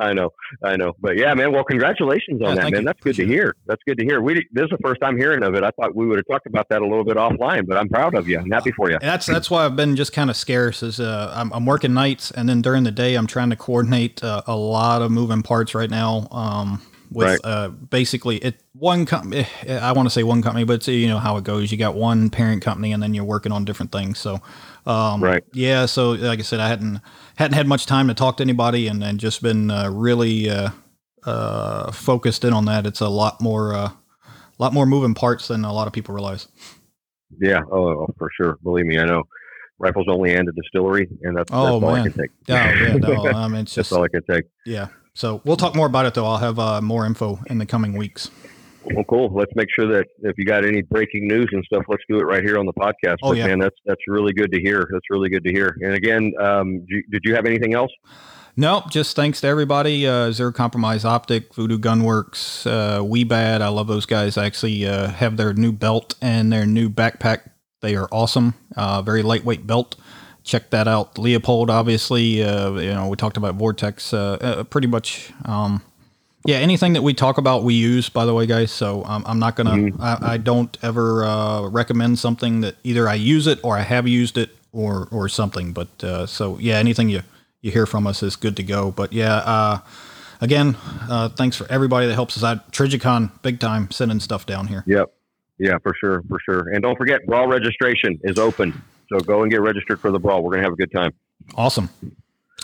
I 0.00 0.12
know. 0.12 0.30
I 0.62 0.76
know. 0.76 0.92
But 1.00 1.16
yeah, 1.16 1.34
man. 1.34 1.52
Well, 1.52 1.64
congratulations 1.64 2.42
on 2.42 2.56
yeah, 2.56 2.62
that, 2.62 2.72
man. 2.72 2.80
You. 2.82 2.86
That's 2.86 3.00
good 3.00 3.16
to 3.16 3.26
hear. 3.26 3.56
That's 3.66 3.82
good 3.86 3.98
to 3.98 4.04
hear. 4.04 4.20
We 4.20 4.34
this 4.52 4.64
is 4.64 4.70
the 4.70 4.78
first 4.82 5.00
time 5.00 5.16
hearing 5.16 5.42
of 5.42 5.54
it. 5.54 5.64
I 5.64 5.70
thought 5.70 5.94
we 5.94 6.06
would 6.06 6.18
have 6.18 6.26
talked 6.30 6.46
about 6.46 6.68
that 6.70 6.82
a 6.82 6.86
little 6.86 7.04
bit 7.04 7.16
offline, 7.16 7.66
but 7.66 7.76
I'm 7.76 7.88
proud 7.88 8.14
of 8.14 8.28
you. 8.28 8.38
I'm 8.38 8.50
happy 8.50 8.72
for 8.72 8.90
you. 8.90 8.98
That's 9.00 9.26
that's 9.26 9.50
why 9.50 9.64
I've 9.64 9.76
been 9.76 9.96
just 9.96 10.12
kind 10.12 10.30
of 10.30 10.36
scarce. 10.36 10.82
Is 10.82 11.00
uh, 11.00 11.32
I'm, 11.34 11.52
I'm 11.52 11.66
working 11.66 11.94
nights, 11.94 12.30
and 12.30 12.48
then 12.48 12.62
during 12.62 12.84
the 12.84 12.92
day, 12.92 13.16
I'm 13.16 13.26
trying 13.26 13.50
to 13.50 13.56
coordinate 13.56 14.22
uh, 14.22 14.42
a 14.46 14.56
lot 14.56 15.02
of 15.02 15.10
moving 15.10 15.42
parts 15.42 15.74
right 15.74 15.90
now. 15.90 16.28
Um, 16.30 16.82
with 17.14 17.28
right. 17.28 17.40
uh, 17.44 17.68
basically 17.68 18.36
it 18.38 18.60
one 18.72 19.06
company. 19.06 19.46
Eh, 19.66 19.78
I 19.78 19.92
want 19.92 20.06
to 20.06 20.10
say 20.10 20.24
one 20.24 20.42
company, 20.42 20.64
but 20.64 20.86
you 20.88 21.06
know 21.06 21.18
how 21.18 21.36
it 21.36 21.44
goes. 21.44 21.70
You 21.70 21.78
got 21.78 21.94
one 21.94 22.28
parent 22.28 22.62
company, 22.62 22.92
and 22.92 23.02
then 23.02 23.14
you're 23.14 23.24
working 23.24 23.52
on 23.52 23.64
different 23.64 23.92
things. 23.92 24.18
So, 24.18 24.40
um, 24.84 25.22
right, 25.22 25.44
yeah. 25.52 25.86
So, 25.86 26.12
like 26.12 26.40
I 26.40 26.42
said, 26.42 26.60
I 26.60 26.68
hadn't 26.68 27.00
hadn't 27.36 27.54
had 27.54 27.66
much 27.66 27.86
time 27.86 28.08
to 28.08 28.14
talk 28.14 28.38
to 28.38 28.42
anybody, 28.42 28.88
and, 28.88 29.02
and 29.02 29.18
just 29.18 29.42
been 29.42 29.70
uh, 29.70 29.90
really 29.90 30.50
uh, 30.50 30.70
uh 31.24 31.92
focused 31.92 32.44
in 32.44 32.52
on 32.52 32.64
that. 32.66 32.84
It's 32.84 33.00
a 33.00 33.08
lot 33.08 33.40
more, 33.40 33.72
a 33.72 33.78
uh, 33.78 33.90
lot 34.58 34.74
more 34.74 34.84
moving 34.84 35.14
parts 35.14 35.48
than 35.48 35.64
a 35.64 35.72
lot 35.72 35.86
of 35.86 35.92
people 35.92 36.14
realize. 36.14 36.48
Yeah, 37.40 37.60
oh, 37.70 37.88
oh, 37.88 38.14
for 38.18 38.28
sure. 38.36 38.58
Believe 38.62 38.86
me, 38.86 38.98
I 38.98 39.04
know. 39.04 39.22
Rifles 39.78 40.06
only 40.08 40.34
and 40.34 40.48
a 40.48 40.52
distillery, 40.52 41.08
and 41.22 41.36
that's, 41.36 41.50
oh, 41.52 41.64
that's 41.64 41.72
all 41.72 41.80
man. 41.80 42.00
I 42.00 42.02
can 42.04 42.12
take. 42.12 42.30
Oh 42.48 42.54
yeah, 42.54 42.96
no, 43.32 43.48
mean, 43.48 43.62
it's 43.62 43.74
just, 43.74 43.90
that's 43.90 43.96
all 43.96 44.04
I 44.04 44.08
can 44.08 44.22
take. 44.22 44.44
Yeah, 44.64 44.88
so 45.14 45.40
we'll 45.44 45.56
talk 45.56 45.74
more 45.74 45.86
about 45.86 46.06
it 46.06 46.14
though. 46.14 46.26
I'll 46.26 46.38
have 46.38 46.58
uh, 46.58 46.80
more 46.80 47.06
info 47.06 47.40
in 47.46 47.58
the 47.58 47.66
coming 47.66 47.96
weeks. 47.96 48.30
Well, 48.92 49.04
cool. 49.04 49.32
Let's 49.32 49.52
make 49.54 49.68
sure 49.74 49.86
that 49.88 50.08
if 50.22 50.36
you 50.36 50.44
got 50.44 50.64
any 50.64 50.82
breaking 50.82 51.26
news 51.26 51.48
and 51.52 51.64
stuff, 51.64 51.84
let's 51.88 52.02
do 52.08 52.18
it 52.18 52.24
right 52.24 52.42
here 52.42 52.58
on 52.58 52.66
the 52.66 52.72
podcast. 52.74 53.16
Oh, 53.22 53.30
but, 53.30 53.38
yeah. 53.38 53.46
man, 53.46 53.58
that's 53.58 53.76
that's 53.86 54.02
really 54.08 54.32
good 54.32 54.52
to 54.52 54.60
hear. 54.60 54.86
That's 54.92 55.08
really 55.08 55.30
good 55.30 55.42
to 55.44 55.52
hear. 55.52 55.76
And 55.80 55.94
again, 55.94 56.32
um, 56.38 56.80
did, 56.80 56.88
you, 56.90 57.02
did 57.10 57.22
you 57.24 57.34
have 57.34 57.46
anything 57.46 57.74
else? 57.74 57.90
No, 58.56 58.84
just 58.88 59.16
thanks 59.16 59.40
to 59.40 59.48
everybody. 59.48 60.06
Uh, 60.06 60.30
Zero 60.30 60.52
Compromise 60.52 61.04
Optic, 61.04 61.54
Voodoo 61.54 61.78
Gunworks, 61.78 62.66
uh, 62.70 63.00
WeBad. 63.00 63.62
I 63.62 63.68
love 63.68 63.88
those 63.88 64.06
guys. 64.06 64.36
I 64.38 64.46
actually 64.46 64.86
uh, 64.86 65.08
have 65.08 65.36
their 65.36 65.52
new 65.52 65.72
belt 65.72 66.14
and 66.20 66.52
their 66.52 66.64
new 66.64 66.88
backpack. 66.88 67.50
They 67.80 67.96
are 67.96 68.08
awesome. 68.12 68.54
Uh, 68.76 69.02
very 69.02 69.22
lightweight 69.22 69.66
belt 69.66 69.96
check 70.44 70.70
that 70.70 70.86
out. 70.86 71.14
Leupold, 71.16 71.70
obviously, 71.70 72.42
uh, 72.42 72.72
you 72.74 72.92
know, 72.92 73.08
we 73.08 73.16
talked 73.16 73.36
about 73.36 73.56
Vortex, 73.56 74.12
uh, 74.12 74.38
uh, 74.40 74.64
pretty 74.64 74.86
much. 74.86 75.32
Um, 75.44 75.82
yeah, 76.46 76.56
anything 76.56 76.92
that 76.92 77.02
we 77.02 77.14
talk 77.14 77.38
about, 77.38 77.64
we 77.64 77.72
use. 77.72 78.10
By 78.10 78.26
the 78.26 78.34
way, 78.34 78.46
guys. 78.46 78.70
So 78.70 79.02
um, 79.04 79.24
I'm 79.26 79.38
not 79.38 79.56
gonna. 79.56 79.70
Mm-hmm. 79.70 80.02
I, 80.02 80.34
I, 80.34 80.36
don't 80.36 80.76
ever 80.82 81.24
uh, 81.24 81.68
recommend 81.68 82.18
something 82.18 82.60
that 82.60 82.76
either 82.84 83.08
I 83.08 83.14
use 83.14 83.46
it 83.46 83.58
or 83.64 83.78
I 83.78 83.80
have 83.80 84.06
used 84.06 84.36
it 84.36 84.50
or 84.70 85.08
or 85.10 85.26
something. 85.30 85.72
But 85.72 86.04
uh, 86.04 86.26
so 86.26 86.58
yeah, 86.58 86.74
anything 86.74 87.08
you 87.08 87.22
you 87.62 87.70
hear 87.70 87.86
from 87.86 88.06
us 88.06 88.22
is 88.22 88.36
good 88.36 88.56
to 88.58 88.62
go. 88.62 88.90
But 88.90 89.14
yeah, 89.14 89.36
uh, 89.36 89.78
again, 90.42 90.74
thanks 91.34 91.56
for 91.56 91.66
everybody 91.72 92.06
that 92.08 92.14
helps 92.14 92.36
us 92.36 92.44
out. 92.44 92.70
Trijicon, 92.72 93.30
big 93.40 93.58
time, 93.58 93.90
sending 93.90 94.20
stuff 94.20 94.44
down 94.44 94.66
here. 94.66 94.84
Yep. 94.86 95.14
Yeah, 95.56 95.78
for 95.82 95.94
sure, 95.98 96.22
for 96.28 96.38
sure. 96.44 96.68
And 96.68 96.82
don't 96.82 96.96
forget, 96.96 97.24
brawl 97.26 97.46
registration 97.46 98.20
is 98.22 98.38
open. 98.38 98.82
So 99.08 99.20
go 99.20 99.42
and 99.42 99.50
get 99.50 99.60
registered 99.60 100.00
for 100.00 100.10
the 100.10 100.18
brawl. 100.18 100.42
We're 100.42 100.52
gonna 100.52 100.62
have 100.64 100.72
a 100.72 100.76
good 100.76 100.92
time. 100.92 101.12
Awesome. 101.54 101.88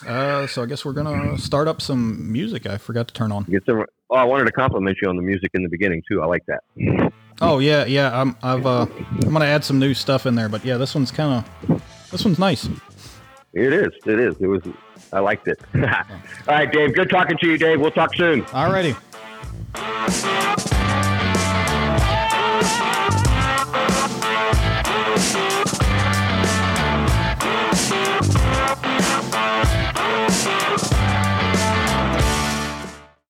Uh, 0.06 0.46
so 0.46 0.62
I 0.62 0.66
guess 0.66 0.84
we're 0.84 0.92
gonna 0.92 1.36
start 1.38 1.68
up 1.68 1.82
some 1.82 2.32
music. 2.32 2.66
I 2.66 2.78
forgot 2.78 3.08
to 3.08 3.14
turn 3.14 3.32
on. 3.32 3.44
Get 3.44 3.64
some. 3.66 3.84
Oh, 4.08 4.16
I 4.16 4.24
wanted 4.24 4.46
to 4.46 4.52
compliment 4.52 4.98
you 5.02 5.08
on 5.08 5.16
the 5.16 5.22
music 5.22 5.50
in 5.54 5.62
the 5.62 5.68
beginning 5.68 6.02
too. 6.08 6.22
I 6.22 6.26
like 6.26 6.44
that. 6.46 7.12
Oh 7.40 7.58
yeah, 7.58 7.84
yeah. 7.84 8.18
I'm 8.18 8.36
I've 8.42 8.66
uh, 8.66 8.86
I'm 9.22 9.32
gonna 9.32 9.44
add 9.44 9.64
some 9.64 9.78
new 9.78 9.94
stuff 9.94 10.26
in 10.26 10.34
there, 10.34 10.48
but 10.48 10.64
yeah, 10.64 10.76
this 10.76 10.94
one's 10.94 11.10
kind 11.10 11.44
of 11.68 11.82
this 12.10 12.24
one's 12.24 12.38
nice. 12.38 12.68
It 13.52 13.72
is. 13.72 13.90
It 14.06 14.20
is. 14.20 14.36
It 14.40 14.46
was. 14.46 14.62
I 15.12 15.20
liked 15.20 15.48
it. 15.48 15.60
All 15.74 15.82
right, 16.48 16.70
Dave. 16.72 16.94
Good 16.94 17.10
talking 17.10 17.36
to 17.38 17.46
you, 17.46 17.58
Dave. 17.58 17.80
We'll 17.80 17.90
talk 17.90 18.14
soon. 18.14 18.44
All 18.52 18.70
righty. 18.72 18.94